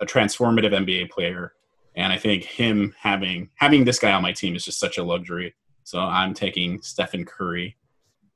[0.00, 1.54] a transformative NBA player,
[1.96, 5.02] and I think him having having this guy on my team is just such a
[5.02, 5.54] luxury.
[5.84, 7.76] So I'm taking Stephen Curry.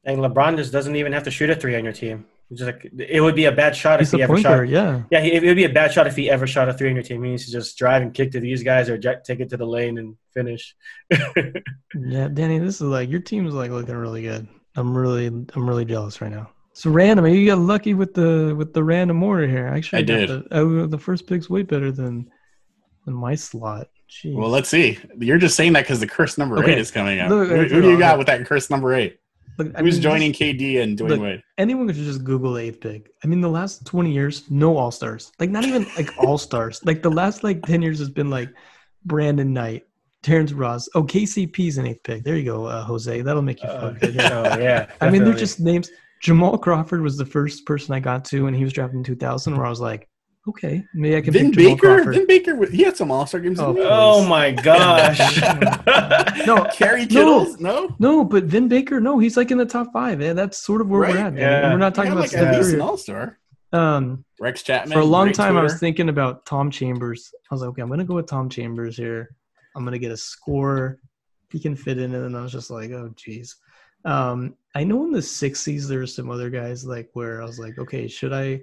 [0.05, 2.27] And LeBron just doesn't even have to shoot a three on your team.
[2.55, 4.51] It's just like it would be a bad shot He's if he ever point shot.
[4.51, 4.71] guard.
[4.71, 5.03] Yeah.
[5.11, 7.23] Yeah, it would be a bad shot if he ever shot a three on team.
[7.25, 9.57] He needs to just drive and kick to these guys or jet, take it to
[9.57, 10.75] the lane and finish.
[11.97, 14.47] Yeah, Danny, this is like your team's like looking really good.
[14.77, 16.51] I'm really, I'm really jealous right now.
[16.73, 19.67] So random, you got lucky with the with the random order here.
[19.69, 20.29] Actually, I got did.
[20.29, 22.31] The, oh, the first pick's way better than
[23.05, 23.89] than my slot.
[24.11, 24.35] Jeez.
[24.35, 24.99] Well, let's see.
[25.19, 26.73] You're just saying that because the curse number Okay.
[26.73, 27.31] eight is coming up.
[27.31, 29.19] Look, who, who do you got with that curse number eight?
[29.59, 31.43] Look, I Who's mean, joining just- KD and Dwayne look, Wade?
[31.59, 33.11] anyone could just Google eighth pick.
[33.23, 35.33] I mean, the last 20 years, no all stars.
[35.39, 36.81] Like, not even like all stars.
[36.85, 38.51] Like, the last like 10 years has been like
[39.05, 39.85] Brandon Knight,
[40.23, 40.89] Terrence Ross.
[40.95, 42.25] Oh, KCP's an eighth pick.
[42.25, 43.21] There you go, uh, Jose.
[43.23, 44.15] That'll make you feel Uh, good.
[44.15, 44.31] Yeah.
[44.55, 44.91] oh yeah.
[45.01, 45.91] I mean, they're just names.
[46.23, 49.57] Jamal Crawford was the first person I got to, and he was drafted in 2000,
[49.57, 50.09] where I was like,
[50.49, 51.79] okay, maybe I can Vin Baker.
[51.97, 52.15] Crawford.
[52.15, 52.67] Vin Baker.
[52.71, 53.59] He had some All Star games.
[53.61, 53.89] Oh, didn't?
[53.91, 55.41] Oh my gosh.
[56.47, 57.07] no, Kerry No.
[57.07, 57.61] Kittles.
[57.61, 57.95] No.
[57.99, 60.21] no, but Vin Baker, no, he's like in the top five.
[60.21, 61.13] Yeah, that's sort of where Right.
[61.15, 61.35] we're at.
[61.35, 61.41] Danny.
[61.41, 61.63] Yeah.
[61.65, 62.81] And we're not talking Yeah, about like Steph Curry.
[62.81, 63.39] All Star.
[63.73, 64.93] Um, Rex Chapman.
[64.93, 67.33] for a long great time, I was thinking about Tom Chambers.
[67.51, 69.35] I was like, okay, I'm gonna go with Tom Chambers here.
[69.77, 70.99] I'm gonna get a score.
[71.51, 73.57] He can fit in, and then I was just like, oh, geez.
[74.05, 77.59] Um, I know in the '60s there were some other guys like where I was
[77.59, 78.61] like, okay, should I,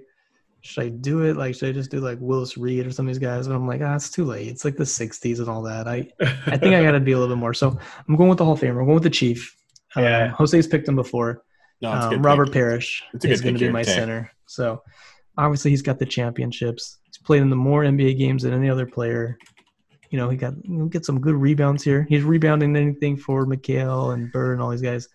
[0.62, 1.36] should I do it?
[1.36, 3.48] Like, should I just do like Willis Reed or some of these guys?
[3.48, 4.48] But I'm like, ah, it's too late.
[4.48, 5.86] It's like the '60s and all that.
[5.88, 6.08] I,
[6.46, 7.52] I think I got to be a little bit more.
[7.52, 7.76] So
[8.08, 8.70] I'm going with the Hall of Famer.
[8.80, 9.56] I'm going with the Chief.
[9.96, 10.28] Um, Yeah.
[10.30, 11.42] Jose's picked him before.
[11.80, 12.54] No, it's Um, good Robert pick.
[12.54, 14.30] Parish is going to be my center.
[14.46, 14.82] So
[15.36, 16.98] obviously he's got the championships.
[17.04, 19.36] He's played in the more NBA games than any other player.
[20.10, 22.06] You know, he got he'll get some good rebounds here.
[22.08, 25.08] He's rebounding anything for McHale and Bird and all these guys.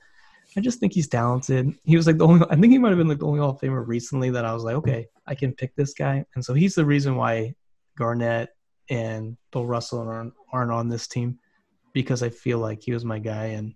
[0.55, 1.73] I just think he's talented.
[1.83, 2.45] He was like the only.
[2.49, 4.53] I think he might have been like the only Hall of Famer recently that I
[4.53, 6.25] was like, okay, I can pick this guy.
[6.35, 7.53] And so he's the reason why
[7.97, 8.49] Garnett
[8.89, 11.39] and Bill Russell aren't aren't on this team
[11.93, 13.47] because I feel like he was my guy.
[13.47, 13.73] And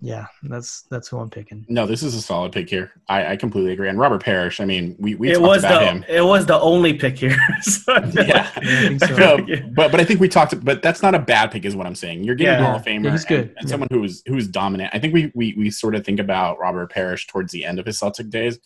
[0.00, 1.66] yeah, that's that's who I'm picking.
[1.68, 2.92] No, this is a solid pick here.
[3.08, 3.88] I, I completely agree.
[3.88, 4.60] And Robert Parish.
[4.60, 6.04] I mean, we we it talked was about the him.
[6.08, 7.36] it was the only pick here.
[7.62, 8.48] So Yeah.
[8.56, 9.16] like- so.
[9.16, 9.38] No,
[9.74, 10.64] but but I think we talked.
[10.64, 12.22] But that's not a bad pick, is what I'm saying.
[12.22, 12.66] You're getting Yeah.
[12.66, 13.10] Hall of Famer.
[13.10, 13.54] He's and- good.
[13.58, 13.66] and, Yeah.
[13.70, 14.90] someone who's who's dominant.
[14.94, 17.86] I think we, we we sort of think about Robert Parish towards the end of
[17.86, 18.58] his Celtic days,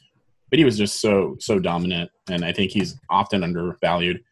[0.50, 4.22] but he was just so so dominant, and I think he's often undervalued.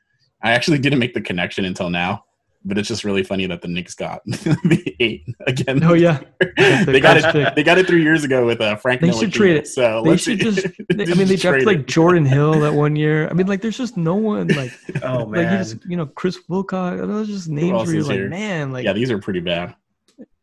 [0.42, 2.24] I actually didn't make the connection until now,
[2.64, 5.82] but it's just really funny that the Knicks got the eight again.
[5.82, 6.20] Oh yeah,
[6.84, 7.24] they got it.
[7.32, 7.54] pick.
[7.54, 9.00] They got it three years ago with uh, Frank.
[9.00, 9.66] They should trade it.
[9.66, 10.44] So they should see.
[10.50, 10.66] just.
[10.90, 11.86] They I mean, they should drafted like.
[11.86, 13.28] Jordan Hill that one year.
[13.28, 14.72] I mean, like, there's just no one like
[15.02, 15.64] oh like you man.
[15.64, 17.00] just you know Chris Wilcox.
[17.00, 18.28] Those just names where you're like, here?
[18.28, 19.74] man, like yeah, these are pretty bad.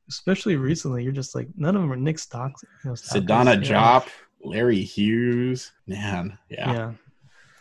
[0.09, 2.63] especially recently, you're just like none of them are Nik Stauskas.
[2.83, 3.99] You know, stock Sedana guys, yeah.
[4.01, 4.07] Jop,
[4.41, 5.71] Larry Hughes.
[5.85, 6.91] Man, yeah, Yeah.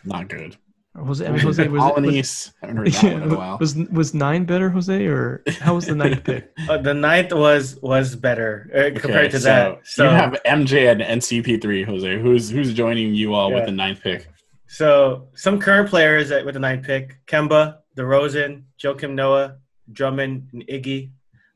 [0.03, 0.57] not good.
[1.05, 2.53] Jose, I mean, Jose was, was, Colonies.
[2.61, 3.57] I haven't heard that one in a while.
[3.59, 6.51] was was nine better, Jose, or how was the ninth pick?
[6.67, 9.87] Uh, the ninth was was better uh, compared to so that.
[9.87, 12.19] So you have MJ and NCP3, Jose.
[12.19, 14.27] Who's who's joining you all with the ninth pick?
[14.67, 19.57] So some current players at, with the ninth pick: Kemba, DeRozan, Joakim Noah,
[19.91, 21.11] Drummond, and Iggy.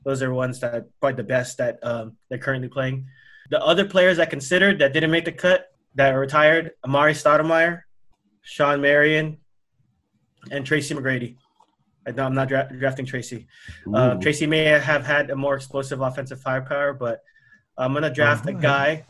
[0.05, 3.07] Those are ones that are probably the best that um, they're currently playing.
[3.49, 7.81] The other players I considered that didn't make the cut that are retired: Amar'e Stoudemire,
[8.41, 9.37] Shawn Marion,
[10.51, 11.35] and Tracy McGrady.
[12.07, 13.47] I know I'm not dra- drafting Tracy.
[13.93, 17.21] Uh, Tracy may have had a more explosive offensive firepower, but
[17.77, 19.05] I'm gonna draft a Oh, guy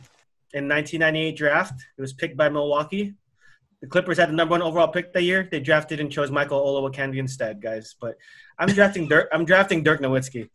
[0.52, 1.80] in 1998 draft.
[1.96, 3.14] It was picked by Milwaukee.
[3.80, 5.48] The Clippers had the number one overall pick that year.
[5.50, 7.96] They drafted and chose Michael Olowokandi instead, guys.
[7.98, 8.16] But
[8.58, 9.28] I'm drafting Dirk.
[9.32, 10.50] I'm drafting Dirk Nowitzki.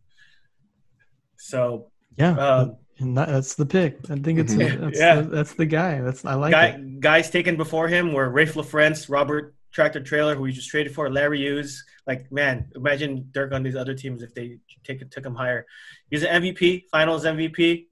[1.38, 3.98] So, Yeah, um, and that, that's the pick.
[4.10, 4.80] I think it's Mhm.
[4.82, 5.16] that's, Yeah.
[5.22, 6.02] the, that's the guy.
[6.02, 7.00] That's I like guy, it.
[7.00, 11.10] guys taken before him were Raef LaFrentz, Robert Tractor Traylor, who we just traded for,
[11.12, 11.84] Larry Hughes.
[12.08, 15.66] Like, man, imagine Dirk on these other teams if they take took him higher.
[16.10, 17.86] He's an MVP, Finals MVP,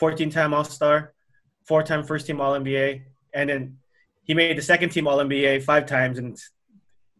[0.00, 1.14] 14-time All-Star,
[1.66, 3.02] four-time first-team All-NBA,
[3.34, 3.78] and then
[4.24, 6.50] he made the second-team All-NBA five times, and it's,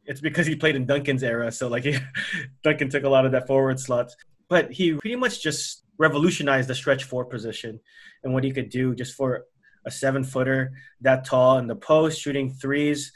[0.05, 1.51] it's because he played in Duncan's era.
[1.51, 1.85] So, like,
[2.62, 4.14] Duncan took a lot of that forward slots.
[4.48, 7.81] But he pretty much just revolutionized the stretch four position
[8.24, 9.44] and what he could do just for
[9.85, 13.12] a seven footer that tall in the post, shooting threes.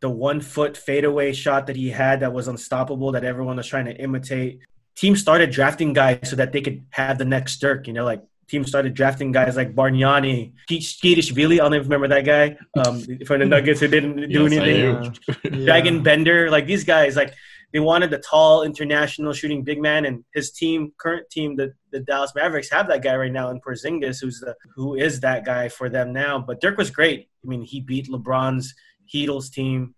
[0.00, 3.84] The one foot fadeaway shot that he had that was unstoppable that everyone was trying
[3.84, 4.60] to imitate.
[4.96, 7.86] Teams started drafting guys so that they could have the next Dirk.
[7.86, 11.54] You know, like teams started drafting guys like Bargnani, Tskitishvili.
[11.54, 14.76] I don't even remember that guy um, from the Nuggets who didn't do Yes, anything.
[14.84, 15.12] Yeah.
[15.44, 15.50] Yeah.
[15.66, 17.34] Dragan Bender, like these guys, like
[17.72, 22.00] they wanted the tall international shooting big man, and his team, current team, the, the
[22.00, 25.68] Dallas Mavericks, have that guy right now in Porzingis, who's the who is that guy
[25.68, 26.38] for them now.
[26.38, 27.28] But Dirk was great.
[27.44, 28.74] I mean, he beat LeBron's
[29.12, 29.94] Heatles team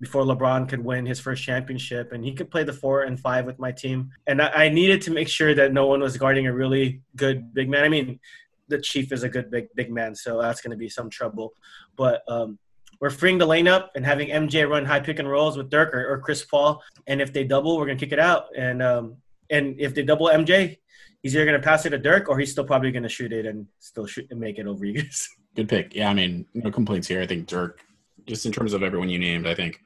[0.00, 3.46] before LeBron could win his first championship, and he could play the four and five
[3.46, 4.10] with my team.
[4.26, 7.52] And I, I needed to make sure that no one was guarding a really good
[7.54, 7.84] big man.
[7.84, 8.20] I mean,
[8.68, 11.52] the Chief is a good big big man, so that's going to be some trouble.
[11.96, 12.58] But um,
[13.00, 15.94] we're freeing the lane up and having MJ run high pick and rolls with Dirk
[15.94, 16.82] or, or Chris Paul.
[17.06, 18.46] And if they double, we're gonna kick it out.
[18.56, 19.16] And um,
[19.50, 20.78] and if they double MJ,
[21.24, 23.66] he's either gonna pass it to Dirk or he's still probably gonna shoot it and
[23.80, 25.28] still shoot and make it over you guys.
[25.56, 25.94] Good pick.
[25.94, 27.20] Yeah, I mean, no complaints here.
[27.22, 27.80] I think Dirk,
[28.26, 29.80] just in terms of everyone you named, I think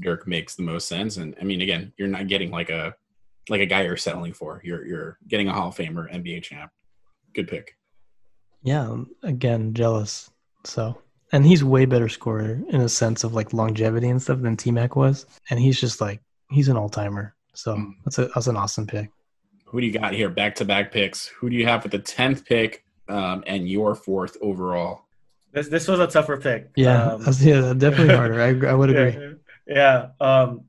[0.00, 1.16] Dirk makes the most sense.
[1.16, 2.94] And I mean, again, you're not getting like a
[3.48, 4.60] like a guy you're settling for.
[4.64, 6.70] You're you're getting a Hall of Famer, NBA champ.
[7.34, 7.74] Good pick.
[8.62, 10.30] Yeah, again, jealous.
[10.64, 11.00] So,
[11.32, 14.70] and he's way better scorer in a sense of like longevity and stuff than T
[14.72, 16.20] Mac was, and he's just like
[16.50, 17.34] he's an all timer.
[17.54, 17.92] So Mm.
[18.04, 19.10] that's a that's an awesome pick.
[19.76, 20.30] Who do you got here?
[20.30, 21.26] Back to back picks.
[21.26, 25.02] Who do you have with the tenth pick um, and your fourth overall?
[25.52, 26.70] This this was a tougher pick.
[26.76, 28.40] Yeah, Um, yeah, definitely harder.
[28.40, 29.36] I I would agree.
[29.66, 30.26] Yeah, yeah.
[30.26, 30.62] Um,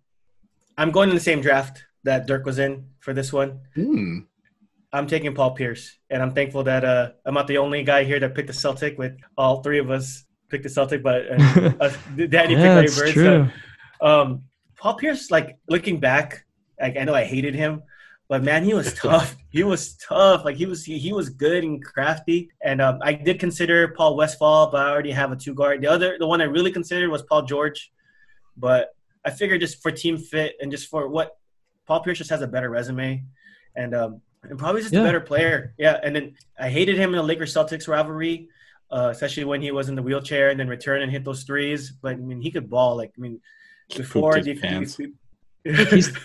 [0.77, 3.61] I'm going in the same draft that Dirk was in for this one.
[3.75, 4.19] Hmm.
[4.91, 8.19] I'm taking Paul Pierce, and I'm thankful that uh, I'm not the only guy here
[8.19, 8.97] that picked the Celtic.
[8.97, 12.87] With all three of us picked the Celtic, but uh, uh, Danny picked yeah, Larry
[12.87, 13.13] Bird.
[13.13, 13.49] true.
[14.01, 14.43] So, um,
[14.75, 16.45] Paul Pierce, like looking back,
[16.77, 17.83] like I know I hated him,
[18.29, 19.35] but man, he was tough.
[19.49, 20.43] he was tough.
[20.45, 22.49] Like he was he, he was good and crafty.
[22.61, 25.81] And um, I did consider Paul Westphal, but I already have a two guard.
[25.81, 27.91] The other, the one I really considered was Paul George,
[28.57, 28.95] but
[29.25, 31.37] I figured just for team fit and just for what
[31.85, 33.23] Paul Pierce just has a better resume,
[33.75, 35.01] and um, and probably just Yeah.
[35.01, 35.73] a better player.
[35.77, 38.49] Yeah, and then I hated him in the Lakers Celtics rivalry.
[38.89, 41.91] Uh, especially when he was in the wheelchair and then return and hit those threes.
[41.91, 42.95] But I mean, he could ball.
[42.95, 43.41] Like I mean,
[43.93, 44.97] before Pooped his def- pants.
[45.91, 46.17] He's,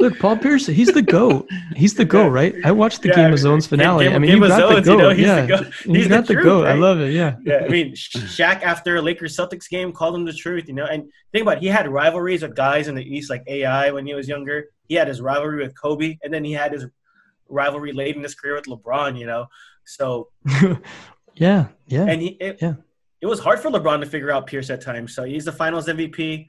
[0.00, 1.48] look, Paul Pierce, he's the goat.
[1.76, 2.54] He's the goat, right?
[2.64, 4.04] I watched the Yeah, Game of Zones finale.
[4.06, 5.02] Game- I mean, Game you got Zones, the you goat.
[5.02, 5.66] know, he's the yeah, goat.
[5.86, 6.66] you He's the got the, truth, goat.
[6.66, 7.12] I love it.
[7.12, 7.36] Yeah.
[7.44, 10.86] yeah, I mean, Sha- Shaq after Lakers Celtics game called him the truth, you know.
[10.86, 14.06] And think about it, he had rivalries with guys in the East like AI when
[14.06, 14.66] he was younger.
[14.88, 16.86] He had his rivalry with Kobe, and then he had his
[17.48, 19.46] rivalry late in his career with LeBron, you know.
[19.84, 20.28] So
[21.34, 22.04] yeah, yeah.
[22.04, 22.74] and he it, Yeah.
[23.20, 25.14] it was hard for LeBron to figure out Pierce at times.
[25.14, 26.46] So he's the Finals MVP,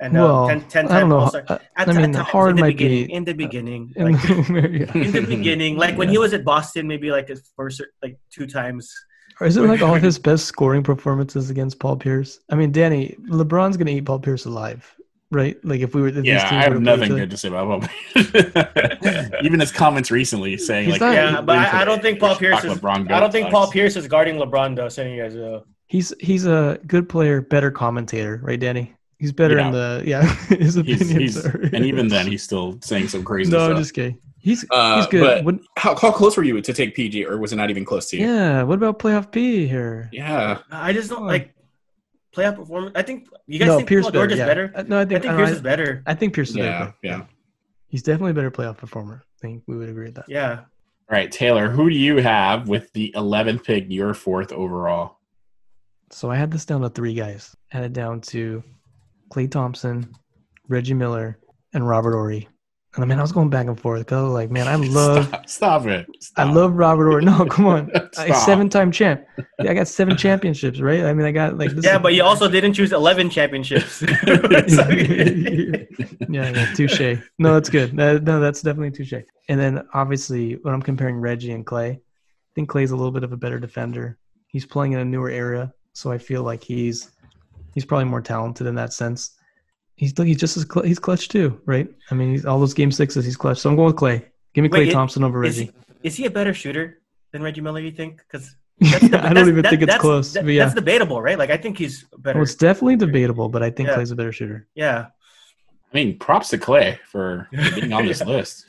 [0.00, 1.26] and well, uh, 10, 10 I don't know.
[1.48, 4.12] At, I mean, at times, hard in the might beginning, be in the beginning, in,
[4.12, 4.92] like, yeah.
[4.94, 8.46] in the beginning, like when he was at Boston, maybe like his first like two
[8.46, 8.92] times.
[9.40, 12.40] Or is it like all of his best scoring performances against Paul Pierce?
[12.50, 14.84] I mean, Danny, LeBron's gonna eat Paul Pierce alive,
[15.30, 15.56] right?
[15.64, 17.82] Like if we were, if these Yeah, teams I have nothing good to say about
[17.82, 17.88] Paul.
[19.42, 22.36] Even his comments recently saying He's like, not- Yeah, but I, I don't think Paul
[22.36, 22.78] Pierce is.
[22.78, 23.52] LeBron I don't think sucks.
[23.52, 24.88] Paul Pierce is guarding LeBron though.
[24.88, 28.94] Saying you guys, uh, He's he's a good player, better commentator, right, Danny?
[29.18, 29.66] He's better Yeah.
[29.66, 30.22] in the yeah.
[30.48, 31.60] His He's, opinions he's, are.
[31.72, 33.70] and even then, he's still saying some crazy no, stuff.
[33.72, 34.18] I'm just kidding.
[34.38, 35.20] He's Uh, he's good.
[35.20, 37.84] but- What- how, how close were you to take PG, or was it not even
[37.84, 38.26] close to you?
[38.26, 38.62] yeah.
[38.62, 40.08] What about playoff P here?
[40.12, 40.58] Yeah.
[40.70, 41.52] I just don't like
[42.34, 42.92] playoff performance.
[42.94, 44.46] I think you guys no, think Pierce Paul George is yeah.
[44.46, 44.72] better.
[44.74, 46.02] Uh, No, I I think think I, Pierce I- is better.
[46.06, 46.94] I think Pierce is Yeah, better.
[47.02, 47.22] yeah.
[47.88, 49.24] He's definitely a better playoff performer.
[49.24, 50.26] I think we would agree with that.
[50.28, 50.64] Yeah, All
[51.16, 55.16] right, Taylor, who do you have with the 11th pick, your fourth overall?
[56.10, 57.56] So I had this down to three guys.
[57.72, 58.62] I had it down to
[59.30, 60.12] Klay Thompson,
[60.68, 61.38] Reggie Miller,
[61.74, 62.48] and Robert Horry.
[62.94, 64.74] And I mean, I was going back and forth because I was like, man, I
[64.88, 66.06] love, Stop, stop it.
[66.36, 67.24] I love Robert Horry.
[67.24, 68.46] No, come on, I Stop.
[68.46, 69.24] seven-time champ.
[69.60, 71.04] Yeah, I got seven championships, right?
[71.04, 71.84] I mean, I got like this.
[71.84, 74.02] yeah, but you also didn't choose eleven championships.
[74.26, 75.84] yeah,
[76.28, 77.18] yeah, touche.
[77.38, 77.96] No, that's good.
[77.96, 79.22] That, no, that's definitely touche.
[79.48, 82.00] And then obviously, when I'm comparing Reggie and Klay, I
[82.54, 84.18] think Klay's a little bit of a better defender.
[84.48, 87.10] He's playing in a newer era, so I feel like he's
[87.78, 89.30] he's probably more talented in that sense.
[89.94, 91.88] He's he's just as cl- he's clutch too, right?
[92.10, 93.58] I mean, he's, all those game sixes, he's clutch.
[93.58, 94.24] So I'm going with Klay.
[94.54, 95.72] Give me Klay Wait, it- Thompson over is, Reggie.
[96.02, 97.00] he, is he a better shooter
[97.32, 97.80] than Reggie Miller?
[97.80, 98.18] You think?
[98.18, 100.34] Because I don't even think it's close.
[100.34, 101.38] but yeah, That's debatable, right?
[101.38, 102.38] Like I think he's better.
[102.38, 103.96] well, it's definitely debatable, but I think Yeah.
[103.96, 104.66] Klay's a better shooter.
[104.74, 105.06] yeah,
[105.92, 108.66] I mean, props to Klay for being on this list.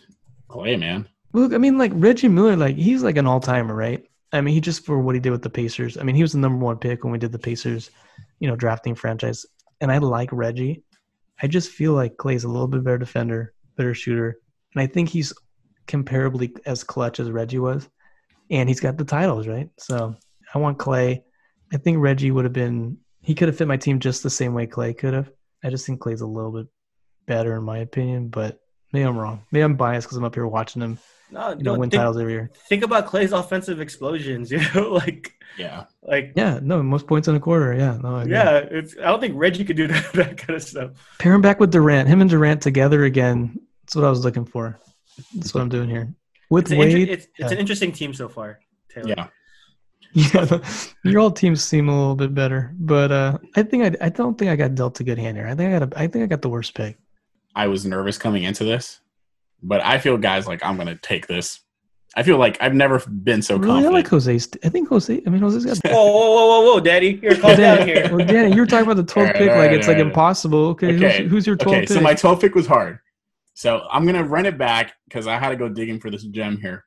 [0.50, 1.08] Klay, man.
[1.34, 4.04] Look, I mean, like Reggie Miller, like he's like an all timer, right?
[4.34, 5.98] I mean, he just for what he did with the Pacers.
[5.98, 7.92] I mean, he was the number one pick when we did the Pacers,
[8.40, 9.46] you know, drafting franchise.
[9.82, 10.84] And I like Reggie.
[11.42, 14.40] I just feel like Klay's a little bit better defender, better shooter,
[14.74, 15.34] and I think he's
[15.88, 17.90] comparably as clutch as Reggie was.
[18.52, 19.70] And he's got the titles, right?
[19.78, 20.16] So
[20.54, 21.22] I want Klay.
[21.72, 22.98] I think Reggie would have been.
[23.22, 25.30] He could have fit my team just the same way Klay could have.
[25.64, 26.68] I just think Klay's a little bit
[27.28, 28.60] better in my opinion, but
[28.92, 29.44] maybe I'm wrong.
[29.52, 30.98] Maybe I'm biased because I'm up here watching him
[31.32, 32.50] no, you know, no, win think, titles every year.
[32.68, 34.52] think about Klay's offensive explosions.
[34.52, 35.86] You know, like Yeah.
[36.04, 37.74] like Yeah, no, most points in a quarter.
[37.74, 38.58] Yeah, no, I yeah.
[38.58, 40.92] It's I don't think Reggie could do that, that kind of stuff.
[41.20, 42.08] Pair him back with Durant.
[42.10, 43.60] Him and Durant together again.
[43.84, 44.80] That's what I was looking for.
[45.36, 46.14] That's what I'm doing here.
[46.50, 47.52] With It's, an, Wade, inter- it's, it's yeah.
[47.52, 48.60] an interesting team so far.
[48.90, 49.10] Taylor.
[49.10, 49.28] Yeah.
[50.14, 50.60] yeah,
[51.04, 54.36] your all teams seem a little bit better, but uh, I think I, I don't
[54.38, 55.46] think I got dealt a good hand here.
[55.48, 56.98] I think I got a, I think I got the worst pick.
[57.56, 59.02] I was nervous coming into this,
[59.62, 61.62] but I feel guys like I'm going to take this
[62.16, 64.34] I feel like I've never been so really, I like Jose.
[64.64, 65.22] I think Jose.
[65.26, 65.78] I mean, Jose's got.
[65.92, 68.10] Whoa, whoa, whoa, whoa, whoa, Daddy, you're calm down here.
[68.14, 70.66] well, Danny, you were talking about the 12th Alright, pick, like alright, it's like impossible.
[70.70, 71.90] Okay, Okay, Who's, who's your 12th okay, pick?
[71.90, 73.00] so my 12th pick was hard.
[73.54, 76.58] So I'm gonna run it back because I had to go digging for this gem
[76.60, 76.86] here.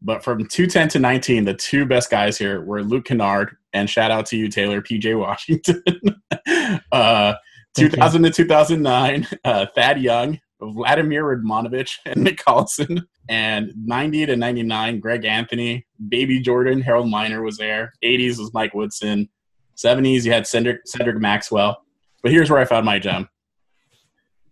[0.00, 4.10] But from 210 to 19, the two best guys here were Luke Kennard and shout
[4.10, 5.82] out to you, Taylor, PJ Washington.
[6.92, 7.34] uh,
[7.74, 7.88] Thank you.
[7.90, 13.02] 2000 to 2009, uh, Thad Young, Vladimir Radmanovich, and Nick Collison.
[13.28, 17.92] And 90 to 99, Greg Anthony, Baby Jordan, Harold Miner was there.
[18.04, 19.28] 80s was Mike Woodson.
[19.76, 21.82] 70s, you had Cedric, Cedric Maxwell.
[22.22, 23.28] But here's where I found my gem.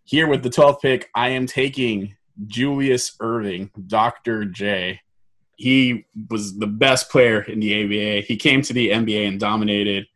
[0.05, 2.17] Here with the 12th pick, I am taking
[2.47, 4.45] Julius Erving, Dr.
[4.45, 5.01] J.
[5.57, 8.27] He was the best player in the ABA.
[8.27, 10.07] He came to the NBA and dominated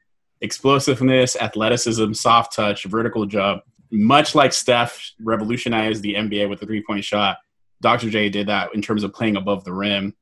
[0.40, 3.62] explosiveness, athleticism, soft touch, vertical jump.
[3.96, 7.38] Much like Steph revolutionized the NBA with the three point shot,
[7.80, 8.10] Dr.
[8.10, 10.14] J did that in terms of playing above the rim.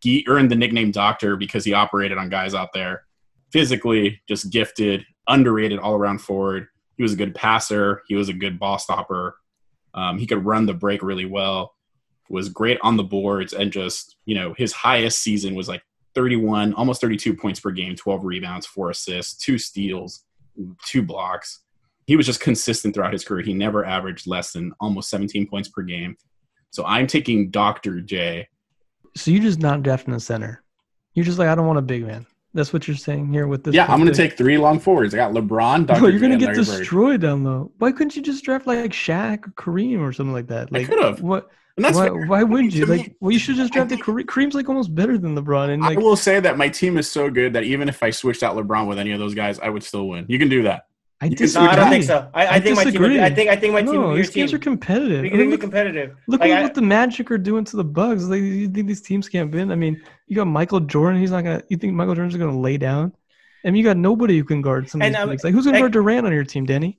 [0.00, 3.04] He earned the nickname Doctor because he operated on guys out there.
[3.50, 6.66] Physically, just gifted, underrated all around forward.
[6.96, 8.02] He was a good passer.
[8.08, 9.36] He was a good ball stopper.
[9.94, 11.74] Um, he could run the break really well.
[12.28, 15.82] Was great on the boards and just you know his highest season was like
[16.14, 20.24] 31, almost 32 points per game, 12 rebounds, four assists, two steals,
[20.84, 21.60] two blocks.
[22.06, 23.42] He was just consistent throughout his career.
[23.42, 26.16] He never averaged less than almost 17 points per game.
[26.70, 28.00] So I'm taking Dr.
[28.00, 28.48] J.
[29.16, 30.62] so you're just not drafting a center.
[31.14, 32.26] You're just like, I don't want a big man.
[32.52, 33.74] That's what you're saying here with this.
[33.74, 35.12] yeah, I'm going to take three long forwards.
[35.14, 36.00] I got LeBron, Dr.
[36.00, 36.78] Bro, you're gonna get Larry Bird.
[36.78, 37.72] destroyed down low.
[37.78, 40.68] Why couldn't you just draft like Shaq or Kareem or something like that?
[40.72, 41.20] I Like, could've.
[41.20, 41.50] What?
[41.76, 42.10] And that's why?
[42.10, 42.86] Why wouldn't you?
[42.86, 44.24] Like, well, you should just I draft the Kareem.
[44.26, 47.10] Kareem's like almost better than LeBron, and like, I will say that my team is
[47.10, 49.68] so good that even if I switched out LeBron with any of those guys, I
[49.68, 50.24] would still win.
[50.28, 50.84] You can do that.
[51.20, 51.66] I disagree.
[51.66, 52.28] No, I don't think so.
[52.34, 53.00] I, I, I think my team.
[53.00, 53.16] Would.
[53.20, 53.94] I think I think my team.
[53.94, 54.56] No, would be your these games team.
[54.56, 55.22] are competitive.
[55.22, 56.16] We I mean, look, competitive.
[56.26, 58.24] look Like, at I- what the Magic are doing to the Bucks.
[58.24, 59.70] Like, you think these teams can't win?
[59.72, 61.20] I mean, you got Michael Jordan.
[61.20, 61.62] He's not gonna.
[61.68, 63.12] You think Michael Jordan's gonna lay down?
[63.64, 65.28] I mean, you got nobody who can guard some of these um.
[65.30, 66.98] Like, who's gonna like- guard Durant on your team, Danny?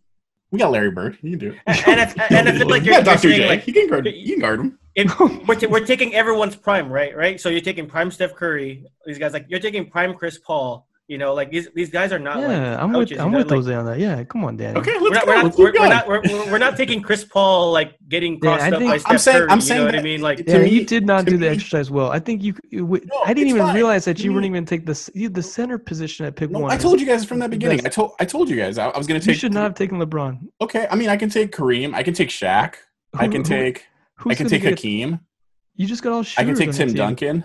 [0.52, 1.18] We got Larry Bird.
[1.22, 1.58] You can do it.
[1.68, 3.28] and, and, if, and I feel like You you're, got you're Dr.
[3.30, 3.48] saying J.
[3.50, 4.06] like you can guard.
[4.08, 4.80] You can guard him.
[4.96, 7.16] if we're, t- we're taking everyone's prime, right?
[7.18, 7.42] Right.
[7.42, 8.86] So you're taking prime Steph Curry.
[9.06, 10.88] These guys like you're taking prime Chris Paul.
[11.08, 13.38] You know, like these these guys are not like yeah, I'm coaches, with I'm know,
[13.38, 14.00] with like, Jose on that.
[14.00, 14.80] Yeah, come on, Danny.
[14.80, 16.78] Okay, We're let's not, we're, not, Let's we're, keep we're not, we're, we're, we're not
[16.78, 19.50] taking Chris Paul like getting Yeah, I crossed up think- by I'm saying- Curry.
[19.52, 20.22] I'm you saying know what I mean?
[20.22, 22.10] Like, to Yeah, me- you did not to do the exercise well.
[22.10, 22.56] I think you.
[22.72, 23.76] you No, I didn't even fine.
[23.76, 26.50] realize that To you me- wouldn't even take the you, the center position at pick
[26.50, 26.72] No, one.
[26.72, 27.86] I told you guys from the the beginning.
[27.86, 29.36] I told I told you guys I, I was going to take.
[29.36, 30.40] you should not have taken LeBron.
[30.62, 31.94] Okay, I mean I can take Kareem.
[31.94, 32.78] I can take Shaq.
[33.14, 33.86] I can take.
[34.18, 35.20] Who's I can take Hakeem.
[35.76, 36.98] You just got all I can take Tim team.
[36.98, 37.44] Duncan.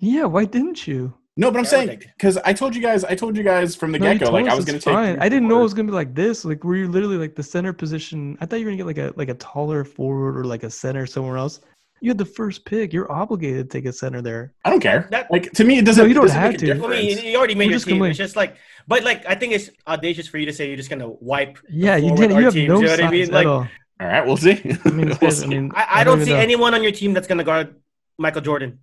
[0.00, 1.14] Yeah, why didn't you?
[1.38, 3.04] No, but I'm saying because I told you guys.
[3.04, 4.30] I told you guys from the No, get go.
[4.30, 4.94] Like I was going to take.
[4.94, 5.14] fine.
[5.16, 6.44] three I didn't know it was gonna be like this.
[6.46, 8.38] Like, were you literally like the center position?
[8.40, 10.70] I thought you were gonna get like a like a taller forward or like a
[10.70, 11.60] center somewhere else.
[12.00, 12.92] You had the first pick.
[12.92, 14.52] You're obligated to take a center there.
[14.64, 15.08] I don't care.
[15.10, 16.02] That- like to me, it doesn't.
[16.04, 16.84] No, you don't doesn't have make a to.
[16.84, 17.98] I mean, you, you already made We're your just team.
[17.98, 18.10] win.
[18.10, 18.56] It's just like,
[18.88, 21.58] but like, I think it's audacious for you to say you're just gonna wipe.
[21.68, 22.36] Yeah, you didn't.
[22.38, 23.22] You have teams, no you know what I mean?
[23.24, 23.68] at Like- all.
[23.98, 24.52] All right, we'll see.
[24.84, 26.38] I mean, We'll guy's- I mean, I, I don't even see know.
[26.38, 27.76] anyone on your team that's gonna guard
[28.18, 28.78] Michael Jordan.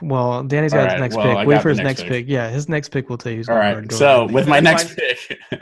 [0.00, 1.48] Well, Danny's got right, his next well, pick.
[1.48, 2.10] Wait for his next pick.
[2.10, 2.28] pick.
[2.28, 3.44] Yeah, his next pick will tell you.
[3.48, 3.72] All right.
[3.72, 3.88] Gonna right.
[3.88, 5.38] guard So with my next pick,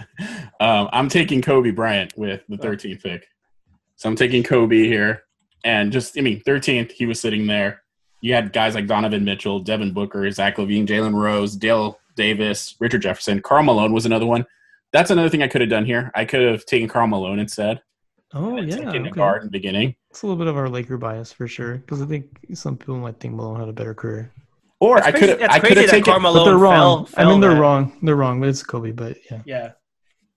[0.61, 3.27] um, I'm taking Kobe Bryant with the 13th pick.
[3.97, 5.23] So I'm taking Kobe here,
[5.65, 7.83] and just I mean 13th, he was sitting there.
[8.21, 13.03] You had guys like Donovan Mitchell, Devin Booker, Zach LaVine, Jalen Rose, Dale Davis, Richard
[13.03, 13.41] Jefferson.
[13.41, 14.45] Karl Malone was another one.
[14.93, 16.11] That's another thing I could have done here.
[16.15, 17.81] I could have taken Karl Malone instead.
[18.35, 19.11] oh yeah, okay.
[19.11, 19.95] guard in the beginning.
[20.13, 22.99] It's a little bit of our Laker bias for sure, because I think some people
[22.99, 24.31] might think Malone had a better career.
[24.79, 27.07] Or That's I could have I could crazy have taken Karl But they're wrong.
[27.07, 27.61] fell- I mean, they're that.
[27.61, 27.97] wrong.
[28.03, 28.39] They're wrong.
[28.39, 28.91] But it's Kobe.
[28.93, 29.41] But yeah.
[29.47, 29.73] Yeah.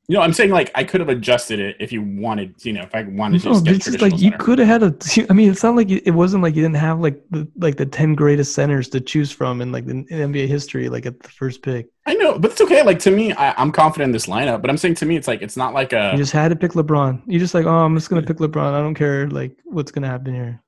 [0.08, 2.82] You know, I'm saying like I could have adjusted it if you wanted, you know,
[2.82, 4.84] if I wanted to No, just but get it's just like you could have had
[4.84, 4.96] a.
[5.30, 7.78] I mean, it's not like you, it wasn't like you didn't have like the like
[7.78, 11.30] the ten greatest centers to choose from in like in, NBA history, like at the
[11.30, 11.88] first pick.
[12.06, 12.84] I know, but it's okay.
[12.84, 14.62] Like to me, I, I'm confident in this lineup.
[14.62, 16.56] But I'm saying to me, it's like it's not like a You just had to
[16.56, 17.24] pick LeBron.
[17.26, 18.74] You just like, oh, I'm just gonna pick LeBron.
[18.74, 20.62] I don't care like what's gonna happen here.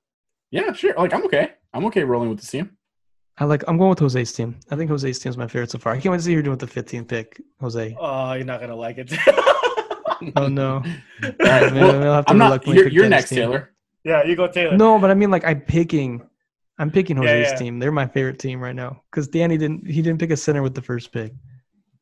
[0.52, 0.96] yeah, sure.
[0.98, 1.52] Like I'm okay.
[1.74, 2.77] I'm okay rolling with the team.
[3.40, 3.64] I like.
[3.68, 4.56] I'm going with Jose's team.
[4.72, 5.94] I think Jose's team is my favorite so far.
[5.94, 7.96] I can't wait to see you doing with the 15th pick, Jose.
[8.00, 9.14] Oh, you're not gonna like it.
[10.36, 10.78] Oh no.
[11.24, 12.66] All right, Man, well, I'll have to I'm not.
[12.66, 13.38] You're, pick you're next, team.
[13.40, 13.74] Taylor.
[14.04, 14.76] yeah, you go Taylor.
[14.76, 16.28] No, but I mean like I'm picking.
[16.80, 17.58] I'm picking Yeah, Jose's yeah.
[17.58, 17.80] team.
[17.80, 19.86] They're my favorite team right now because Danny didn't.
[19.88, 21.34] He didn't pick a center with the first pick.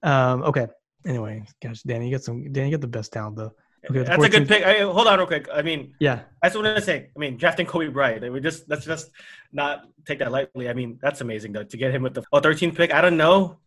[0.03, 0.43] Um.
[0.43, 0.67] Okay.
[1.05, 2.51] Anyway, gosh, Danny, you got some.
[2.53, 3.53] Danny, you got the best talent though.
[3.89, 4.63] Okay, That's a good pick.
[4.63, 5.47] I, hold on, real quick.
[5.53, 6.21] I mean, Yeah.
[6.41, 9.11] I just want to say, I mean, drafting Kobe Bryant, we just let's just
[9.51, 10.69] not take that lightly.
[10.69, 12.93] I mean, that's amazing though to get him with the oh, 13th pick.
[12.93, 13.59] I don't know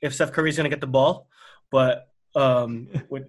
[0.00, 1.28] if Steph Curry's gonna get the ball,
[1.70, 3.24] but um, with,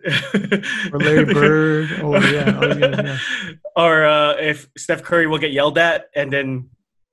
[0.94, 1.90] Or Larry Bird.
[2.02, 2.52] Oh yeah.
[2.52, 3.18] these guys, yeah.
[3.76, 6.70] or uh, if Steph Curry will get yelled at and then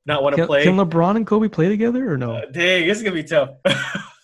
[0.06, 0.64] not want to play.
[0.64, 2.32] can LeBron and Kobe play together or no?
[2.36, 3.50] Uh, dang, this is gonna be tough.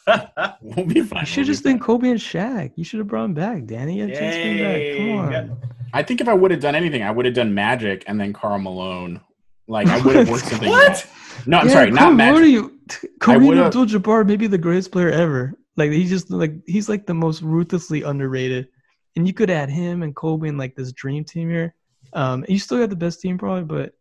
[0.61, 1.21] We'll be fine.
[1.21, 1.83] you should We'll just think.
[1.83, 2.73] Kobe and Shaq.
[2.77, 3.97] You should have brought him back, Danny.
[3.97, 5.31] You had a to bring back.
[5.31, 5.61] Come on.
[5.93, 8.33] I think if I would have done anything, I would have done Magic and then
[8.33, 9.21] Karl Malone.
[9.69, 10.69] Like I would have worked something.
[10.69, 10.91] What?
[10.91, 11.07] out.
[11.47, 12.79] No, I'm Yeah, sorry, not Kobe, What are you?
[13.21, 15.55] Kareem Abdul-Jabbar, maybe the greatest player ever.
[15.77, 18.69] Like he's just like he's like the most ruthlessly underrated.
[19.17, 21.75] And you could add him and Kobe in like this dream team here.
[22.13, 23.95] Um, you still got the best team probably, but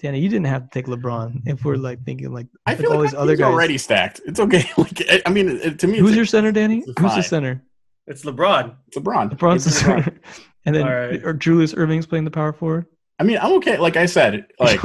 [0.00, 2.92] Danny, you didn't have to take LeBron if we're like thinking like, I like feel
[2.92, 3.52] all like these my other guys.
[3.52, 4.20] already stacked.
[4.26, 4.64] It's okay.
[4.78, 6.82] Like I- I mean, it, to me, Who's it's, your center, Danny?
[6.86, 7.62] Who's the center?
[8.06, 8.74] it's LeBron.
[8.88, 9.30] it's LeBron.
[9.36, 10.04] LeBron's the LeBron.
[10.04, 10.20] center.
[10.66, 11.24] And then All right.
[11.24, 12.84] or Julius Erving's playing the power forward.
[13.18, 13.78] I mean, I'm okay.
[13.78, 14.78] Like I said, like.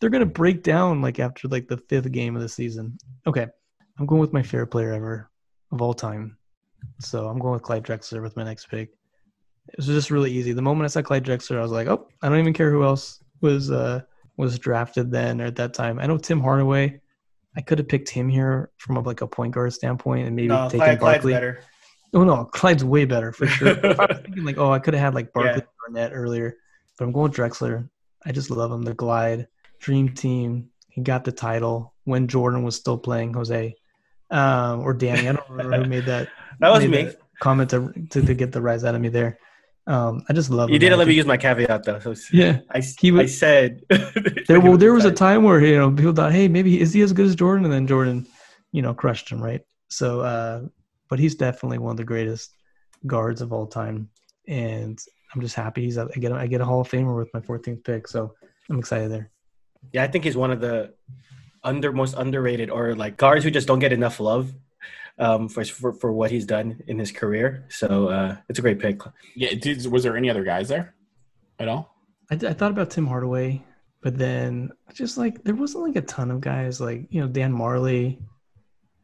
[0.00, 2.96] They're gonna break down like after like the fifth game of the season.
[3.26, 3.46] Okay,
[3.98, 5.28] I'm going with my favorite player ever
[5.72, 6.36] of all time.
[7.00, 8.90] So I'm going with Clyde Drexler with my next pick.
[9.68, 10.52] It was just really easy.
[10.52, 12.84] The moment I saw Clyde Drexler, I was like, oh, I don't even care who
[12.84, 14.00] else was uh
[14.36, 15.98] was drafted then or at that time.
[15.98, 17.00] I know Tim Hardaway.
[17.56, 20.48] I could have picked him here from a, like a point guard standpoint and maybe
[20.48, 21.32] No, taken Clyde, Clyde's Barkley.
[21.32, 21.60] better.
[22.14, 23.68] Oh no, Clyde's way better for sure.
[23.68, 25.92] if I was thinking like, oh, I could have had like Barkley Yeah.
[25.92, 26.56] Barnett earlier,
[26.96, 27.88] but I'm going with Drexler.
[28.24, 28.82] I just love him.
[28.82, 29.48] The glide,
[29.80, 30.68] dream team.
[30.88, 33.74] He got the title when Jordan was still playing Jose,
[34.30, 35.28] um, or Danny.
[35.28, 36.28] I don't remember who made that
[36.60, 37.04] That was me.
[37.04, 39.38] that comment to, to to get the rise out of me there.
[39.88, 40.68] Um, I just love.
[40.68, 41.98] You didn't let me use my caveat though.
[41.98, 44.60] So Yeah, I, He I said there.
[44.60, 47.14] Well, there was a time where you know people thought, hey, maybe is he as
[47.14, 47.64] good as Jordan?
[47.64, 48.26] And then Jordan,
[48.70, 49.62] you know, crushed him, right?
[49.88, 50.60] So, uh,
[51.08, 52.54] but he's definitely one of the greatest
[53.06, 54.10] guards of all time,
[54.46, 54.98] and
[55.34, 55.96] I'm just happy he's.
[55.96, 58.34] I get I get a Hall of Famer with my 14th pick, so
[58.68, 59.30] I'm excited there.
[59.92, 60.92] Yeah, I think he's one of the
[61.64, 64.52] under most underrated or like guards who just don't get enough love
[65.18, 67.66] um, for, for for what he's done in his career.
[67.68, 69.00] So uh, it's a great pick.
[69.34, 69.54] yeah.
[69.60, 70.94] Did, was there any other guys there
[71.58, 71.94] at all?
[72.30, 73.62] I, I thought about Tim Hardaway,
[74.02, 76.80] but then just like there wasn't like a ton of guys.
[76.80, 78.18] Like you know, Dan Majerle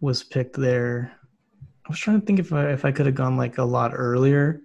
[0.01, 1.13] was picked there.
[1.87, 3.93] I was trying to think if I if I could have gone like a lot
[3.95, 4.61] earlier.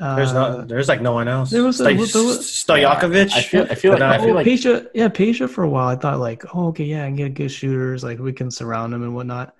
[0.00, 1.50] Uh, There's not there's like no one else.
[1.50, 3.32] there was a- Stoj- there was- Stojakovic.
[3.32, 3.66] I feel.
[3.68, 3.98] I feel like.
[3.98, 4.46] But, I feel like.
[4.46, 5.88] Peja, yeah, Peja for a while.
[5.88, 8.04] I thought like, oh, okay, yeah, I can get good shooters.
[8.04, 9.56] Like we can surround them and whatnot.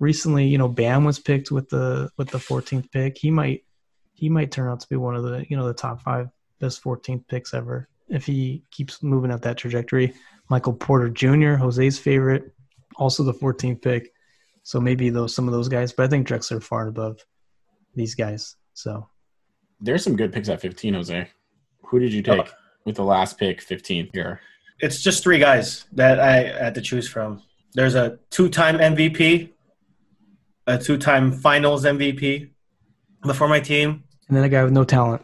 [0.00, 3.18] Recently, you know, Bam was picked with the with the 14th pick.
[3.18, 3.64] He might
[4.14, 6.28] he might turn out to be one of the you know the top five
[6.60, 10.14] best 14th picks ever if he keeps moving at that trajectory.
[10.50, 12.52] Michael Porter Jr., Jose's favorite,
[12.96, 14.12] also the 14th pick.
[14.62, 17.18] So maybe those some of those guys, but I think Drexler far and above
[17.94, 18.56] these guys.
[18.74, 19.08] So
[19.80, 21.28] There's some good picks at 15, Jose.
[21.82, 22.50] Who did you take Oh.
[22.84, 24.40] with the last pick, 15th here?
[24.80, 27.42] It's just three guys that I had to choose from.
[27.74, 29.50] There's a two-time MVP,
[30.68, 32.50] a two-time Finals MVP
[33.26, 34.04] before my team.
[34.28, 35.22] and then a guy with no talent.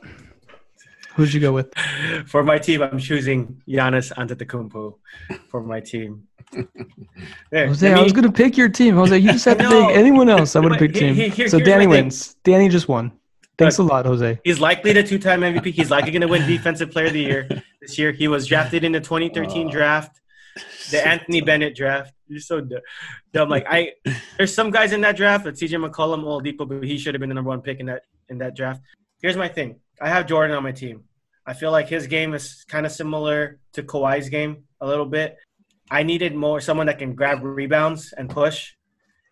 [1.14, 1.72] Who'd you go with?
[2.26, 4.94] For my team, I'm choosing Giannis Antetokounmpo
[5.48, 6.24] for my team.
[7.50, 8.96] There, Jose, let I was gonna pick your team.
[8.96, 9.86] Jose, you just had to No.
[9.86, 10.56] pick anyone else.
[10.56, 11.14] I would have picked him.
[11.14, 11.90] here- so Danny thing.
[11.90, 12.34] wins.
[12.42, 13.12] Danny just won.
[13.58, 14.40] Thanks a lot, Jose.
[14.42, 15.66] He's likely the two-time MVP.
[15.72, 17.48] He's likely going to win Defensive Player of the Year
[17.80, 18.10] this year.
[18.10, 20.20] He was drafted in the 2013 Uh, draft,
[20.90, 22.12] the Anthony Bennett draft.
[22.28, 22.66] You're so
[23.32, 23.48] dumb.
[23.48, 23.92] Like I,
[24.36, 27.28] there's some guys in that draft, but CJ McCollum, Oladipo, but he should have been
[27.28, 28.80] the number one pick in that in that draft.
[29.20, 29.80] Here's my thing.
[30.00, 31.04] I have Jordan on my team.
[31.46, 35.36] I feel like his game is kind of similar to Kawhi's game a little bit.
[35.90, 38.72] I needed more someone that can grab rebounds and push.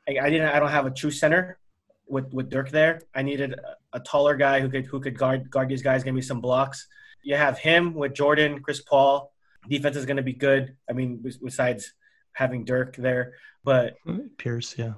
[0.09, 0.49] I, I didn't.
[0.49, 1.59] I don't have a true center
[2.07, 3.01] with with Dirk there.
[3.15, 6.15] I needed a, a taller guy who could who could guard guard these guys, give
[6.15, 6.87] me some blocks.
[7.23, 9.33] You have him with Jordan, Chris Paul.
[9.69, 10.77] Defense is going to be good.
[10.91, 11.95] I mean, besides
[12.33, 13.35] having Dirk there,
[13.65, 13.95] but
[14.39, 14.95] Pierce, yeah.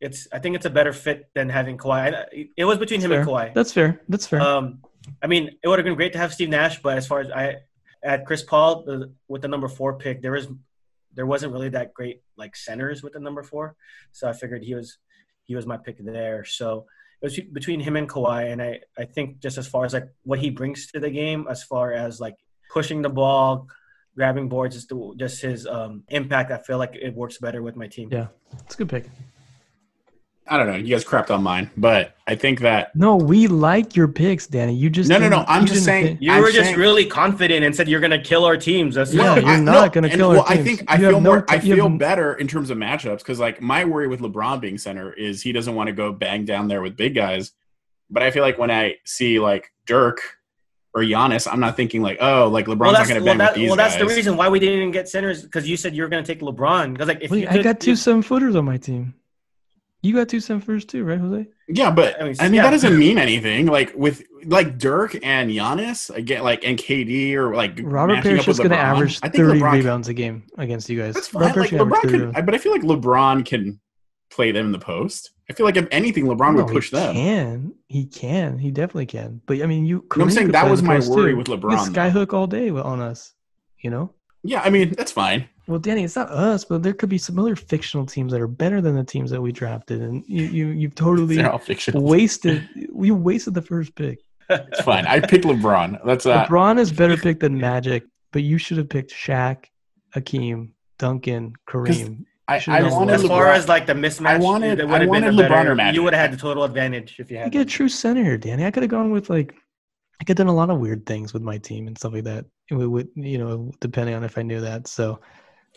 [0.00, 2.48] it's I think it's a better fit than having Kawhi.
[2.56, 3.20] It was between him Fair.
[3.20, 3.54] and Kawhi.
[3.54, 4.00] That's fair.
[4.08, 4.40] That's fair.
[4.40, 4.82] Um,
[5.22, 7.30] I mean, it would have been great to have Steve Nash, but as far as
[7.30, 7.56] I
[8.02, 10.48] at Chris Paul the, with the number four pick, there was
[11.14, 13.76] there wasn't really that great like centers with the number four,
[14.12, 14.98] so I figured he was
[15.44, 16.44] he was my pick there.
[16.44, 16.86] So
[17.22, 20.08] it was between him and Kawhi, and I I think just as far as like
[20.24, 22.36] what he brings to the game, as far as like
[22.70, 23.68] pushing the ball,
[24.16, 27.76] grabbing boards, just the, just his um, impact, I feel like it works better with
[27.76, 28.08] my team.
[28.10, 28.28] yeah,
[28.64, 29.06] it's a good pick.
[30.48, 30.76] I don't know.
[30.76, 34.76] You guys crapped on mine, but I think that No, we like your picks, Danny.
[34.76, 37.04] You just No, no, no, I'm just saying- think- You I'm were just saying- really
[37.04, 38.94] confident and said you're gonna kill our teams.
[38.94, 39.40] That's Yeah, why.
[39.40, 40.66] you're I- not gonna and- kill our well, I teams.
[40.78, 41.42] think I feel no more.
[41.42, 44.78] t- I feel better in terms of matchups because, like, my worry with LeBron being
[44.78, 47.50] center is he doesn't want to go bang down there with big guys.
[48.08, 50.20] But I feel like when I see like Dirk
[50.96, 53.38] or Giannis, I'm not thinking like, oh, like LeBron's well, not going to well, bang
[53.38, 54.08] that, with these well, that's guys.
[54.08, 56.40] the reason why we didn't get centers because you said you were going to take
[56.40, 56.94] LeBron.
[56.94, 59.14] Because like if Wait, you I got two if- seven footers on my team.
[60.02, 61.46] You got two seven footers too, right, Jose?
[61.68, 62.62] Yeah, but I I mean, mean, yeah.
[62.62, 63.66] that doesn't mean anything.
[63.66, 68.48] Like with like Dirk and Giannis again, like and KD or like Robert matching Parish
[68.48, 71.14] is going to average 30 LeBron- rebounds a game against you guys.
[71.14, 71.78] That's Robert fine.
[71.78, 73.80] Like LeBron averaged 30 can, but I feel like LeBron can
[74.30, 75.32] play them in the post.
[75.48, 77.14] I feel like if anything, LeBron No, would push he them.
[77.14, 79.40] Can he can he definitely can?
[79.46, 80.04] But I mean, you.
[80.16, 81.36] No, I'm saying that was my worry too.
[81.36, 81.88] with LeBron.
[81.88, 83.34] Skyhook all day on us.
[83.78, 84.12] You know.
[84.42, 85.48] Yeah, I mean that's fine.
[85.66, 88.46] Well, Danny, it's not us, but there could be some other fictional teams that are
[88.46, 91.44] better than the teams that we drafted, and you you you've totally
[91.94, 92.68] wasted.
[92.92, 94.20] We wasted the first pick.
[94.48, 95.06] It's fine.
[95.06, 96.04] I picked LeBron.
[96.04, 99.64] That's uh, LeBron is better pick than Magic, but you should have picked Shaq,
[100.12, 102.24] Hakeem, Duncan, Kareem.
[102.48, 103.28] I, I wanted As LeBron.
[103.28, 103.56] far LeBron.
[103.56, 105.74] as like the mismatch, I wanted- it I would have been wanted a better, or
[105.74, 105.96] Magic.
[105.96, 107.42] You would have had the total advantage if you had.
[107.42, 107.52] I had.
[107.52, 108.64] get a true center here, Danny.
[108.64, 109.52] I could have gone with like,
[110.20, 112.24] I could have done a lot of weird things with my team and stuff like
[112.24, 112.44] that.
[112.70, 114.86] It would, would- you know, depending on if I knew that.
[114.86, 115.20] So,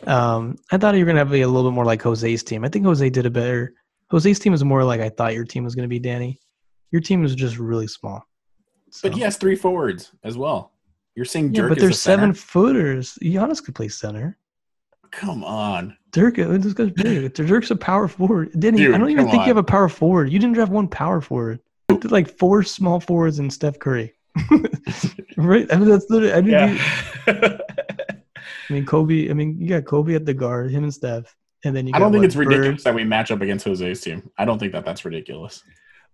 [0.06, 2.64] um, I thought you were gonna be a little bit more like Jose's team.
[2.64, 3.74] I think Jose did a better.
[4.10, 6.38] Jose's team was more like I thought your team was gonna be, Danny.
[6.92, 8.24] Your team was just really small.
[9.02, 10.72] But he has three forwards as well.
[11.16, 12.20] You're saying yeah, Dirk but is there's the center?
[12.22, 13.18] seven footers.
[13.22, 14.38] Giannis could play center.
[15.10, 15.96] Come on.
[16.12, 17.32] Dirk, uh, this guy's big.
[17.34, 18.50] Dirk's a power forward.
[18.58, 20.30] Didn't Dude, I don't even come think you have a power forward.
[20.32, 21.60] You didn't draft one power forward.
[21.88, 24.14] You did like four small forwards and Steph Curry.
[25.36, 25.66] right?
[25.72, 26.32] I mean, that's literally.
[26.32, 27.58] I, mean, Yeah.
[28.68, 29.28] I mean, Kobe.
[29.30, 31.34] I mean, you got Kobe at the guard, him and Steph,
[31.64, 31.92] and then you.
[31.94, 32.84] I Got, don't think what, it's ridiculous Bird?
[32.84, 34.30] that we match up against Jose's team.
[34.38, 35.62] I don't think that that's ridiculous.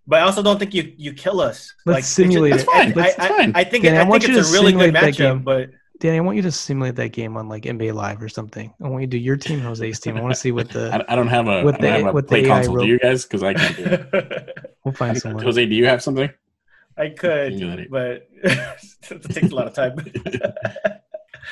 [0.06, 1.72] but I also don't think you you kill us.
[1.84, 2.70] Let's it's simulate just- it.
[2.72, 2.98] That's fine.
[2.98, 3.52] I, That's I, fine.
[3.54, 5.42] I think Danny, it, I I think it's a really good simulate that matchup, game.
[5.42, 8.72] but Danny, I want you to simulate that game on like NBA Live or something.
[8.82, 10.16] I want you to do your team, Jose's team.
[10.16, 10.92] I want to see what the.
[11.08, 12.74] I, I don't have a, With the- have a with play the console.
[12.76, 12.84] rope.
[12.84, 13.24] Do you guys?
[13.24, 14.72] Because I can't do it.
[14.84, 15.42] We'll find someone.
[15.42, 16.30] Jose, do you have something?
[16.96, 19.96] I could, but it takes a lot of time.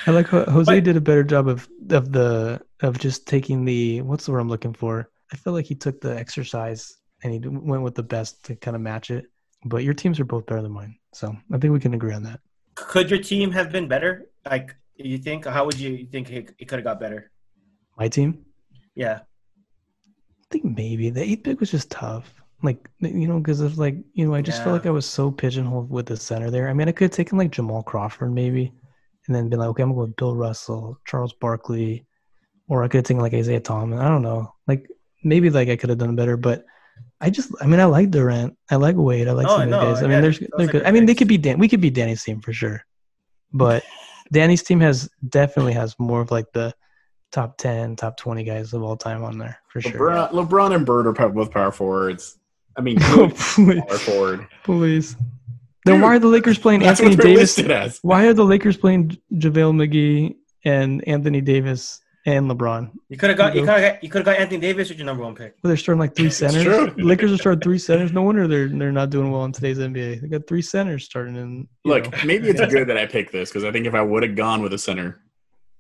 [0.07, 3.65] I like how Jose But- did a better job of of the of just taking
[3.65, 5.11] the what's the word I'm looking for.
[5.33, 8.75] I feel like he took the exercise and he went with the best to kind
[8.77, 9.27] of match it.
[9.65, 12.23] But your teams are both better than mine, so I think we can agree on
[12.25, 12.39] that.
[12.75, 14.27] Could your team have been better?
[14.49, 15.47] Like you think?
[15.47, 17.31] How would you think it, it could have got better?
[17.99, 18.45] My team,
[18.95, 19.21] Yeah.
[19.21, 22.33] I think maybe the eighth pick was just tough.
[22.63, 24.65] Like you know, because of like you know, I just Yeah.
[24.65, 26.69] felt like I was so pigeonholed with the center there.
[26.69, 28.73] I mean, I could have taken like Jamal Crawford maybe,
[29.27, 32.07] and then been like, okay, I'm going to with Bill Russell, Charles Barkley,
[32.69, 34.01] or I could have taken like Isiah Thomas.
[34.01, 34.53] I don't know.
[34.67, 34.89] Like
[35.23, 36.65] maybe like I could have done better, but
[37.21, 39.69] I just, I mean, I like Durant, I like Wade, I like Oh, some of
[39.71, 40.03] no, these guys.
[40.05, 40.73] I mean, there's, those they're good.
[40.73, 41.59] good I mean, they could be Dan.
[41.59, 42.85] We could be Danny's team for sure,
[43.53, 43.83] but
[44.33, 46.75] Danny's team has definitely has more of like the
[47.33, 49.93] top ten, top twenty guys of all time on there for sure.
[49.93, 52.39] LeBron, LeBron and Bird are pow- both power forwards.
[52.77, 54.47] I mean, Oh, please, power forward.
[54.65, 55.17] please.
[55.87, 57.59] Then Dude, why are the Lakers playing Anthony Davis?
[57.59, 57.99] listed.
[58.03, 60.35] Why are the Lakers playing JaVale McGee
[60.65, 62.91] and Anthony Davis and LeBron?
[63.09, 64.89] You could have got you You could have got you could have got Anthony Davis
[64.89, 65.57] with your number one pick.
[65.63, 66.63] Well, they're starting like three centers.
[66.63, 66.95] true.
[67.05, 68.13] Lakers are starting three centers.
[68.13, 70.21] No wonder they're they're not doing well in today's NBA.
[70.23, 71.69] They got three centers starting in.
[71.85, 72.19] Look, know.
[72.25, 74.63] maybe it's good that I picked this because I think if I would have gone
[74.63, 75.21] with a center,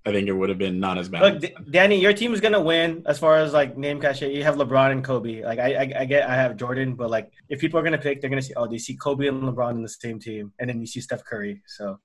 [0.06, 1.22] I think it would have been not as bad.
[1.22, 4.34] Look, D- Danny, your team is gonna win as far as like name cachet.
[4.36, 5.42] You have LeBron and Kobe.
[5.42, 8.20] Like I, I, I get, I have Jordan, but like if people are gonna pick,
[8.20, 10.78] they're gonna see, oh, they see Kobe and LeBron in the same team, and then
[10.80, 11.62] you see Steph Curry.
[11.66, 11.98] So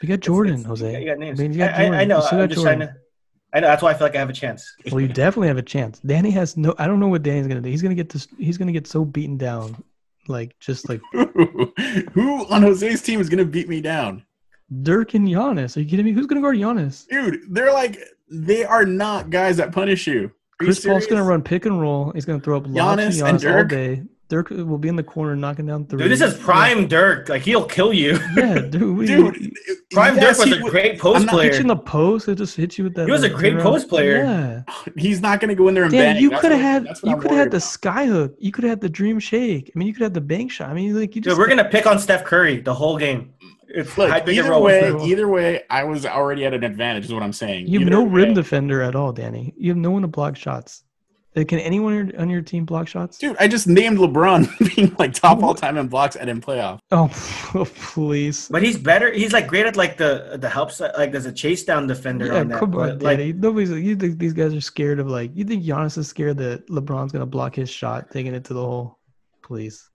[0.00, 0.86] you got Jordan, it's- Jose.
[0.86, 1.40] You got, you got names.
[1.40, 2.20] I mean, you got I, I- I know.
[2.20, 2.78] You I'm got just Jordan.
[2.78, 2.94] trying to.
[3.54, 3.68] I know.
[3.68, 4.74] That's why I feel like I have a chance.
[4.90, 5.98] Well, you definitely have a chance.
[6.00, 6.74] Danny has no.
[6.78, 7.68] I don't know what Danny's gonna do.
[7.68, 8.26] He's gonna get this.
[8.38, 9.82] He's gonna get so beaten down,
[10.28, 11.00] like just like
[12.12, 14.24] Who on Jose's team is going to beat me down?
[14.82, 15.76] Dirk and Giannis.
[15.76, 16.12] Are you kidding me?
[16.12, 17.06] Who's gonna guard Giannis?
[17.08, 17.98] Dude, they're like,
[18.30, 20.14] they are not guys that punish you.
[20.60, 22.12] Are you Chris Paul's gonna run pick and roll.
[22.12, 24.02] He's gonna throw up lobs Giannis and Giannis all day.
[24.32, 26.04] Dirk will be in the corner knocking down three.
[26.04, 27.28] Dude, this is prime Dirk.
[27.28, 28.18] Like he'll kill you.
[28.34, 28.96] Yeah, dude.
[28.96, 29.52] what do you- Dude,
[29.90, 31.50] Prime yes, Dirk was he a would- great I'm post not player.
[31.52, 32.28] Hit in the post.
[32.28, 33.04] It just hits you with that.
[33.04, 34.24] He was a great post player.
[34.24, 34.62] Yeah.
[34.96, 36.22] He's not going to go in there and Dan, bang.
[36.22, 38.34] you could have had you could have had the sky hook.
[38.38, 39.70] You could have had the dream shake.
[39.74, 40.70] I mean, you could have the bank shot.
[40.70, 43.34] I mean, like you just Dude, we're gonna pick on Steph Curry the whole game.
[43.68, 47.04] It's Look, high either way, either way, I was already at an advantage.
[47.04, 47.66] Is what I'm saying.
[47.66, 49.52] you have Either no rim defender at all, Danny.
[49.58, 50.84] You have no one to block shots.
[51.34, 53.16] Uh, Can anyone on your- on your team block shots?
[53.16, 54.40] Dude, I just named LeBron
[54.76, 56.78] being like top all time in blocks and in playoff.
[57.54, 58.48] Oh, please.
[58.50, 59.10] But he's better.
[59.12, 60.92] He's like great at like the the help side.
[60.96, 62.58] Like there's a chase down defender Yeah, on that.
[62.60, 63.32] come on, but, like, Danny.
[63.32, 63.70] Nobody's.
[63.70, 65.30] You think these guys are scared of like?
[65.34, 68.60] You think Giannis is scared that LeBron's gonna block his shot, taking it to the
[68.62, 68.98] hole?
[69.42, 69.88] Please.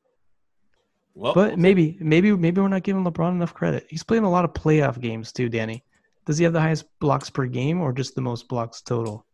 [1.15, 3.87] Well, But maybe, maybe, maybe we're not giving LeBron enough credit.
[3.89, 5.83] He's playing a lot of playoff games too, Danny.
[6.25, 9.25] Does he have the highest blocks per game or just the most blocks total?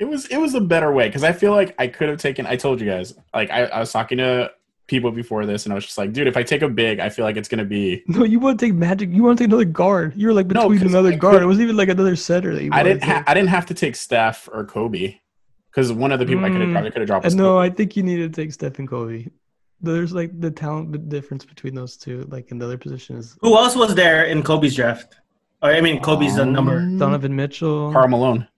[0.00, 2.46] It was it was a better way because I feel like I could have taken.
[2.46, 4.50] I told you guys, like I, I was talking to
[4.88, 7.08] people before this, and I was just like, dude, if I take a big, I
[7.10, 8.02] feel like it's gonna be.
[8.08, 9.10] No, you want to take Magic.
[9.10, 10.14] You want to take another guard.
[10.16, 11.34] You were like No, another I guard.
[11.36, 13.04] could- It wasn't even like another setter that you I didn't.
[13.04, 15.18] Ha- I didn't have to take Steph or Kobe
[15.70, 16.72] because one of the people I could have Mm.
[16.72, 17.66] probably could have dropped Uh, no, Kobe.
[17.66, 19.26] I think you need to take Steph and Kobe.
[19.82, 22.26] there's like the talent difference between those two.
[22.28, 23.36] Like in the other positions.
[23.42, 25.16] Who else was there in Kobe's draft?
[25.62, 26.80] Or, I mean, Kobe's the number.
[26.98, 27.92] Donovan Mitchell.
[27.92, 28.48] Karl Malone.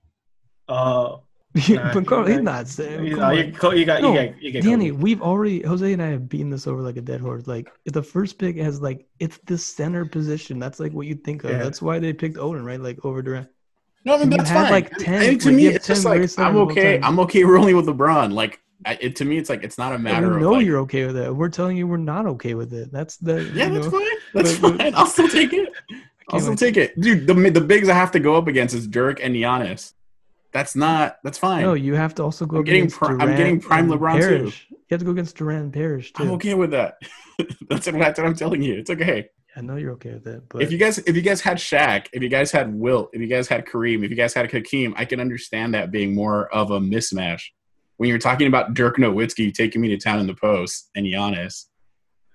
[0.69, 1.17] Uh,
[1.55, 3.05] Yeah, but Carl, he's not saying.
[3.05, 5.03] you, know, you, co- you got, No, you got, you got Danny, Kobe.
[5.03, 7.47] we've already Jose and I have beaten this over like a dead horse.
[7.47, 10.59] Like the first pick has like it's the center position.
[10.59, 11.51] That's like what you think of.
[11.51, 11.59] Yeah.
[11.59, 12.81] That's why they picked Oden, right?
[12.81, 13.49] Like over Durant.
[14.05, 14.71] No, I mean that's fine.
[14.71, 17.01] like, 10 and to like, me, it's just like I'm centers of all okay.
[17.03, 18.33] I'm okay rolling with LeBron.
[18.33, 20.67] Like I, it, to me, it's like it's not a matter we of know like,
[20.67, 21.37] you're okay with it.
[21.37, 22.91] We're telling you we're not okay with it.
[22.91, 24.09] That's the yeah, you that's know, fine.
[24.33, 24.95] That's but- but- fine.
[24.97, 25.69] I'll still take it.
[26.31, 26.59] I'll still wait.
[26.59, 27.27] take it, dude.
[27.27, 29.93] The the bigs I have to go up against is Dirk and Giannis.
[30.53, 31.17] That's not.
[31.25, 31.63] That's fine.
[31.63, 34.53] No, you have to also go I'm getting against pri- I'm getting prime LeBron, too.
[34.71, 36.23] You have to go against Durant and Parish too.
[36.23, 36.97] I'm okay with that.
[37.69, 38.75] that's, what, that's what I'm telling you.
[38.75, 39.31] It's okay.
[39.57, 42.07] I know you're okay with it, but If you guys if you guys had Shaq,
[42.13, 44.95] if you guys had Wilt, if you guys had Kareem, if you guys had Hakeem,
[44.97, 47.43] I can understand that being more of a mismatch.
[47.97, 51.67] When you're talking about Dirk Nowitzki taking me to town in the post and Giannis,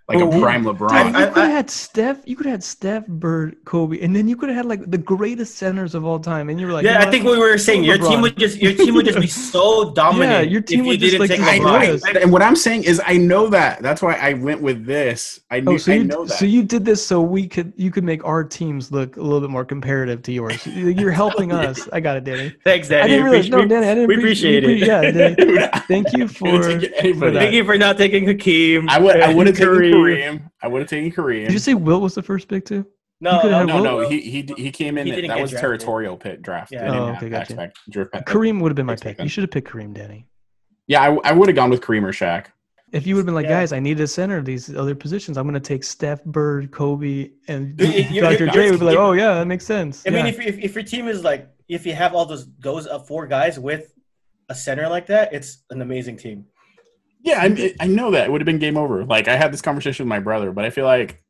[0.08, 0.88] like Well, a prime LeBron.
[0.90, 2.22] Dude, you could have had Steph.
[2.26, 4.98] You could have had Steph, Bird, Kobe, and then you could have had like the
[4.98, 6.48] greatest centers of all time.
[6.50, 7.34] And you were like, yeah, you I think what?
[7.34, 8.08] we were saying your LeBron.
[8.10, 10.32] team would just your team would just be so dominant.
[10.46, 11.94] Yeah, your team if you would just, like, take destroy I, LeBron.
[11.96, 12.04] us.
[12.06, 13.82] I, and what I'm saying is, I know that.
[13.82, 15.42] That's why I went with this.
[15.52, 15.74] I oh, knew.
[15.74, 16.38] Oh, so I you know that.
[16.38, 19.42] so you did this so we could you could make our teams look a little
[19.42, 20.66] bit more comparative to yours.
[20.68, 21.90] You're helping us.
[21.92, 22.56] I got it, Danny.
[22.64, 23.04] Thanks, Danny.
[23.04, 23.50] I didn't realize.
[23.50, 25.38] No, Appreciate- Danny, I didn't we appreciate, appreciate it.
[25.38, 25.84] appre- Yeah, Danny.
[25.88, 26.52] Thank you for.
[26.52, 27.20] would've taken anybody.
[27.20, 27.40] for that.
[27.42, 28.90] Thank you for not taking Hakeem.
[28.90, 29.20] I would.
[29.20, 30.18] I and would have taken Kareem.
[30.40, 30.52] Kareem.
[30.62, 31.46] I would have taken Kareem.
[31.46, 32.86] Did you say Wilt was the first pick too?
[33.20, 34.08] No, no, no, no.
[34.10, 35.08] He he he came in.
[35.08, 35.62] He didn't that was drafted.
[35.80, 36.72] territorial pit draft.
[36.72, 36.92] Yeah.
[36.92, 37.56] Oh, okay, gotcha.
[37.56, 39.18] back- draft back- Kareem would have been my picks pick.
[39.18, 39.26] then.
[39.26, 40.28] You should have picked Kareem, Danny.
[40.86, 42.48] Yeah, I, I would have gone with Kareem or Shaq.
[42.94, 43.60] If you would have been like, Yeah.
[43.60, 45.36] guys, I need a center of these other positions.
[45.38, 48.46] I'm going to take Steph, Bird, Kobe, and You- you- Dr.
[48.46, 50.04] you- J would be like, oh yeah, that makes sense.
[50.08, 52.86] I mean, if, if if your team is like, if you have all those goes
[52.88, 53.94] up uh, four guys with
[54.50, 56.46] a center like that, it's an amazing team.
[57.28, 59.04] Yeah, I, I know that it would have been game over.
[59.06, 61.22] Like I had this conversation with my brother, but I feel like,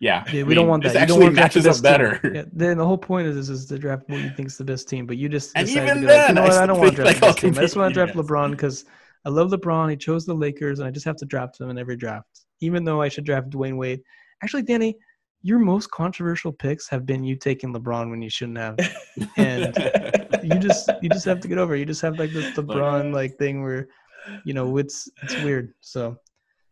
[0.00, 0.94] yeah, Yeah, I we don't want that.
[0.94, 2.20] This actually want to draft the matches up better.
[2.34, 4.88] Yeah, then the whole point is, is is to draft what you think's the best
[4.88, 6.58] team, but you just And even to be like, you know I what?
[6.58, 7.58] I don't want to draft the like, best team.
[7.58, 8.84] I just want to draft compete, LeBron because
[9.24, 9.90] I love LeBron.
[9.90, 12.84] He chose the Lakers, and I just have to draft him in every draft, even
[12.84, 14.00] though I should draft Dwyane Wade.
[14.42, 14.96] Actually, Danny,
[15.42, 18.78] your most controversial picks have been you taking LeBron when you shouldn't have,
[19.36, 19.76] and
[20.42, 21.74] you just you just have to get over.
[21.74, 21.80] it.
[21.80, 23.88] You just have like this LeBron like thing where,
[24.44, 25.74] you know, it's it's weird.
[25.80, 26.16] So,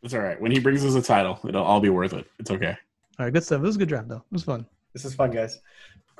[0.02, 0.40] It's all right.
[0.40, 2.26] When he brings us a title, it'll all be worth it.
[2.38, 2.76] It's okay.
[3.18, 3.60] all right, good stuff.
[3.60, 4.16] It was a good draft though.
[4.16, 4.66] It was fun.
[4.92, 5.58] This is fun, guys.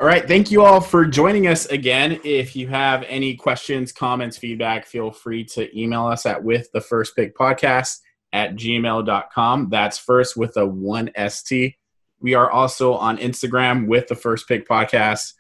[0.01, 0.27] All right.
[0.27, 2.21] Thank you all for joining us again.
[2.25, 6.81] If you have any questions, comments, feedback, feel free to email us at with the
[6.81, 7.99] first pick podcast
[8.33, 9.69] at gmail.com.
[9.69, 11.75] That's first with a one ST.
[12.21, 15.35] We are also on Instagram with the first pick podcast.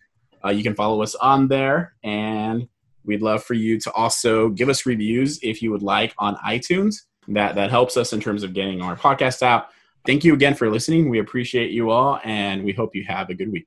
[0.44, 1.94] Uh, you can follow us on there.
[2.02, 2.68] And
[3.04, 6.96] we'd love for you to also give us reviews if you would like on iTunes.
[7.28, 9.68] That, that helps us in terms of getting our podcast out.
[10.06, 11.10] Thank you again for listening.
[11.10, 13.66] We appreciate you all, and we hope you have a good week.